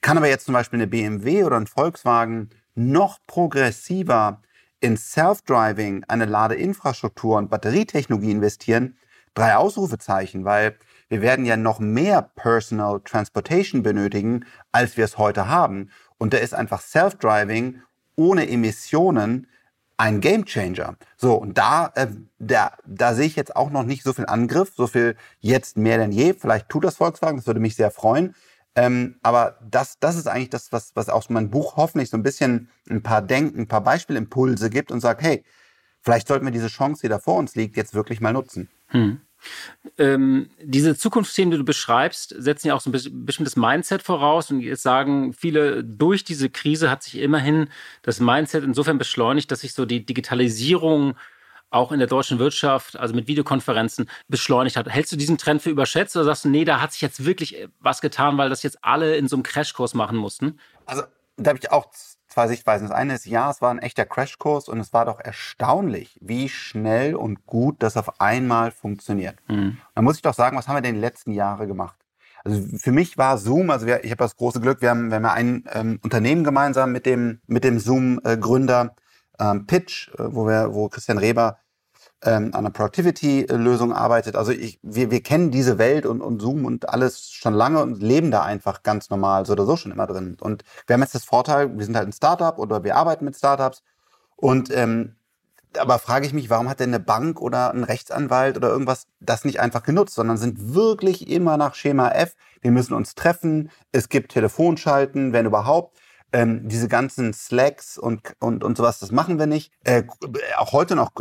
Kann 0.01 0.17
aber 0.17 0.29
jetzt 0.29 0.47
zum 0.47 0.55
Beispiel 0.55 0.79
eine 0.79 0.87
BMW 0.87 1.45
oder 1.45 1.57
ein 1.57 1.67
Volkswagen 1.67 2.51
noch 2.75 3.19
progressiver 3.27 4.43
in 4.83 4.97
Self-Driving, 4.97 6.05
eine 6.09 6.25
Ladeinfrastruktur 6.25 7.39
und 7.39 7.51
Batterietechnologie 7.51 8.33
investieren? 8.33 8.97
Drei 9.35 9.57
Ausrufezeichen, 9.57 10.45
weil 10.45 10.77
wir 11.09 11.23
werden 11.23 11.47
ja 11.47 11.57
noch 11.57 11.79
mehr 11.79 12.23
Personal 12.23 13.01
Transportation 13.01 13.83
benötigen, 13.83 14.45
als 14.73 14.97
wir 14.97 15.05
es 15.05 15.19
heute 15.19 15.49
haben. 15.49 15.91
Und 16.19 16.33
da 16.33 16.39
ist 16.39 16.55
einfach 16.55 16.81
Self-Driving 16.81 17.81
ohne 18.17 18.49
Emissionen 18.49 19.47
ein 19.97 20.21
Gamechanger. 20.21 20.97
So, 21.17 21.35
und 21.35 21.57
da, 21.59 21.93
äh, 21.95 22.09
da, 22.39 22.73
da 22.85 23.15
sehe 23.15 23.27
ich 23.27 23.37
jetzt 23.37 23.55
auch 23.55 23.71
noch 23.71 23.85
nicht 23.85 24.03
so 24.03 24.13
viel 24.13 24.27
Angriff, 24.27 24.73
so 24.77 24.87
viel 24.87 25.17
jetzt 25.41 25.77
mehr 25.77 25.99
denn 25.99 26.13
je. 26.13 26.35
Vielleicht 26.35 26.69
tut 26.69 26.85
das 26.85 26.97
Volkswagen, 26.97 27.37
das 27.37 27.47
würde 27.47 27.61
mich 27.61 27.77
sehr 27.77 27.91
freuen. 27.91 28.35
Ähm, 28.75 29.17
aber 29.23 29.59
das, 29.69 29.99
das 29.99 30.17
ist 30.17 30.27
eigentlich 30.27 30.51
das, 30.51 30.73
was, 30.73 30.93
was 30.95 31.09
aus 31.09 31.29
meinem 31.29 31.51
Buch 31.51 31.77
hoffentlich 31.77 32.11
so 32.11 32.17
ein 32.17 32.23
bisschen 32.23 32.71
ein 32.89 33.03
paar 33.03 33.21
Denken, 33.21 33.61
ein 33.61 33.69
paar 33.69 33.83
Beispielimpulse 33.83 34.71
gibt 34.71 34.91
und 34.91 35.01
sagt, 35.01 35.23
hey, 35.23 35.45
vielleicht 36.01 36.29
sollten 36.29 36.47
wir 36.47 36.53
diese 36.53 36.69
Chance, 36.69 37.03
die 37.03 37.09
da 37.09 37.19
vor 37.19 37.37
uns 37.37 37.55
liegt, 37.55 37.77
jetzt 37.77 37.95
wirklich 37.95 38.21
mal 38.21 38.33
nutzen. 38.33 38.69
Hm. 38.89 39.21
Ähm, 39.99 40.51
diese 40.63 40.97
Zukunftsthemen, 40.97 41.51
die 41.51 41.59
du 41.59 41.65
beschreibst, 41.65 42.35
setzen 42.39 42.69
ja 42.69 42.75
auch 42.75 42.81
so 42.81 42.91
ein 42.91 43.27
bestimmtes 43.27 43.57
Mindset 43.57 44.03
voraus. 44.03 44.51
Und 44.51 44.61
jetzt 44.61 44.83
sagen 44.83 45.33
viele, 45.33 45.83
durch 45.85 46.25
diese 46.25 46.49
Krise 46.49 46.91
hat 46.91 47.03
sich 47.03 47.19
immerhin 47.19 47.69
das 48.03 48.21
Mindset 48.21 48.65
insofern 48.65 48.99
beschleunigt, 48.99 49.51
dass 49.51 49.61
sich 49.61 49.75
so 49.75 49.85
die 49.85 50.07
Digitalisierung 50.07 51.15
auch 51.73 51.93
in 51.93 51.99
der 51.99 52.09
deutschen 52.09 52.39
Wirtschaft, 52.39 52.99
also 52.99 53.15
mit 53.15 53.27
Videokonferenzen, 53.27 54.09
beschleunigt 54.29 54.77
hat. 54.77 54.89
Hältst 54.89 55.13
du 55.13 55.17
diesen 55.17 55.39
Trend 55.39 55.63
für 55.63 55.71
überschätzt 55.71 56.17
oder 56.17 56.25
sagst 56.25 56.45
du, 56.45 56.49
nee, 56.49 56.65
da 56.65 56.81
hat 56.81 56.93
sich 56.93 57.01
jetzt 57.01 57.25
wirklich 57.25 57.69
was 57.81 58.01
getan, 58.01 58.39
weil 58.39 58.51
das 58.51 58.63
jetzt 58.63 58.79
alle 58.83 59.17
in 59.17 59.29
so 59.29 59.37
einem 59.37 59.43
Crashkurs 59.43 59.95
machen 59.95 60.17
mussten? 60.17 60.59
Also 60.87 61.03
da 61.37 61.51
habe 61.51 61.59
ich 61.61 61.71
auch 61.71 61.87
zwei 62.29 62.49
Sichtweisen. 62.49 62.89
Das 62.89 62.97
eine 62.97 63.15
ist, 63.15 63.27
ja, 63.27 63.51
es 63.51 63.61
war 63.61 63.71
ein 63.71 63.79
echter 63.79 64.05
Crashkurs 64.05 64.69
und 64.69 64.81
es 64.81 64.93
war 64.93 65.05
doch 65.05 65.21
erstaunlich, 65.21 66.19
wie 66.21 66.49
schnell 66.49 67.15
und 67.15 67.47
gut 67.47 67.77
das 67.83 67.97
auf 67.97 68.21
einmal 68.21 68.71
funktioniert. 68.71 69.37
Mhm. 69.49 69.79
Dann 69.95 70.05
muss 70.05 70.17
ich 70.17 70.23
doch 70.23 70.35
sagen, 70.35 70.57
was 70.57 70.69
haben 70.69 70.77
wir 70.77 70.83
denn 70.83 70.95
die 70.95 71.01
letzten 71.01 71.33
Jahre 71.33 71.67
gemacht? 71.67 71.97
Also 72.45 72.61
für 72.77 72.91
mich 72.91 73.19
war 73.19 73.39
Zoom, 73.39 73.71
also 73.71 73.87
wir, 73.87 74.05
ich 74.05 74.11
habe 74.11 74.19
das 74.19 74.37
große 74.37 74.61
Glück, 74.61 74.81
wir 74.81 74.91
haben, 74.91 75.11
wir 75.11 75.17
haben 75.17 75.25
ja 75.25 75.33
ein 75.33 75.65
ähm, 75.73 76.01
Unternehmen 76.03 76.43
gemeinsam 76.43 76.91
mit 76.91 77.07
dem, 77.07 77.41
mit 77.47 77.63
dem 77.63 77.79
Zoom-Gründer 77.79 78.97
ähm, 79.39 79.67
Pitch, 79.67 80.09
äh, 80.15 80.35
wo 80.35 80.47
wir, 80.47 80.75
wo 80.75 80.89
Christian 80.89 81.19
Reber 81.19 81.59
ähm, 82.25 82.47
an 82.47 82.55
einer 82.55 82.71
Productivity-Lösung 82.71 83.93
arbeitet. 83.93 84.37
Also 84.37 84.53
ich, 84.53 84.79
wir, 84.83 85.11
wir 85.11 85.23
kennen 85.23 85.51
diese 85.51 85.79
Welt 85.79 86.07
und, 86.07 86.21
und 86.21 86.41
Zoom 86.41 86.65
und 86.65 86.89
alles 86.89 87.31
schon 87.31 87.55
lange 87.55 87.83
und 87.83 88.03
leben 88.03 88.31
da 88.31 88.43
einfach 88.43 88.83
ganz 88.83 89.11
normal 89.11 89.45
so 89.47 89.53
oder 89.53 89.67
so 89.67 89.77
schon 89.77 89.93
immer 89.93 90.07
drin. 90.07 90.37
Und 90.41 90.65
wir 90.87 90.95
haben 90.95 91.03
jetzt 91.03 91.15
das 91.15 91.25
Vorteil, 91.25 91.77
wir 91.77 91.85
sind 91.85 91.97
halt 91.97 92.09
ein 92.09 92.13
Startup 92.13 92.59
oder 92.59 92.85
wir 92.85 92.97
arbeiten 92.97 93.25
mit 93.25 93.37
Startups. 93.37 93.83
Und 94.37 94.75
ähm, 94.75 95.17
aber 95.79 95.99
frage 95.99 96.27
ich 96.27 96.33
mich, 96.33 96.51
warum 96.51 96.69
hat 96.69 96.81
denn 96.81 96.91
eine 96.91 97.01
Bank 97.01 97.41
oder 97.41 97.73
ein 97.73 97.85
Rechtsanwalt 97.85 98.57
oder 98.57 98.69
irgendwas 98.69 99.07
das 99.21 99.45
nicht 99.45 99.61
einfach 99.61 99.83
genutzt, 99.83 100.15
sondern 100.15 100.37
sind 100.37 100.75
wirklich 100.75 101.31
immer 101.31 101.57
nach 101.57 101.75
Schema 101.75 102.11
F. 102.11 102.35
Wir 102.61 102.71
müssen 102.71 102.95
uns 102.95 103.15
treffen, 103.15 103.71
es 103.91 104.09
gibt 104.09 104.33
Telefonschalten, 104.33 105.33
wenn 105.33 105.47
überhaupt. 105.47 105.99
Ähm, 106.35 106.67
diese 106.69 106.89
ganzen 106.89 107.35
Slacks 107.35 107.99
und, 107.99 108.35
und, 108.39 108.65
und 108.65 108.77
sowas, 108.77 108.99
das 108.99 109.13
machen 109.13 109.39
wir 109.39 109.47
nicht. 109.47 109.71
Äh, 109.85 110.05
auch 110.57 110.73
heute 110.73 110.97
noch 110.97 111.13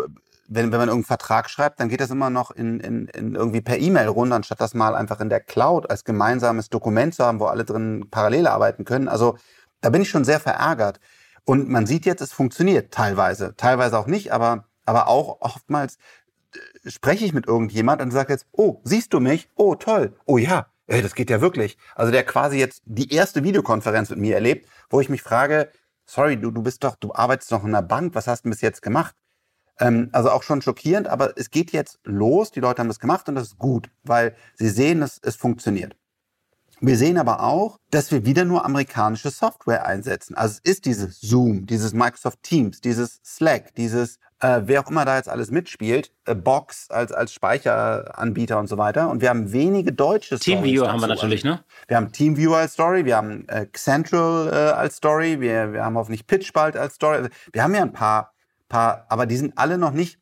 wenn, 0.53 0.71
wenn 0.71 0.79
man 0.79 0.89
irgendeinen 0.89 1.05
Vertrag 1.05 1.49
schreibt, 1.49 1.79
dann 1.79 1.87
geht 1.87 2.01
das 2.01 2.09
immer 2.09 2.29
noch 2.29 2.51
in, 2.51 2.81
in, 2.81 3.07
in 3.07 3.35
irgendwie 3.35 3.61
per 3.61 3.79
E-Mail 3.79 4.09
runter, 4.09 4.35
anstatt 4.35 4.59
das 4.59 4.73
mal 4.73 4.95
einfach 4.95 5.21
in 5.21 5.29
der 5.29 5.39
Cloud 5.39 5.89
als 5.89 6.03
gemeinsames 6.03 6.69
Dokument 6.69 7.15
zu 7.15 7.23
haben, 7.23 7.39
wo 7.39 7.45
alle 7.45 7.63
drin 7.63 8.07
parallel 8.11 8.47
arbeiten 8.47 8.83
können. 8.83 9.07
Also 9.07 9.37
da 9.79 9.89
bin 9.89 10.01
ich 10.01 10.09
schon 10.09 10.25
sehr 10.25 10.41
verärgert. 10.41 10.99
Und 11.45 11.69
man 11.69 11.85
sieht 11.85 12.05
jetzt, 12.05 12.19
es 12.19 12.33
funktioniert 12.33 12.93
teilweise, 12.93 13.55
teilweise 13.55 13.97
auch 13.97 14.07
nicht, 14.07 14.33
aber, 14.33 14.65
aber 14.85 15.07
auch 15.07 15.37
oftmals 15.39 15.97
äh, 16.53 16.89
spreche 16.89 17.23
ich 17.23 17.31
mit 17.31 17.47
irgendjemand 17.47 18.01
und 18.01 18.11
sage 18.11 18.33
jetzt, 18.33 18.45
oh, 18.51 18.81
siehst 18.83 19.13
du 19.13 19.21
mich? 19.21 19.49
Oh, 19.55 19.75
toll. 19.75 20.13
Oh 20.25 20.37
ja, 20.37 20.67
ey, 20.87 21.01
das 21.01 21.15
geht 21.15 21.29
ja 21.29 21.39
wirklich. 21.39 21.77
Also 21.95 22.11
der 22.11 22.25
quasi 22.25 22.57
jetzt 22.57 22.83
die 22.85 23.13
erste 23.13 23.45
Videokonferenz 23.45 24.09
mit 24.09 24.19
mir 24.19 24.35
erlebt, 24.35 24.67
wo 24.89 24.99
ich 24.99 25.07
mich 25.07 25.21
frage, 25.21 25.69
sorry, 26.05 26.35
du, 26.35 26.51
du 26.51 26.61
bist 26.61 26.83
doch, 26.83 26.97
du 26.97 27.13
arbeitest 27.13 27.53
doch 27.53 27.63
in 27.63 27.69
einer 27.69 27.81
Bank, 27.81 28.15
was 28.15 28.27
hast 28.27 28.43
du 28.43 28.49
bis 28.49 28.59
jetzt 28.59 28.81
gemacht? 28.81 29.15
Ähm, 29.81 30.09
also 30.13 30.29
auch 30.29 30.43
schon 30.43 30.61
schockierend, 30.61 31.07
aber 31.07 31.33
es 31.37 31.49
geht 31.49 31.71
jetzt 31.71 31.99
los. 32.03 32.51
Die 32.51 32.61
Leute 32.61 32.79
haben 32.79 32.87
das 32.87 32.99
gemacht 32.99 33.27
und 33.27 33.35
das 33.35 33.49
ist 33.49 33.57
gut, 33.57 33.89
weil 34.03 34.35
sie 34.55 34.69
sehen, 34.69 35.01
dass 35.01 35.19
es 35.21 35.35
funktioniert. 35.35 35.95
Wir 36.79 36.97
sehen 36.97 37.17
aber 37.17 37.43
auch, 37.43 37.77
dass 37.91 38.11
wir 38.11 38.25
wieder 38.25 38.43
nur 38.43 38.65
amerikanische 38.65 39.29
Software 39.29 39.85
einsetzen. 39.85 40.35
Also 40.35 40.59
es 40.63 40.71
ist 40.71 40.85
dieses 40.85 41.19
Zoom, 41.19 41.67
dieses 41.67 41.93
Microsoft 41.93 42.41
Teams, 42.41 42.81
dieses 42.81 43.19
Slack, 43.23 43.75
dieses 43.75 44.17
äh, 44.41 44.61
wer 44.65 44.81
auch 44.81 44.89
immer 44.89 45.05
da 45.05 45.17
jetzt 45.17 45.29
alles 45.29 45.51
mitspielt, 45.51 46.11
äh, 46.25 46.33
Box 46.33 46.89
als, 46.89 47.11
als 47.11 47.33
Speicheranbieter 47.33 48.57
und 48.57 48.67
so 48.67 48.77
weiter. 48.77 49.09
Und 49.09 49.21
wir 49.21 49.29
haben 49.29 49.53
wenige 49.53 49.93
deutsche 49.93 50.39
Teamviewer 50.39 50.91
haben 50.91 50.99
wir 50.99 51.07
natürlich, 51.07 51.43
ne? 51.43 51.63
Wir 51.87 51.97
haben 51.97 52.11
Teamviewer 52.11 52.57
als 52.57 52.73
Story, 52.73 53.05
wir 53.05 53.17
haben 53.17 53.47
äh, 53.47 53.67
Central 53.73 54.49
äh, 54.51 54.71
als 54.71 54.95
Story, 54.95 55.39
wir, 55.39 55.73
wir 55.73 55.85
haben 55.85 55.95
hoffentlich 55.95 56.25
Pitch 56.25 56.51
bald 56.53 56.75
als 56.75 56.95
Story. 56.95 57.17
Also 57.17 57.29
wir 57.53 57.63
haben 57.63 57.75
ja 57.75 57.83
ein 57.83 57.93
paar 57.93 58.33
paar, 58.71 59.05
aber 59.09 59.25
die 59.25 59.37
sind 59.37 59.57
alle 59.57 59.77
noch 59.77 59.91
nicht 59.91 60.19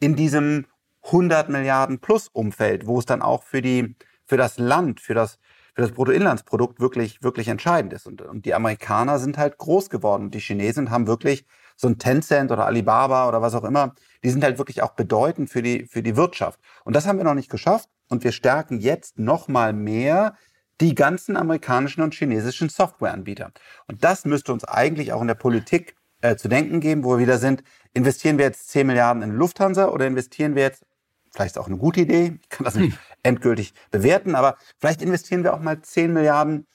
in 0.00 0.16
diesem 0.16 0.66
100 1.04 1.48
Milliarden 1.48 2.00
plus 2.00 2.28
Umfeld, 2.28 2.86
wo 2.86 2.98
es 2.98 3.06
dann 3.06 3.22
auch 3.22 3.42
für 3.44 3.62
die, 3.62 3.94
für 4.26 4.36
das 4.36 4.58
Land, 4.58 5.00
für 5.00 5.14
das, 5.14 5.38
für 5.74 5.82
das 5.82 5.92
Bruttoinlandsprodukt 5.92 6.80
wirklich, 6.80 7.22
wirklich 7.22 7.48
entscheidend 7.48 7.92
ist. 7.92 8.06
Und, 8.06 8.22
und 8.22 8.44
die 8.44 8.54
Amerikaner 8.54 9.18
sind 9.18 9.38
halt 9.38 9.58
groß 9.58 9.90
geworden. 9.90 10.30
Die 10.30 10.40
Chinesen 10.40 10.90
haben 10.90 11.06
wirklich 11.06 11.46
so 11.76 11.88
ein 11.88 11.98
Tencent 11.98 12.50
oder 12.50 12.66
Alibaba 12.66 13.28
oder 13.28 13.40
was 13.40 13.54
auch 13.54 13.64
immer, 13.64 13.94
die 14.22 14.30
sind 14.30 14.44
halt 14.44 14.58
wirklich 14.58 14.82
auch 14.82 14.92
bedeutend 14.92 15.48
für 15.48 15.62
die, 15.62 15.86
für 15.86 16.02
die 16.02 16.16
Wirtschaft. 16.16 16.60
Und 16.84 16.96
das 16.96 17.06
haben 17.06 17.18
wir 17.18 17.24
noch 17.24 17.34
nicht 17.34 17.50
geschafft. 17.50 17.88
Und 18.08 18.24
wir 18.24 18.32
stärken 18.32 18.80
jetzt 18.80 19.18
noch 19.18 19.48
mal 19.48 19.72
mehr 19.72 20.34
die 20.80 20.94
ganzen 20.94 21.36
amerikanischen 21.36 22.02
und 22.02 22.14
chinesischen 22.14 22.68
Softwareanbieter. 22.68 23.52
Und 23.86 24.02
das 24.02 24.24
müsste 24.24 24.52
uns 24.52 24.64
eigentlich 24.64 25.12
auch 25.12 25.20
in 25.20 25.28
der 25.28 25.34
Politik 25.34 25.94
äh, 26.22 26.36
zu 26.36 26.48
denken 26.48 26.80
geben, 26.80 27.04
wo 27.04 27.12
wir 27.12 27.18
wieder 27.18 27.38
sind, 27.38 27.62
investieren 27.92 28.38
wir 28.38 28.44
jetzt 28.44 28.68
10 28.70 28.86
Milliarden 28.86 29.22
in 29.22 29.30
Lufthansa 29.32 29.88
oder 29.88 30.06
investieren 30.06 30.54
wir 30.54 30.62
jetzt, 30.62 30.84
vielleicht 31.32 31.56
ist 31.56 31.58
auch 31.58 31.66
eine 31.66 31.76
gute 31.76 32.00
Idee, 32.00 32.38
ich 32.40 32.48
kann 32.48 32.64
das 32.64 32.74
nicht 32.74 32.92
hm. 32.92 32.98
endgültig 33.22 33.74
bewerten, 33.90 34.34
aber 34.34 34.56
vielleicht 34.78 35.02
investieren 35.02 35.44
wir 35.44 35.54
auch 35.54 35.60
mal 35.60 35.80
10 35.80 36.12
Milliarden 36.12 36.66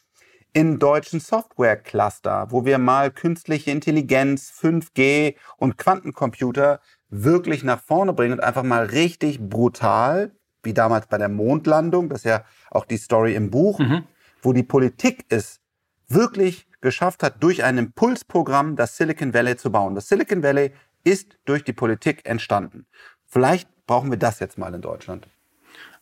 in 0.54 0.80
deutschen 0.80 1.20
Software-Cluster, 1.20 2.48
wo 2.50 2.64
wir 2.64 2.78
mal 2.78 3.12
künstliche 3.12 3.72
Intelligenz, 3.72 4.54
5G 4.58 5.36
und 5.58 5.78
Quantencomputer 5.78 6.80
wirklich 7.10 7.64
nach 7.64 7.82
vorne 7.82 8.14
bringen 8.14 8.34
und 8.34 8.40
einfach 8.44 8.64
mal 8.64 8.86
richtig 8.86 9.40
brutal 9.42 10.32
wie 10.64 10.74
damals 10.74 11.08
bei 11.08 11.18
der 11.18 11.30
Mondlandung, 11.30 12.10
das 12.10 12.20
ist 12.20 12.26
ja 12.26 12.44
auch 12.72 12.86
die 12.86 12.98
Story 12.98 13.36
im 13.36 13.52
Buch, 13.52 13.80
mhm. 13.80 14.04
wo 14.42 14.52
die 14.52 14.64
Politik 14.64 15.26
es 15.30 15.60
wirklich 16.08 16.68
geschafft 16.82 17.24
hat, 17.24 17.42
durch 17.42 17.64
ein 17.64 17.78
Impulsprogramm 17.78 18.76
das 18.76 18.98
Silicon 18.98 19.34
Valley 19.34 19.58
zu 19.58 19.72
bauen. 19.72 19.96
Das 19.96 20.08
Silicon 20.08 20.44
Valley 20.44 20.72
ist 21.06 21.38
durch 21.46 21.64
die 21.64 21.74
Politik 21.74 22.26
entstanden. 22.26 22.86
Vielleicht 23.26 23.70
brauchen 23.86 24.12
wir 24.12 24.18
das 24.18 24.40
jetzt 24.40 24.58
mal 24.58 24.74
in 24.74 24.82
Deutschland. 24.82 25.28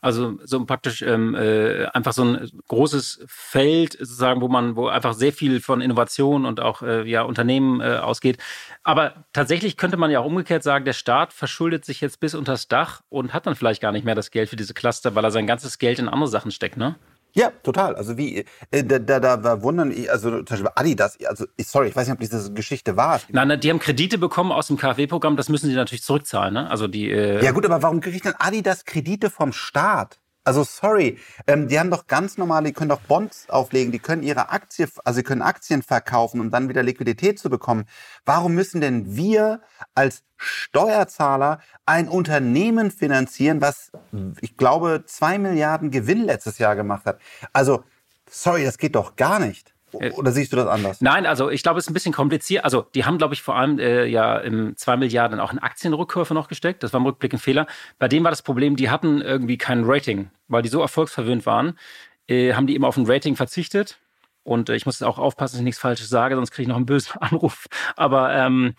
Also 0.01 0.37
so 0.43 0.65
praktisch 0.65 1.01
ähm, 1.01 1.33
äh, 1.33 1.85
einfach 1.85 2.11
so 2.11 2.25
ein 2.25 2.51
großes 2.67 3.23
Feld, 3.25 3.93
sozusagen, 3.93 4.41
wo 4.41 4.49
man, 4.49 4.75
wo 4.75 4.87
einfach 4.87 5.13
sehr 5.13 5.31
viel 5.31 5.61
von 5.61 5.79
Innovation 5.79 6.45
und 6.45 6.59
auch 6.59 6.81
äh, 6.81 7.09
ja, 7.09 7.21
Unternehmen 7.21 7.79
äh, 7.79 7.99
ausgeht. 7.99 8.37
Aber 8.83 9.23
tatsächlich 9.31 9.77
könnte 9.77 9.95
man 9.95 10.11
ja 10.11 10.19
auch 10.19 10.25
umgekehrt 10.25 10.61
sagen, 10.61 10.83
der 10.83 10.91
Staat 10.91 11.31
verschuldet 11.31 11.85
sich 11.85 12.01
jetzt 12.01 12.19
bis 12.19 12.35
unters 12.35 12.67
Dach 12.67 13.01
und 13.07 13.33
hat 13.33 13.47
dann 13.47 13.55
vielleicht 13.55 13.81
gar 13.81 13.93
nicht 13.93 14.03
mehr 14.03 14.13
das 14.13 14.29
Geld 14.29 14.49
für 14.49 14.57
diese 14.57 14.73
Cluster, 14.73 15.15
weil 15.15 15.23
er 15.23 15.31
sein 15.31 15.47
ganzes 15.47 15.79
Geld 15.79 15.99
in 15.99 16.09
andere 16.09 16.29
Sachen 16.29 16.51
steckt, 16.51 16.75
ne? 16.75 16.95
Ja, 17.35 17.51
total. 17.63 17.95
Also 17.95 18.17
wie, 18.17 18.45
äh, 18.69 18.83
da, 18.83 18.99
da, 18.99 19.37
da 19.37 19.61
wundern, 19.61 19.93
also 20.09 20.29
zum 20.29 20.45
Beispiel 20.45 20.69
Adidas, 20.75 21.17
also 21.25 21.45
sorry, 21.59 21.87
ich 21.87 21.95
weiß 21.95 22.07
nicht, 22.07 22.13
ob 22.13 22.19
diese 22.19 22.53
Geschichte 22.53 22.95
war. 22.95 23.19
Nein, 23.29 23.47
nein, 23.47 23.59
die 23.59 23.69
haben 23.71 23.79
Kredite 23.79 24.19
bekommen 24.19 24.51
aus 24.51 24.67
dem 24.67 24.77
KfW-Programm, 24.77 25.35
das 25.35 25.49
müssen 25.49 25.67
sie 25.69 25.75
natürlich 25.75 26.03
zurückzahlen, 26.03 26.53
ne? 26.53 26.69
Also 26.69 26.87
die. 26.87 27.09
Äh 27.09 27.43
ja 27.43 27.51
gut, 27.51 27.65
aber 27.65 27.81
warum 27.81 28.01
kriegt 28.01 28.25
denn 28.25 28.35
Adidas 28.37 28.85
Kredite 28.85 29.31
vom 29.31 29.51
Staat? 29.51 30.19
Also 30.45 30.63
sorry, 30.63 31.19
ähm, 31.47 31.69
die 31.69 31.79
haben 31.79 31.89
doch 31.89 32.07
ganz 32.07 32.37
normal, 32.37 32.65
die 32.65 32.73
können 32.73 32.89
doch 32.89 32.99
Bonds 32.99 33.49
auflegen, 33.49 33.93
die 33.93 33.99
können 33.99 34.23
ihre 34.23 34.49
Aktie, 34.49 34.89
also 35.05 35.17
sie 35.17 35.23
können 35.23 35.41
Aktien 35.41 35.83
verkaufen, 35.83 36.41
um 36.41 36.51
dann 36.51 36.67
wieder 36.67 36.83
Liquidität 36.83 37.39
zu 37.39 37.49
bekommen. 37.49 37.85
Warum 38.25 38.53
müssen 38.53 38.81
denn 38.81 39.15
wir 39.15 39.61
als 39.95 40.23
Steuerzahler 40.35 41.59
ein 41.85 42.09
Unternehmen 42.09 42.91
finanzieren, 42.91 43.61
was 43.61 43.91
ich 44.41 44.57
glaube 44.57 45.03
zwei 45.05 45.37
Milliarden 45.39 45.91
Gewinn 45.91 46.23
letztes 46.25 46.57
Jahr 46.57 46.75
gemacht 46.75 47.05
hat? 47.05 47.19
Also 47.53 47.85
sorry, 48.29 48.65
das 48.65 48.77
geht 48.77 48.95
doch 48.95 49.15
gar 49.15 49.39
nicht. 49.39 49.72
Äh, 49.99 50.11
Oder 50.11 50.31
siehst 50.31 50.51
du 50.53 50.57
das 50.57 50.67
anders? 50.67 51.01
Nein, 51.01 51.25
also 51.25 51.49
ich 51.49 51.63
glaube, 51.63 51.79
es 51.79 51.85
ist 51.85 51.91
ein 51.91 51.93
bisschen 51.93 52.13
kompliziert. 52.13 52.63
Also 52.63 52.85
die 52.95 53.05
haben, 53.05 53.17
glaube 53.17 53.33
ich, 53.33 53.41
vor 53.41 53.55
allem 53.55 53.79
äh, 53.79 54.05
ja 54.05 54.37
im 54.37 54.75
2 54.75 54.97
Milliarden 54.97 55.39
auch 55.39 55.53
in 55.53 55.59
Aktienrückkäufe 55.59 56.33
noch 56.33 56.47
gesteckt. 56.47 56.83
Das 56.83 56.93
war 56.93 56.99
im 56.99 57.05
Rückblick 57.05 57.33
ein 57.33 57.39
Fehler. 57.39 57.67
Bei 57.99 58.07
denen 58.07 58.23
war 58.23 58.31
das 58.31 58.41
Problem, 58.41 58.75
die 58.75 58.89
hatten 58.89 59.21
irgendwie 59.21 59.57
kein 59.57 59.83
Rating, 59.85 60.29
weil 60.47 60.61
die 60.61 60.69
so 60.69 60.81
erfolgsverwöhnt 60.81 61.45
waren, 61.45 61.77
äh, 62.27 62.53
haben 62.53 62.67
die 62.67 62.75
immer 62.75 62.87
auf 62.87 62.97
ein 62.97 63.05
Rating 63.05 63.35
verzichtet. 63.35 63.97
Und 64.43 64.69
äh, 64.69 64.75
ich 64.75 64.85
muss 64.85 65.01
auch 65.01 65.19
aufpassen, 65.19 65.53
dass 65.55 65.59
ich 65.59 65.65
nichts 65.65 65.79
Falsches 65.79 66.09
sage, 66.09 66.35
sonst 66.35 66.51
kriege 66.51 66.63
ich 66.63 66.69
noch 66.69 66.75
einen 66.75 66.85
bösen 66.85 67.13
Anruf. 67.19 67.67
Aber 67.95 68.33
ähm, 68.33 68.75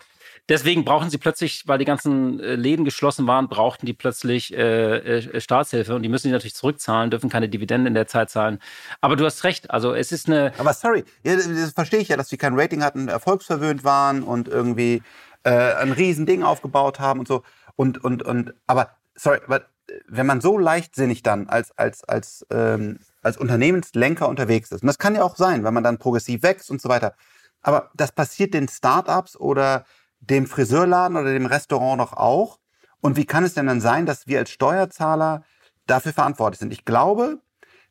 Deswegen 0.47 0.85
brauchen 0.85 1.09
sie 1.09 1.17
plötzlich, 1.17 1.67
weil 1.67 1.79
die 1.79 1.85
ganzen 1.85 2.39
äh, 2.39 2.55
Läden 2.55 2.85
geschlossen 2.85 3.25
waren, 3.25 3.47
brauchten 3.47 3.87
die 3.87 3.93
plötzlich 3.93 4.55
äh, 4.55 4.97
äh, 4.97 5.41
Staatshilfe 5.41 5.95
und 5.95 6.03
die 6.03 6.09
müssen 6.09 6.27
die 6.27 6.33
natürlich 6.33 6.53
zurückzahlen, 6.53 7.09
dürfen 7.09 7.29
keine 7.29 7.49
Dividenden 7.49 7.87
in 7.87 7.93
der 7.95 8.07
Zeit 8.07 8.29
zahlen. 8.29 8.59
Aber 9.01 9.15
du 9.15 9.25
hast 9.25 9.43
recht, 9.43 9.71
also 9.71 9.95
es 9.95 10.11
ist 10.11 10.27
eine. 10.27 10.53
Aber 10.59 10.73
sorry, 10.73 11.03
das 11.23 11.71
verstehe 11.73 11.99
ich 11.99 12.09
ja, 12.09 12.17
dass 12.17 12.29
sie 12.29 12.37
kein 12.37 12.59
Rating 12.59 12.83
hatten, 12.83 13.07
erfolgsverwöhnt 13.07 13.83
waren 13.83 14.21
und 14.21 14.47
irgendwie 14.47 15.01
äh, 15.43 15.49
ein 15.49 15.91
Riesending 15.91 16.43
aufgebaut 16.43 16.99
haben 16.99 17.21
und 17.21 17.27
so. 17.27 17.41
Und, 17.75 18.03
und, 18.03 18.21
und, 18.21 18.53
aber 18.67 18.91
sorry, 19.15 19.39
aber 19.45 19.65
wenn 20.07 20.25
man 20.25 20.41
so 20.41 20.57
leichtsinnig 20.57 21.23
dann 21.23 21.47
als, 21.47 21.75
als, 21.77 22.03
als, 22.03 22.45
ähm, 22.51 22.99
als 23.21 23.37
Unternehmenslenker 23.37 24.29
unterwegs 24.29 24.71
ist, 24.71 24.81
und 24.81 24.87
das 24.87 24.99
kann 24.99 25.15
ja 25.15 25.23
auch 25.23 25.35
sein, 25.35 25.63
wenn 25.63 25.73
man 25.73 25.83
dann 25.83 25.97
progressiv 25.97 26.43
wächst 26.43 26.69
und 26.69 26.81
so 26.81 26.89
weiter, 26.89 27.15
aber 27.61 27.89
das 27.95 28.11
passiert 28.11 28.53
den 28.53 28.67
Startups 28.67 29.35
oder 29.35 29.85
dem 30.29 30.47
Friseurladen 30.47 31.17
oder 31.17 31.33
dem 31.33 31.45
Restaurant 31.45 31.99
doch 31.99 32.13
auch? 32.13 32.59
Und 33.01 33.17
wie 33.17 33.25
kann 33.25 33.43
es 33.43 33.53
denn 33.53 33.67
dann 33.67 33.81
sein, 33.81 34.05
dass 34.05 34.27
wir 34.27 34.39
als 34.39 34.49
Steuerzahler 34.49 35.43
dafür 35.85 36.13
verantwortlich 36.13 36.59
sind? 36.59 36.73
Ich 36.73 36.85
glaube, 36.85 37.39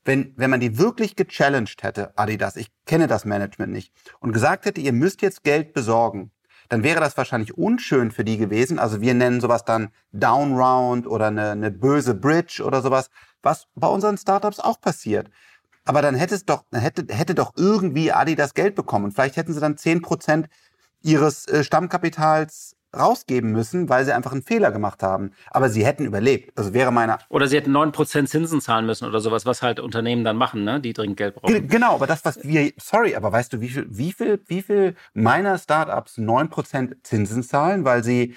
wenn, 0.04 0.34
wenn 0.36 0.50
man 0.50 0.60
die 0.60 0.78
wirklich 0.78 1.16
gechallenged 1.16 1.82
hätte, 1.82 2.16
Adidas, 2.18 2.56
ich 2.56 2.70
kenne 2.86 3.06
das 3.06 3.24
Management 3.24 3.72
nicht, 3.72 3.92
und 4.20 4.32
gesagt 4.32 4.66
hätte, 4.66 4.80
ihr 4.80 4.92
müsst 4.92 5.22
jetzt 5.22 5.44
Geld 5.44 5.72
besorgen, 5.72 6.30
dann 6.68 6.82
wäre 6.82 7.00
das 7.00 7.16
wahrscheinlich 7.16 7.56
unschön 7.56 8.10
für 8.10 8.24
die 8.24 8.38
gewesen. 8.38 8.78
Also 8.78 9.00
wir 9.00 9.14
nennen 9.14 9.40
sowas 9.40 9.64
dann 9.64 9.90
Downround 10.12 11.06
oder 11.06 11.28
eine, 11.28 11.50
eine 11.50 11.70
böse 11.70 12.14
Bridge 12.14 12.62
oder 12.64 12.82
sowas, 12.82 13.10
was 13.42 13.66
bei 13.74 13.86
unseren 13.86 14.16
Startups 14.16 14.60
auch 14.60 14.80
passiert. 14.80 15.30
Aber 15.84 16.00
dann 16.00 16.14
hätte 16.14 16.34
es 16.34 16.46
doch, 16.46 16.64
hätte, 16.72 17.04
hätte 17.14 17.34
doch 17.34 17.52
irgendwie 17.56 18.10
Adidas 18.10 18.54
Geld 18.54 18.74
bekommen. 18.74 19.04
Und 19.06 19.12
vielleicht 19.12 19.36
hätten 19.36 19.52
sie 19.52 19.60
dann 19.60 19.76
zehn 19.76 20.00
Prozent 20.00 20.48
ihres 21.04 21.46
äh, 21.46 21.62
Stammkapitals 21.62 22.76
rausgeben 22.96 23.52
müssen, 23.52 23.88
weil 23.88 24.04
sie 24.04 24.12
einfach 24.12 24.32
einen 24.32 24.42
Fehler 24.42 24.70
gemacht 24.70 25.02
haben. 25.02 25.32
Aber 25.50 25.68
sie 25.68 25.84
hätten 25.84 26.04
überlebt. 26.04 26.56
Also 26.56 26.72
wäre 26.72 26.92
meine. 26.92 27.18
Oder 27.28 27.48
sie 27.48 27.56
hätten 27.56 27.76
9% 27.76 28.26
Zinsen 28.26 28.60
zahlen 28.60 28.86
müssen 28.86 29.06
oder 29.06 29.20
sowas, 29.20 29.46
was 29.46 29.62
halt 29.62 29.80
Unternehmen 29.80 30.24
dann 30.24 30.36
machen, 30.36 30.64
ne? 30.64 30.80
die 30.80 30.92
dringend 30.92 31.16
Geld 31.16 31.34
brauchen. 31.34 31.52
G 31.52 31.60
genau, 31.60 31.94
aber 31.94 32.06
das, 32.06 32.24
was 32.24 32.42
wir. 32.44 32.72
Sorry, 32.78 33.16
aber 33.16 33.32
weißt 33.32 33.52
du, 33.52 33.60
wie 33.60 33.68
viel, 33.68 33.86
wie 33.88 34.12
viel, 34.12 34.40
wie 34.46 34.62
viel 34.62 34.94
meiner 35.12 35.58
Startups 35.58 36.18
9% 36.18 37.02
Zinsen 37.02 37.42
zahlen, 37.42 37.84
weil 37.84 38.04
sie 38.04 38.34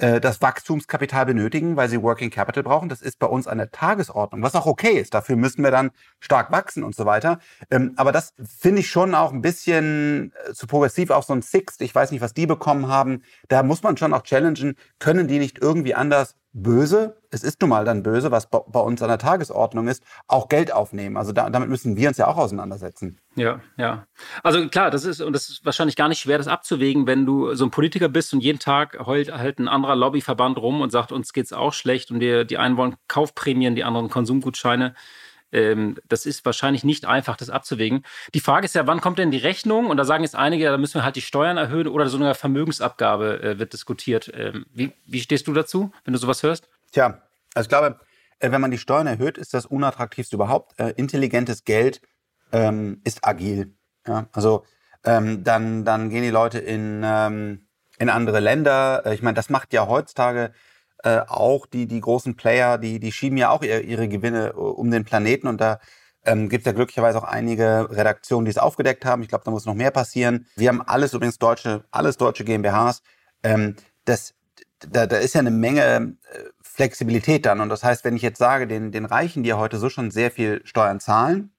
äh, 0.00 0.20
das 0.20 0.40
Wachstumskapital 0.40 1.26
benötigen, 1.26 1.76
weil 1.76 1.88
sie 1.88 2.02
Working 2.02 2.30
Capital 2.30 2.62
brauchen. 2.62 2.88
Das 2.88 3.02
ist 3.02 3.18
bei 3.18 3.26
uns 3.26 3.46
an 3.46 3.58
der 3.58 3.70
Tagesordnung, 3.70 4.42
was 4.42 4.54
auch 4.54 4.66
okay 4.66 4.98
ist. 4.98 5.14
Dafür 5.14 5.36
müssen 5.36 5.62
wir 5.62 5.70
dann 5.70 5.90
stark 6.20 6.50
wachsen 6.50 6.84
und 6.84 6.94
so 6.94 7.06
weiter. 7.06 7.38
Ähm, 7.70 7.92
aber 7.96 8.10
das 8.10 8.34
finde 8.58 8.80
ich 8.80 8.90
schon 8.90 9.14
auch 9.14 9.32
ein 9.32 9.42
bisschen 9.42 10.32
äh, 10.48 10.54
zu 10.54 10.66
progressiv, 10.66 11.10
auch 11.10 11.22
so 11.22 11.34
ein 11.34 11.42
Sixt. 11.42 11.82
Ich 11.82 11.94
weiß 11.94 12.10
nicht, 12.12 12.20
was 12.20 12.34
die 12.34 12.46
bekommen 12.46 12.88
haben. 12.88 13.22
Da 13.48 13.62
muss 13.62 13.82
man 13.82 13.96
schon 13.96 14.14
auch 14.14 14.22
challengen, 14.22 14.76
können 14.98 15.28
die 15.28 15.38
nicht 15.38 15.58
irgendwie 15.58 15.94
anders 15.94 16.34
böse, 16.52 17.16
es 17.30 17.44
ist 17.44 17.60
nun 17.60 17.70
mal 17.70 17.84
dann 17.84 18.02
böse, 18.02 18.30
was 18.30 18.48
bei 18.50 18.80
uns 18.80 19.02
an 19.02 19.08
der 19.08 19.18
Tagesordnung 19.18 19.86
ist, 19.86 20.02
auch 20.26 20.48
Geld 20.48 20.72
aufnehmen. 20.72 21.16
Also 21.16 21.32
da, 21.32 21.48
damit 21.48 21.68
müssen 21.68 21.96
wir 21.96 22.08
uns 22.08 22.18
ja 22.18 22.26
auch 22.26 22.36
auseinandersetzen. 22.36 23.18
Ja, 23.36 23.60
ja. 23.76 24.06
Also 24.42 24.68
klar, 24.68 24.90
das 24.90 25.04
ist, 25.04 25.20
und 25.20 25.32
das 25.32 25.48
ist 25.48 25.64
wahrscheinlich 25.64 25.94
gar 25.94 26.08
nicht 26.08 26.18
schwer, 26.18 26.38
das 26.38 26.48
abzuwägen, 26.48 27.06
wenn 27.06 27.24
du 27.24 27.54
so 27.54 27.64
ein 27.64 27.70
Politiker 27.70 28.08
bist 28.08 28.32
und 28.32 28.40
jeden 28.40 28.58
Tag 28.58 28.98
heult 29.06 29.32
halt 29.32 29.60
ein 29.60 29.68
anderer 29.68 29.94
Lobbyverband 29.94 30.58
rum 30.58 30.80
und 30.80 30.90
sagt, 30.90 31.12
uns 31.12 31.32
geht's 31.32 31.52
auch 31.52 31.72
schlecht 31.72 32.10
und 32.10 32.18
wir, 32.18 32.44
die 32.44 32.58
einen 32.58 32.76
wollen 32.76 32.96
Kaufprämien, 33.06 33.76
die 33.76 33.84
anderen 33.84 34.10
Konsumgutscheine. 34.10 34.94
Ähm, 35.52 35.96
das 36.08 36.26
ist 36.26 36.44
wahrscheinlich 36.44 36.84
nicht 36.84 37.06
einfach, 37.06 37.36
das 37.36 37.50
abzuwägen. 37.50 38.04
Die 38.34 38.40
Frage 38.40 38.64
ist 38.64 38.74
ja, 38.74 38.86
wann 38.86 39.00
kommt 39.00 39.18
denn 39.18 39.30
die 39.30 39.38
Rechnung? 39.38 39.86
Und 39.86 39.96
da 39.96 40.04
sagen 40.04 40.24
jetzt 40.24 40.36
einige, 40.36 40.64
da 40.66 40.78
müssen 40.78 40.94
wir 40.94 41.04
halt 41.04 41.16
die 41.16 41.22
Steuern 41.22 41.56
erhöhen 41.56 41.88
oder 41.88 42.08
so 42.08 42.16
eine 42.16 42.34
Vermögensabgabe 42.34 43.42
äh, 43.42 43.58
wird 43.58 43.72
diskutiert. 43.72 44.30
Ähm, 44.34 44.66
wie, 44.72 44.92
wie 45.06 45.20
stehst 45.20 45.46
du 45.46 45.52
dazu, 45.52 45.92
wenn 46.04 46.12
du 46.12 46.18
sowas 46.18 46.42
hörst? 46.42 46.68
Tja, 46.92 47.22
also 47.54 47.66
ich 47.66 47.68
glaube, 47.68 47.98
äh, 48.38 48.50
wenn 48.50 48.60
man 48.60 48.70
die 48.70 48.78
Steuern 48.78 49.06
erhöht, 49.06 49.38
ist 49.38 49.54
das 49.54 49.66
unattraktivste 49.66 50.36
überhaupt. 50.36 50.78
Äh, 50.78 50.94
intelligentes 50.96 51.64
Geld 51.64 52.00
ähm, 52.52 53.00
ist 53.04 53.24
agil. 53.24 53.74
Ja? 54.06 54.26
Also 54.32 54.64
ähm, 55.04 55.44
dann, 55.44 55.84
dann 55.84 56.10
gehen 56.10 56.22
die 56.22 56.30
Leute 56.30 56.58
in, 56.58 57.02
ähm, 57.04 57.66
in 57.98 58.08
andere 58.08 58.40
Länder. 58.40 59.02
Äh, 59.06 59.14
ich 59.14 59.22
meine, 59.22 59.34
das 59.34 59.50
macht 59.50 59.72
ja 59.72 59.86
heutzutage 59.86 60.52
äh, 61.02 61.20
auch 61.26 61.66
die, 61.66 61.86
die 61.86 62.00
großen 62.00 62.36
Player, 62.36 62.78
die, 62.78 63.00
die 63.00 63.12
schieben 63.12 63.38
ja 63.38 63.50
auch 63.50 63.62
ihre, 63.62 63.80
ihre 63.80 64.08
Gewinne 64.08 64.48
äh, 64.48 64.52
um 64.52 64.90
den 64.90 65.04
Planeten 65.04 65.46
und 65.46 65.60
da 65.60 65.80
ähm, 66.24 66.48
gibt 66.48 66.62
es 66.62 66.66
ja 66.66 66.72
glücklicherweise 66.72 67.18
auch 67.18 67.24
einige 67.24 67.88
Redaktionen, 67.90 68.44
die 68.44 68.50
es 68.50 68.58
aufgedeckt 68.58 69.04
haben. 69.04 69.22
Ich 69.22 69.28
glaube, 69.28 69.44
da 69.44 69.50
muss 69.50 69.64
noch 69.64 69.74
mehr 69.74 69.90
passieren. 69.90 70.46
Wir 70.56 70.68
haben 70.68 70.82
alles 70.82 71.14
übrigens 71.14 71.38
deutsche, 71.38 71.84
alles 71.90 72.18
deutsche 72.18 72.44
GmbHs. 72.44 73.02
Ähm, 73.42 73.76
das, 74.04 74.34
da, 74.80 75.06
da 75.06 75.16
ist 75.16 75.34
ja 75.34 75.40
eine 75.40 75.50
Menge 75.50 75.82
äh, 75.82 76.38
Flexibilität 76.60 77.46
dann. 77.46 77.60
Und 77.60 77.70
das 77.70 77.82
heißt, 77.82 78.04
wenn 78.04 78.16
ich 78.16 78.22
jetzt 78.22 78.38
sage, 78.38 78.66
den, 78.66 78.92
den 78.92 79.06
Reichen, 79.06 79.42
die 79.42 79.48
ja 79.48 79.58
heute 79.58 79.78
so 79.78 79.88
schon 79.88 80.10
sehr 80.10 80.30
viel 80.30 80.60
Steuern 80.64 81.00
zahlen, 81.00 81.52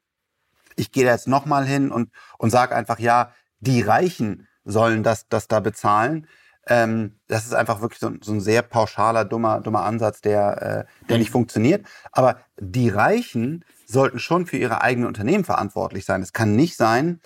ich 0.75 0.91
gehe 0.91 1.05
da 1.05 1.11
jetzt 1.11 1.27
nochmal 1.27 1.65
hin 1.65 1.91
und, 1.91 2.11
und 2.37 2.49
sage 2.49 2.75
einfach, 2.75 2.99
ja, 2.99 3.33
die 3.59 3.81
Reichen 3.81 4.47
sollen 4.63 5.03
das, 5.03 5.27
das 5.27 5.47
da 5.47 5.59
bezahlen, 5.59 6.27
ähm, 6.67 7.19
das 7.27 7.45
ist 7.45 7.53
einfach 7.53 7.81
wirklich 7.81 7.99
so, 7.99 8.11
so, 8.21 8.33
ein 8.33 8.41
sehr 8.41 8.61
pauschaler, 8.61 9.25
dummer, 9.25 9.61
dummer 9.61 9.83
Ansatz, 9.83 10.21
der, 10.21 10.87
äh, 10.87 11.07
der 11.07 11.17
nicht 11.17 11.31
funktioniert. 11.31 11.85
Aber 12.11 12.39
die 12.59 12.89
Reichen 12.89 13.65
sollten 13.87 14.19
schon 14.19 14.45
für 14.45 14.57
ihre 14.57 14.81
eigenen 14.81 15.07
Unternehmen 15.07 15.43
verantwortlich 15.43 16.05
sein. 16.05 16.21
Es 16.21 16.33
kann 16.33 16.55
nicht 16.55 16.77
sein, 16.77 17.19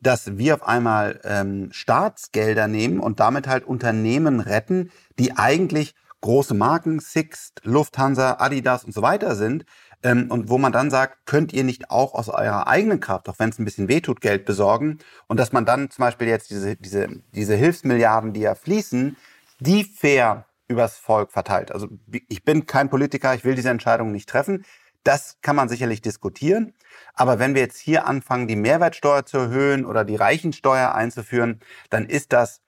dass 0.00 0.38
wir 0.38 0.54
auf 0.54 0.66
einmal 0.66 1.20
ähm, 1.24 1.68
Staatsgelder 1.72 2.68
nehmen 2.68 3.00
und 3.00 3.20
damit 3.20 3.46
halt 3.46 3.64
Unternehmen 3.64 4.40
retten, 4.40 4.90
die 5.18 5.36
eigentlich 5.36 5.94
große 6.20 6.54
Marken, 6.54 7.00
Sixt, 7.00 7.60
Lufthansa, 7.64 8.36
Adidas 8.38 8.84
und 8.84 8.92
so 8.92 9.02
weiter 9.02 9.36
sind, 9.36 9.64
ähm, 10.02 10.30
und 10.30 10.48
wo 10.48 10.58
man 10.58 10.72
dann 10.72 10.90
sagt, 10.90 11.26
könnt 11.26 11.52
ihr 11.52 11.64
nicht 11.64 11.90
auch 11.90 12.14
aus 12.14 12.28
eurer 12.28 12.66
eigenen 12.66 13.00
Kraft, 13.00 13.28
auch 13.28 13.38
wenn 13.38 13.50
es 13.50 13.58
ein 13.58 13.64
bisschen 13.64 13.88
wehtut, 13.88 14.20
Geld 14.20 14.44
besorgen 14.44 14.98
und 15.26 15.38
dass 15.38 15.52
man 15.52 15.66
dann 15.66 15.90
zum 15.90 16.04
Beispiel 16.04 16.28
jetzt 16.28 16.50
diese, 16.50 16.76
diese, 16.76 17.08
diese 17.32 17.54
Hilfsmilliarden, 17.54 18.32
die 18.32 18.40
ja 18.40 18.54
fließen, 18.54 19.16
die 19.58 19.84
fair 19.84 20.46
übers 20.68 20.96
Volk 20.96 21.32
verteilt. 21.32 21.72
Also 21.72 21.88
ich 22.28 22.44
bin 22.44 22.66
kein 22.66 22.88
Politiker, 22.88 23.34
ich 23.34 23.44
will 23.44 23.54
diese 23.54 23.70
Entscheidung 23.70 24.12
nicht 24.12 24.28
treffen. 24.28 24.64
Das 25.02 25.38
kann 25.42 25.56
man 25.56 25.68
sicherlich 25.68 26.00
diskutieren. 26.00 26.74
Aber 27.14 27.38
wenn 27.38 27.54
wir 27.54 27.62
jetzt 27.62 27.78
hier 27.78 28.06
anfangen, 28.06 28.48
die 28.48 28.56
Mehrwertsteuer 28.56 29.26
zu 29.26 29.38
erhöhen 29.38 29.84
oder 29.84 30.04
die 30.04 30.16
Reichensteuer 30.16 30.94
einzuführen, 30.94 31.60
dann 31.90 32.06
ist 32.06 32.32
das, 32.32 32.60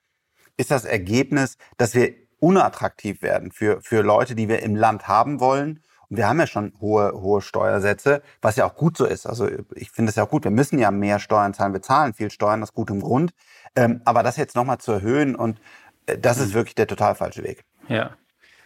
ist 0.57 0.71
das 0.71 0.85
Ergebnis, 0.85 1.57
dass 1.77 1.95
wir 1.95 2.13
unattraktiv 2.39 3.21
werden 3.21 3.51
für, 3.51 3.81
für 3.81 4.01
Leute, 4.01 4.35
die 4.35 4.49
wir 4.49 4.61
im 4.61 4.75
Land 4.75 5.07
haben 5.07 5.39
wollen 5.39 5.79
wir 6.17 6.27
haben 6.27 6.39
ja 6.39 6.47
schon 6.47 6.73
hohe, 6.79 7.11
hohe 7.13 7.41
Steuersätze, 7.41 8.21
was 8.41 8.55
ja 8.55 8.65
auch 8.65 8.75
gut 8.75 8.97
so 8.97 9.05
ist. 9.05 9.25
Also 9.25 9.47
ich 9.75 9.91
finde 9.91 10.09
es 10.09 10.15
ja 10.15 10.23
auch 10.23 10.29
gut. 10.29 10.43
Wir 10.43 10.51
müssen 10.51 10.79
ja 10.79 10.91
mehr 10.91 11.19
Steuern 11.19 11.53
zahlen. 11.53 11.73
Wir 11.73 11.81
zahlen 11.81 12.13
viel 12.13 12.31
Steuern, 12.31 12.61
das 12.61 12.73
gut 12.73 12.89
im 12.89 13.01
Grund. 13.01 13.33
Ähm, 13.75 14.01
aber 14.05 14.23
das 14.23 14.37
jetzt 14.37 14.55
nochmal 14.55 14.77
zu 14.77 14.91
erhöhen 14.91 15.35
und 15.35 15.59
äh, 16.05 16.17
das 16.17 16.37
ist 16.37 16.49
mhm. 16.49 16.53
wirklich 16.55 16.75
der 16.75 16.87
total 16.87 17.15
falsche 17.15 17.43
Weg. 17.43 17.63
Ja. 17.87 18.11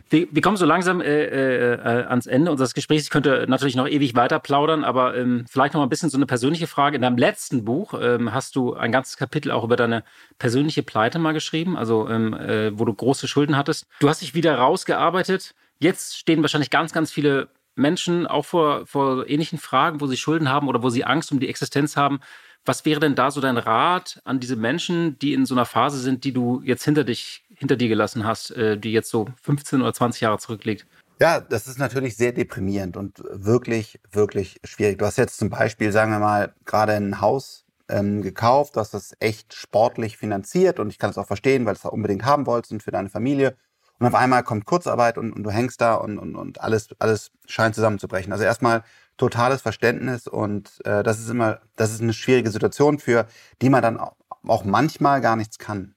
Wir, 0.10 0.28
wir 0.32 0.41
kommen 0.41 0.56
so 0.56 0.66
langsam 0.66 1.02
äh, 1.02 1.06
äh, 1.06 1.74
äh, 1.74 2.06
ans 2.06 2.28
Ende 2.28 2.50
unseres 2.50 2.74
Gesprächs. 2.74 3.04
Ich 3.04 3.10
könnte 3.10 3.45
natürlich 3.50 3.76
noch 3.76 3.88
ewig 3.88 4.16
weiter 4.16 4.39
plaudern, 4.39 4.86
aber 4.86 5.18
ähm, 5.18 5.45
vielleicht 5.50 5.74
noch 5.74 5.82
mal 5.82 5.86
ein 5.86 5.89
bisschen 5.89 6.10
so 6.10 6.18
eine 6.18 6.26
persönliche 6.26 6.68
Frage. 6.68 6.95
In 6.95 7.02
deinem 7.02 7.18
letzten 7.18 7.66
Buch 7.66 7.93
ähm, 8.00 8.34
hast 8.34 8.56
du 8.56 8.74
ein 8.74 8.91
ganzes 8.91 9.18
Kapitel 9.18 9.52
auch 9.52 9.66
über 9.66 9.76
deine 9.76 10.04
persönliche 10.39 10.82
Pleite 10.82 11.20
mal 11.20 11.34
geschrieben, 11.34 11.76
also 11.76 12.08
ähm, 12.08 12.34
äh, 12.34 12.78
wo 12.78 12.86
du 12.86 12.93
große 12.93 13.28
Schulden 13.28 13.58
hattest. 13.58 13.86
Du 14.00 14.08
hast 14.08 14.22
dich 14.22 14.34
wieder 14.34 14.58
rausgearbeitet. 14.58 15.54
Jetzt 15.80 16.17
stehen 16.17 16.41
wahrscheinlich 16.41 16.69
ganz, 16.69 16.91
ganz 16.91 17.11
viele 17.11 17.49
Menschen 17.75 18.25
auch 18.25 18.45
vor, 18.45 18.86
vor 18.88 19.28
ähnlichen 19.30 19.59
Fragen, 19.59 20.01
wo 20.01 20.07
sie 20.07 20.17
Schulden 20.17 20.49
haben 20.49 20.67
oder 20.67 20.82
wo 20.82 20.89
sie 20.89 21.05
Angst 21.05 21.32
um 21.32 21.39
die 21.39 21.47
Existenz 21.49 21.95
haben. 21.95 22.19
Was 22.65 22.84
wäre 22.84 22.99
denn 22.99 23.15
da 23.15 23.32
so 23.32 23.39
dein 23.39 23.57
Rat 23.57 24.19
an 24.25 24.39
diese 24.39 24.55
Menschen, 24.55 25.17
die 25.19 25.34
in 25.34 25.45
so 25.45 25.55
einer 25.55 25.65
Phase 25.65 25.99
sind, 25.99 26.23
die 26.23 26.34
du 26.34 26.61
jetzt 26.65 26.84
hinter 26.84 27.03
dich, 27.03 27.45
hinter 27.55 27.78
dir 27.78 27.88
gelassen 27.88 28.25
hast, 28.25 28.51
äh, 28.51 28.78
die 28.78 28.91
jetzt 28.91 29.09
so 29.09 29.28
15 29.41 29.82
oder 29.82 29.93
20 29.93 30.21
Jahre 30.21 30.39
zurückliegt? 30.39 30.86
Ja, 31.19 31.39
das 31.39 31.67
ist 31.67 31.80
natürlich 31.80 32.17
sehr 32.17 32.32
deprimierend 32.32 32.97
und 32.97 33.23
wirklich, 33.32 33.99
wirklich 34.11 34.59
schwierig. 34.63 34.99
Du 34.99 35.05
hast 35.05 35.17
jetzt 35.17 35.38
zum 35.38 35.49
Beispiel, 35.49 35.91
sagen 35.91 36.11
wir 36.11 36.19
mal, 36.19 36.53
gerade 36.65 36.93
ein 36.93 37.21
Haus 37.21 37.65
ähm, 37.89 38.21
gekauft, 38.21 38.75
du 38.75 38.82
hast 38.82 38.93
das 38.93 39.15
echt 39.19 39.53
sportlich 39.53 40.17
finanziert 40.17 40.80
und 40.80 40.89
ich 40.89 40.99
kann 40.99 41.09
es 41.09 41.17
auch 41.17 41.25
verstehen, 41.25 41.65
weil 41.65 41.73
du 41.73 41.80
es 41.80 41.86
unbedingt 41.86 42.25
haben 42.25 42.45
wolltest 42.45 42.73
und 42.73 42.84
für 42.84 42.91
deine 42.91 43.09
Familie. 43.09 43.55
Und 44.00 44.08
auf 44.08 44.16
einmal 44.16 44.43
kommt 44.43 44.66
Kurzarbeit 44.66 45.18
und, 45.18 45.34
und 45.34 45.43
du 45.43 45.52
hängst 45.52 45.82
da 45.82 45.95
und, 45.95 46.20
und, 46.20 46.36
und 46.36 46.62
alles, 46.62 46.89
alles 47.00 47.32
scheint 47.45 47.76
zusammenzubrechen. 47.76 48.32
Also 48.32 48.43
erstmal 48.43 48.84
totales 49.18 49.62
Verständnis 49.62 50.28
und 50.28 50.86
äh, 50.86 51.02
das 51.04 51.20
ist 51.20 51.30
immer, 51.30 51.60
das 51.76 51.91
ist 51.91 52.02
eine 52.02 52.14
schwierige 52.14 52.52
Situation, 52.52 53.00
für 53.00 53.26
die 53.62 53.70
man 53.70 53.82
dann 53.82 54.00
auch 54.00 54.64
manchmal 54.64 55.22
gar 55.22 55.36
nichts 55.36 55.58
kann. 55.58 55.95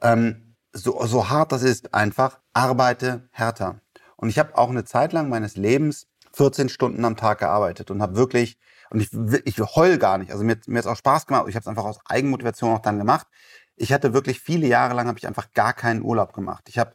Ähm, 0.00 0.54
so, 0.72 1.04
so 1.06 1.28
hart 1.28 1.52
das 1.52 1.62
ist, 1.62 1.94
einfach 1.94 2.38
arbeite 2.52 3.28
härter. 3.30 3.80
Und 4.16 4.28
ich 4.28 4.38
habe 4.38 4.56
auch 4.56 4.70
eine 4.70 4.84
Zeit 4.84 5.12
lang 5.12 5.28
meines 5.28 5.56
Lebens 5.56 6.06
14 6.32 6.68
Stunden 6.68 7.04
am 7.04 7.16
Tag 7.16 7.38
gearbeitet 7.38 7.90
und 7.90 8.02
habe 8.02 8.16
wirklich, 8.16 8.58
und 8.90 9.00
ich, 9.00 9.10
ich 9.44 9.58
heul 9.58 9.98
gar 9.98 10.18
nicht, 10.18 10.32
also 10.32 10.44
mir, 10.44 10.58
mir 10.66 10.78
hat 10.78 10.86
auch 10.86 10.96
Spaß 10.96 11.26
gemacht, 11.26 11.46
ich 11.48 11.54
habe 11.54 11.62
es 11.62 11.68
einfach 11.68 11.84
aus 11.84 11.98
Eigenmotivation 12.06 12.74
auch 12.74 12.80
dann 12.80 12.98
gemacht. 12.98 13.26
Ich 13.76 13.92
hatte 13.92 14.14
wirklich 14.14 14.40
viele 14.40 14.66
Jahre 14.66 14.94
lang, 14.94 15.08
habe 15.08 15.18
ich 15.18 15.26
einfach 15.26 15.52
gar 15.52 15.72
keinen 15.72 16.02
Urlaub 16.02 16.32
gemacht. 16.32 16.68
Ich 16.68 16.78
habe 16.78 16.94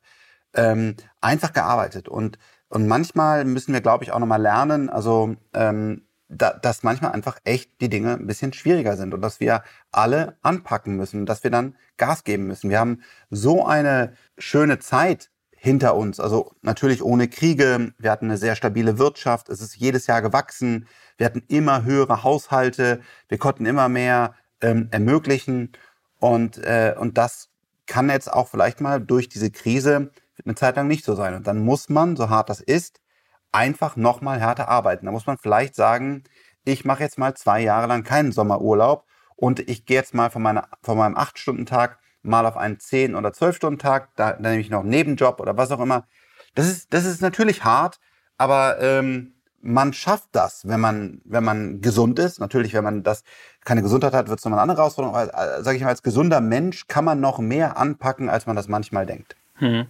ähm, 0.54 0.96
einfach 1.22 1.54
gearbeitet 1.54 2.08
und 2.08 2.38
und 2.70 2.88
manchmal 2.88 3.46
müssen 3.46 3.74
wir, 3.74 3.82
glaube 3.82 4.04
ich, 4.04 4.12
auch 4.12 4.20
nochmal 4.20 4.42
lernen, 4.42 4.90
also 4.90 5.36
ähm, 5.54 6.04
da, 6.30 6.54
dass 6.54 6.84
manchmal 6.84 7.12
einfach 7.12 7.40
echt 7.44 7.82
die 7.82 7.90
Dinge 7.90 8.14
ein 8.14 8.28
bisschen 8.28 8.54
schwieriger 8.54 8.96
sind 8.96 9.14
und 9.14 9.22
dass 9.22 9.40
wir 9.40 9.64
alle 9.92 10.38
anpacken 10.44 10.96
müssen, 10.96 11.26
dass 11.26 11.44
wir 11.44 11.50
dann 11.52 11.76
Gas 11.98 12.24
geben 12.24 12.46
müssen. 12.46 12.70
Wir 12.70 12.80
haben 12.80 13.02
so 13.32 13.66
eine 13.66 14.14
schöne 14.38 14.78
Zeit 14.78 15.32
hinter 15.52 15.96
uns, 15.96 16.20
also 16.20 16.54
natürlich 16.62 17.04
ohne 17.04 17.28
Kriege. 17.28 17.92
Wir 17.98 18.12
hatten 18.12 18.26
eine 18.26 18.38
sehr 18.38 18.56
stabile 18.56 19.00
Wirtschaft. 19.00 19.50
Es 19.50 19.60
ist 19.60 19.76
jedes 19.76 20.08
Jahr 20.08 20.22
gewachsen. 20.22 20.88
Wir 21.18 21.26
hatten 21.26 21.44
immer 21.48 21.84
höhere 21.84 22.24
Haushalte. 22.24 23.02
Wir 23.28 23.40
konnten 23.40 23.66
immer 23.66 23.90
mehr 23.90 24.36
ähm, 24.62 24.88
ermöglichen. 24.92 25.72
Und, 26.20 26.60
äh, 26.60 26.94
und 26.98 27.18
das 27.18 27.50
kann 27.88 28.10
jetzt 28.10 28.32
auch 28.32 28.48
vielleicht 28.48 28.80
mal 28.80 29.02
durch 29.02 29.28
diese 29.28 29.50
Krise 29.50 30.12
eine 30.46 30.56
Zeit 30.56 30.76
lang 30.76 30.88
nicht 30.88 31.06
so 31.06 31.16
sein. 31.16 31.34
Und 31.34 31.48
dann 31.48 31.60
muss 31.60 31.90
man, 31.90 32.16
so 32.16 32.30
hart 32.30 32.50
das 32.50 32.62
ist, 32.62 33.00
einfach 33.52 33.96
nochmal 33.96 34.40
härter 34.40 34.70
arbeiten. 34.70 35.06
Da 35.06 35.12
muss 35.12 35.26
man 35.26 35.38
vielleicht 35.38 35.76
sagen, 35.76 36.24
ich 36.66 36.86
mache 36.86 37.04
jetzt 37.04 37.18
mal 37.18 37.34
zwei 37.36 37.62
Jahre 37.62 37.88
lang 37.88 38.04
keinen 38.04 38.32
Sommerurlaub 38.32 39.06
und 39.36 39.60
ich 39.60 39.86
gehe 39.86 39.98
jetzt 39.98 40.14
mal 40.14 40.30
von, 40.30 40.42
meiner, 40.42 40.68
von 40.82 40.98
meinem 40.98 41.16
8-Stunden-Tag 41.16 42.00
mal 42.22 42.46
auf 42.46 42.58
einen 42.58 42.78
10- 42.78 43.16
oder 43.16 43.30
12-Stunden-Tag, 43.30 44.10
da, 44.16 44.34
da 44.34 44.50
nehme 44.50 44.62
ich 44.62 44.70
noch 44.70 44.82
einen 44.82 44.90
Nebenjob 44.90 45.40
oder 45.40 45.58
was 45.58 45.72
auch 45.72 45.80
immer. 45.80 46.06
Das 46.56 46.68
ist, 46.68 46.94
das 46.94 47.06
ist 47.06 47.22
natürlich 47.22 47.64
hart, 47.64 48.00
aber 48.38 48.80
ähm, 48.82 49.40
man 49.62 49.94
schafft 49.94 50.30
das, 50.32 50.68
wenn 50.68 50.80
man, 50.80 51.22
wenn 51.26 51.44
man 51.44 51.82
gesund 51.82 52.20
ist. 52.20 52.40
Natürlich, 52.40 52.74
wenn 52.74 52.84
man 52.84 53.04
das 53.04 53.24
keine 53.66 53.82
Gesundheit 53.82 54.14
hat, 54.14 54.30
wird 54.30 54.40
es 54.40 54.46
nochmal 54.46 54.60
eine 54.60 54.64
andere 54.64 54.82
Herausforderung. 54.82 55.16
Aber 55.16 55.58
äh, 55.60 55.64
sage 55.64 55.78
ich 55.78 55.84
mal, 55.84 55.90
als 55.90 56.04
gesunder 56.04 56.42
Mensch 56.42 56.88
kann 56.88 57.06
man 57.06 57.20
noch 57.20 57.40
mehr 57.40 57.78
anpacken, 57.78 58.30
als 58.30 58.46
man 58.46 58.56
das 58.56 58.68
manchmal 58.68 59.06
denkt. 59.06 59.36
Hm. 59.56 59.88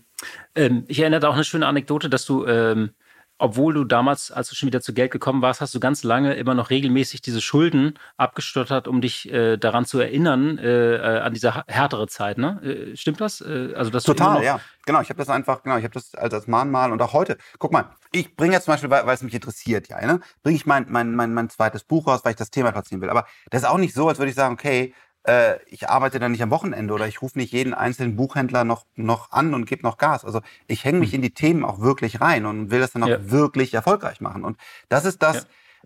Ähm, 0.55 0.85
ich 0.87 0.99
erinnere 0.99 1.27
auch 1.29 1.33
eine 1.33 1.43
schöne 1.43 1.67
Anekdote, 1.67 2.09
dass 2.09 2.25
du, 2.25 2.45
ähm, 2.45 2.91
obwohl 3.37 3.73
du 3.73 3.85
damals, 3.85 4.31
als 4.31 4.49
du 4.49 4.55
schon 4.55 4.67
wieder 4.67 4.81
zu 4.81 4.93
Geld 4.93 5.11
gekommen 5.11 5.41
warst, 5.41 5.61
hast 5.61 5.73
du 5.73 5.79
ganz 5.79 6.03
lange 6.03 6.33
immer 6.33 6.55
noch 6.55 6.69
regelmäßig 6.69 7.21
diese 7.21 7.39
Schulden 7.39 7.97
abgestottert, 8.17 8.87
um 8.87 8.99
dich 8.99 9.31
äh, 9.31 9.55
daran 9.57 9.85
zu 9.85 9.99
erinnern, 9.99 10.57
äh, 10.57 10.95
äh, 10.95 11.19
an 11.21 11.33
diese 11.33 11.63
härtere 11.67 12.07
Zeit. 12.07 12.37
Ne? 12.37 12.61
Äh, 12.61 12.97
stimmt 12.97 13.21
das? 13.21 13.39
Äh, 13.39 13.73
also, 13.75 13.91
dass 13.91 14.03
Total, 14.03 14.43
ja. 14.43 14.59
Genau, 14.85 14.99
ich 15.01 15.09
habe 15.09 15.19
das 15.19 15.29
einfach, 15.29 15.63
genau, 15.63 15.77
ich 15.77 15.83
habe 15.83 15.93
das 15.93 16.15
als, 16.15 16.33
als 16.33 16.47
Mahnmal 16.47 16.91
und 16.91 17.01
auch 17.01 17.13
heute. 17.13 17.37
Guck 17.59 17.71
mal, 17.71 17.91
ich 18.11 18.35
bringe 18.35 18.53
jetzt 18.53 18.65
zum 18.65 18.73
Beispiel, 18.73 18.89
weil, 18.89 19.05
weil 19.05 19.15
es 19.15 19.21
mich 19.21 19.33
interessiert, 19.33 19.87
ja, 19.87 20.05
ne, 20.05 20.19
bringe 20.43 20.57
ich 20.57 20.65
mein, 20.65 20.87
mein, 20.89 21.15
mein, 21.15 21.33
mein 21.33 21.49
zweites 21.49 21.83
Buch 21.85 22.07
raus, 22.07 22.21
weil 22.23 22.31
ich 22.31 22.37
das 22.37 22.51
Thema 22.51 22.71
platzieren 22.71 23.01
will. 23.01 23.09
Aber 23.09 23.25
das 23.51 23.61
ist 23.61 23.67
auch 23.69 23.77
nicht 23.77 23.93
so, 23.93 24.09
als 24.09 24.17
würde 24.17 24.31
ich 24.31 24.35
sagen, 24.35 24.53
okay, 24.55 24.93
äh, 25.23 25.61
ich 25.67 25.89
arbeite 25.89 26.19
dann 26.19 26.31
nicht 26.31 26.43
am 26.43 26.51
Wochenende 26.51 26.93
oder 26.93 27.07
ich 27.07 27.21
rufe 27.21 27.37
nicht 27.37 27.53
jeden 27.53 27.73
einzelnen 27.73 28.15
Buchhändler 28.15 28.63
noch, 28.63 28.85
noch 28.95 29.31
an 29.31 29.53
und 29.53 29.65
gebe 29.65 29.83
noch 29.83 29.97
Gas. 29.97 30.25
Also 30.25 30.41
ich 30.67 30.85
hänge 30.85 30.99
mich 30.99 31.09
hm. 31.09 31.17
in 31.17 31.21
die 31.21 31.33
Themen 31.33 31.63
auch 31.65 31.79
wirklich 31.79 32.21
rein 32.21 32.45
und 32.45 32.71
will 32.71 32.79
das 32.79 32.91
dann 32.91 33.03
auch 33.03 33.07
ja. 33.07 33.31
wirklich 33.31 33.73
erfolgreich 33.73 34.21
machen. 34.21 34.43
Und 34.43 34.57
das 34.87 35.05
ist 35.05 35.21
das, 35.21 35.43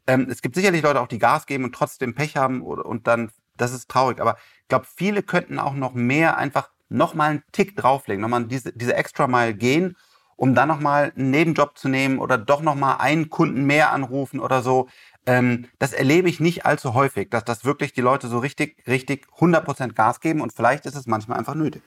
ja. 0.07 0.13
ähm, 0.13 0.27
es 0.29 0.41
gibt 0.41 0.55
sicherlich 0.55 0.83
Leute 0.83 1.01
auch, 1.01 1.07
die 1.07 1.19
Gas 1.19 1.45
geben 1.45 1.63
und 1.63 1.75
trotzdem 1.75 2.15
Pech 2.15 2.37
haben 2.37 2.61
oder, 2.61 2.85
und 2.85 3.07
dann, 3.07 3.31
das 3.57 3.73
ist 3.73 3.89
traurig. 3.89 4.21
Aber 4.21 4.37
ich 4.61 4.67
glaube, 4.67 4.85
viele 4.95 5.23
könnten 5.23 5.59
auch 5.59 5.73
noch 5.73 5.93
mehr 5.93 6.37
einfach 6.37 6.69
noch 6.89 7.15
mal 7.15 7.31
einen 7.31 7.43
Tick 7.51 7.75
drauflegen, 7.75 8.21
noch 8.21 8.29
mal 8.29 8.45
diese, 8.45 8.71
diese 8.71 8.95
extra 8.95 9.27
Mile 9.27 9.55
gehen, 9.55 9.97
um 10.35 10.53
dann 10.53 10.67
noch 10.67 10.79
mal 10.79 11.11
einen 11.15 11.31
Nebenjob 11.31 11.77
zu 11.77 11.89
nehmen 11.89 12.19
oder 12.19 12.37
doch 12.37 12.61
noch 12.61 12.75
mal 12.75 12.95
einen 12.97 13.29
Kunden 13.29 13.65
mehr 13.65 13.91
anrufen 13.91 14.39
oder 14.39 14.61
so 14.61 14.87
ähm, 15.25 15.67
das 15.79 15.93
erlebe 15.93 16.29
ich 16.29 16.39
nicht 16.39 16.65
allzu 16.65 16.93
häufig, 16.93 17.29
dass 17.29 17.45
das 17.45 17.65
wirklich 17.65 17.93
die 17.93 18.01
Leute 18.01 18.27
so 18.27 18.39
richtig, 18.39 18.83
richtig 18.87 19.27
100% 19.39 19.93
Gas 19.93 20.19
geben 20.19 20.41
und 20.41 20.53
vielleicht 20.53 20.85
ist 20.85 20.95
es 20.95 21.07
manchmal 21.07 21.37
einfach 21.37 21.55
nötig. 21.55 21.81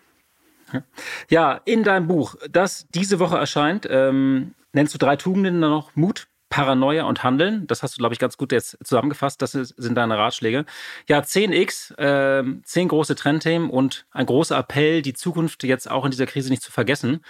Ja, 1.28 1.60
in 1.64 1.84
deinem 1.84 2.08
Buch, 2.08 2.34
das 2.50 2.86
diese 2.88 3.20
Woche 3.20 3.36
erscheint, 3.36 3.86
ähm, 3.88 4.54
nennst 4.72 4.92
du 4.94 4.98
drei 4.98 5.14
Tugenden 5.16 5.60
noch 5.60 5.94
Mut, 5.94 6.26
Paranoia 6.48 7.04
und 7.04 7.22
Handeln. 7.22 7.66
Das 7.66 7.82
hast 7.82 7.96
du, 7.96 7.98
glaube 7.98 8.14
ich, 8.14 8.18
ganz 8.18 8.36
gut 8.36 8.52
jetzt 8.52 8.78
zusammengefasst. 8.84 9.42
Das 9.42 9.52
sind 9.52 9.94
deine 9.94 10.16
Ratschläge. 10.16 10.64
Ja, 11.08 11.20
10x, 11.20 11.96
äh, 11.98 12.62
10 12.62 12.88
große 12.88 13.16
Trendthemen 13.16 13.68
und 13.68 14.06
ein 14.12 14.26
großer 14.26 14.56
Appell, 14.56 15.02
die 15.02 15.14
Zukunft 15.14 15.64
jetzt 15.64 15.90
auch 15.90 16.04
in 16.04 16.12
dieser 16.12 16.26
Krise 16.26 16.50
nicht 16.50 16.62
zu 16.62 16.70
vergessen. 16.70 17.20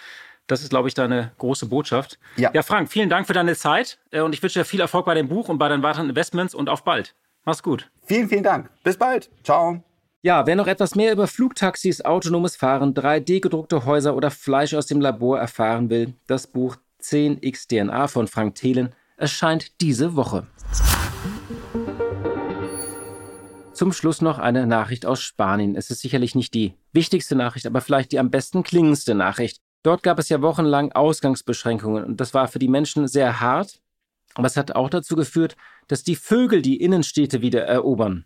Das 0.47 0.63
ist, 0.63 0.71
glaube 0.71 0.89
ich, 0.89 0.95
deine 0.95 1.33
große 1.39 1.67
Botschaft. 1.67 2.19
Ja. 2.37 2.51
ja, 2.55 2.63
Frank, 2.63 2.91
vielen 2.91 3.09
Dank 3.09 3.27
für 3.27 3.33
deine 3.33 3.57
Zeit 3.57 3.99
äh, 4.11 4.21
und 4.21 4.33
ich 4.33 4.43
wünsche 4.43 4.61
dir 4.61 4.65
viel 4.65 4.81
Erfolg 4.81 5.07
bei 5.07 5.15
dem 5.15 5.29
Buch 5.29 5.49
und 5.49 5.59
bei 5.59 5.69
deinen 5.69 5.83
weiteren 5.83 6.09
Investments 6.09 6.55
und 6.55 6.69
auf 6.69 6.85
bald. 6.85 7.15
Mach's 7.45 7.63
gut. 7.63 7.91
Vielen, 8.07 8.29
vielen 8.29 8.43
Dank. 8.43 8.71
Bis 8.83 8.97
bald. 8.97 9.31
Ciao. 9.45 9.83
Ja, 10.23 10.47
wer 10.47 10.57
noch 10.57 10.67
etwas 10.67 10.95
mehr 10.95 11.13
über 11.13 11.27
Flugtaxis, 11.29 12.01
autonomes 12.01 12.57
Fahren, 12.57 12.95
3D-gedruckte 12.95 13.85
Häuser 13.85 14.17
oder 14.17 14.31
Fleisch 14.31 14.75
aus 14.75 14.87
dem 14.87 15.01
Labor 15.01 15.39
erfahren 15.39 15.91
will, 15.91 16.15
das 16.27 16.49
Buch 16.49 16.77
10x 17.03 17.69
DNA 17.69 18.09
von 18.09 18.27
Frank 18.27 18.57
Thelen 18.57 18.93
erscheint 19.17 19.81
diese 19.81 20.17
Woche. 20.17 20.47
Zum 23.73 23.93
Schluss 23.93 24.23
noch 24.23 24.39
eine 24.39 24.67
Nachricht 24.67 25.07
aus 25.07 25.21
Spanien. 25.21 25.77
Es 25.77 25.91
ist 25.91 26.01
sicherlich 26.01 26.35
nicht 26.35 26.55
die 26.55 26.75
wichtigste 26.93 27.37
Nachricht, 27.37 27.67
aber 27.67 27.81
vielleicht 27.81 28.11
die 28.11 28.19
am 28.19 28.31
besten 28.31 28.63
klingendste 28.63 29.15
Nachricht. 29.15 29.61
Dort 29.87 30.03
gab 30.03 30.19
es 30.19 30.29
ja 30.29 30.43
wochenlang 30.43 30.91
Ausgangsbeschränkungen 30.91 32.03
und 32.03 32.21
das 32.21 32.35
war 32.35 32.49
für 32.49 32.59
die 32.59 32.67
Menschen 32.67 33.07
sehr 33.07 33.41
hart. 33.41 33.81
Aber 34.35 34.49
es 34.49 34.57
hat 34.57 34.75
auch 34.75 34.91
dazu 34.91 35.15
geführt, 35.15 35.57
dass 35.87 36.03
die 36.03 36.17
Vögel 36.17 36.61
die 36.61 36.81
Innenstädte 36.81 37.41
wieder 37.41 37.63
erobern. 37.63 38.25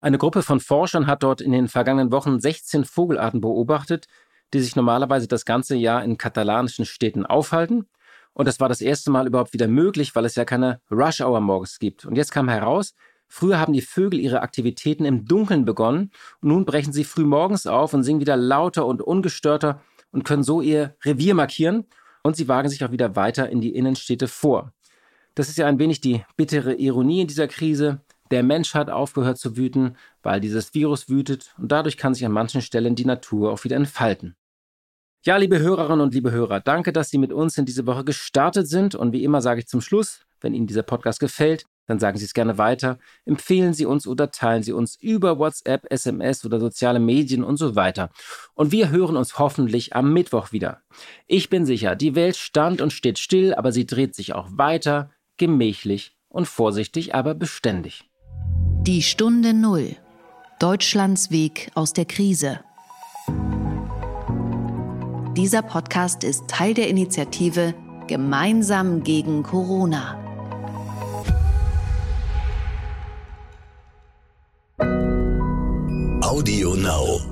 Eine 0.00 0.16
Gruppe 0.16 0.42
von 0.42 0.60
Forschern 0.60 1.08
hat 1.08 1.24
dort 1.24 1.40
in 1.40 1.50
den 1.50 1.66
vergangenen 1.66 2.12
Wochen 2.12 2.38
16 2.38 2.84
Vogelarten 2.84 3.40
beobachtet, 3.40 4.06
die 4.54 4.60
sich 4.60 4.76
normalerweise 4.76 5.26
das 5.26 5.44
ganze 5.44 5.74
Jahr 5.74 6.04
in 6.04 6.18
katalanischen 6.18 6.84
Städten 6.84 7.26
aufhalten. 7.26 7.88
Und 8.32 8.46
das 8.46 8.60
war 8.60 8.68
das 8.68 8.80
erste 8.80 9.10
Mal 9.10 9.26
überhaupt 9.26 9.54
wieder 9.54 9.66
möglich, 9.66 10.14
weil 10.14 10.24
es 10.24 10.36
ja 10.36 10.44
keine 10.44 10.80
Rush-Hour 10.88 11.40
morgens 11.40 11.80
gibt. 11.80 12.04
Und 12.04 12.14
jetzt 12.14 12.30
kam 12.30 12.48
heraus, 12.48 12.94
früher 13.26 13.58
haben 13.58 13.72
die 13.72 13.82
Vögel 13.82 14.20
ihre 14.20 14.42
Aktivitäten 14.42 15.04
im 15.04 15.24
Dunkeln 15.24 15.64
begonnen 15.64 16.12
und 16.42 16.50
nun 16.50 16.64
brechen 16.64 16.92
sie 16.92 17.02
früh 17.02 17.24
morgens 17.24 17.66
auf 17.66 17.92
und 17.92 18.04
singen 18.04 18.20
wieder 18.20 18.36
lauter 18.36 18.86
und 18.86 19.02
ungestörter 19.02 19.80
und 20.12 20.24
können 20.24 20.44
so 20.44 20.60
ihr 20.60 20.94
Revier 21.04 21.34
markieren 21.34 21.86
und 22.22 22.36
sie 22.36 22.48
wagen 22.48 22.68
sich 22.68 22.84
auch 22.84 22.92
wieder 22.92 23.16
weiter 23.16 23.48
in 23.48 23.60
die 23.60 23.74
Innenstädte 23.74 24.28
vor. 24.28 24.72
Das 25.34 25.48
ist 25.48 25.58
ja 25.58 25.66
ein 25.66 25.78
wenig 25.78 26.00
die 26.00 26.24
bittere 26.36 26.74
Ironie 26.74 27.22
in 27.22 27.26
dieser 27.26 27.48
Krise. 27.48 28.00
Der 28.30 28.42
Mensch 28.42 28.74
hat 28.74 28.90
aufgehört 28.90 29.38
zu 29.38 29.56
wüten, 29.56 29.96
weil 30.22 30.40
dieses 30.40 30.74
Virus 30.74 31.08
wütet 31.08 31.54
und 31.58 31.72
dadurch 31.72 31.96
kann 31.96 32.14
sich 32.14 32.24
an 32.24 32.32
manchen 32.32 32.62
Stellen 32.62 32.94
die 32.94 33.04
Natur 33.04 33.50
auch 33.50 33.64
wieder 33.64 33.76
entfalten. 33.76 34.36
Ja, 35.24 35.36
liebe 35.36 35.60
Hörerinnen 35.60 36.00
und 36.00 36.14
liebe 36.14 36.32
Hörer, 36.32 36.60
danke, 36.60 36.92
dass 36.92 37.08
Sie 37.10 37.18
mit 37.18 37.32
uns 37.32 37.56
in 37.56 37.64
diese 37.64 37.86
Woche 37.86 38.04
gestartet 38.04 38.66
sind. 38.68 38.96
Und 38.96 39.12
wie 39.12 39.22
immer 39.22 39.40
sage 39.40 39.60
ich 39.60 39.68
zum 39.68 39.80
Schluss, 39.80 40.26
wenn 40.40 40.52
Ihnen 40.52 40.66
dieser 40.66 40.82
Podcast 40.82 41.20
gefällt, 41.20 41.64
dann 41.86 41.98
sagen 41.98 42.18
Sie 42.18 42.24
es 42.24 42.34
gerne 42.34 42.58
weiter. 42.58 42.98
Empfehlen 43.24 43.74
Sie 43.74 43.86
uns 43.86 44.06
oder 44.06 44.30
teilen 44.30 44.62
Sie 44.62 44.72
uns 44.72 44.96
über 44.96 45.38
WhatsApp, 45.38 45.86
SMS 45.90 46.44
oder 46.44 46.60
soziale 46.60 47.00
Medien 47.00 47.42
und 47.42 47.56
so 47.56 47.74
weiter. 47.74 48.10
Und 48.54 48.72
wir 48.72 48.90
hören 48.90 49.16
uns 49.16 49.38
hoffentlich 49.38 49.94
am 49.94 50.12
Mittwoch 50.12 50.52
wieder. 50.52 50.82
Ich 51.26 51.48
bin 51.48 51.66
sicher, 51.66 51.96
die 51.96 52.14
Welt 52.14 52.36
stand 52.36 52.80
und 52.80 52.92
steht 52.92 53.18
still, 53.18 53.54
aber 53.54 53.72
sie 53.72 53.86
dreht 53.86 54.14
sich 54.14 54.34
auch 54.34 54.48
weiter, 54.52 55.10
gemächlich 55.36 56.16
und 56.28 56.46
vorsichtig, 56.46 57.14
aber 57.14 57.34
beständig. 57.34 58.08
Die 58.82 59.02
Stunde 59.02 59.54
Null. 59.54 59.96
Deutschlands 60.58 61.32
Weg 61.32 61.70
aus 61.74 61.92
der 61.92 62.04
Krise. 62.04 62.60
Dieser 65.36 65.62
Podcast 65.62 66.22
ist 66.24 66.46
Teil 66.46 66.74
der 66.74 66.88
Initiative 66.88 67.74
Gemeinsam 68.06 69.02
gegen 69.02 69.42
Corona. 69.42 70.21
Audio 76.22 76.74
Now. 76.74 77.31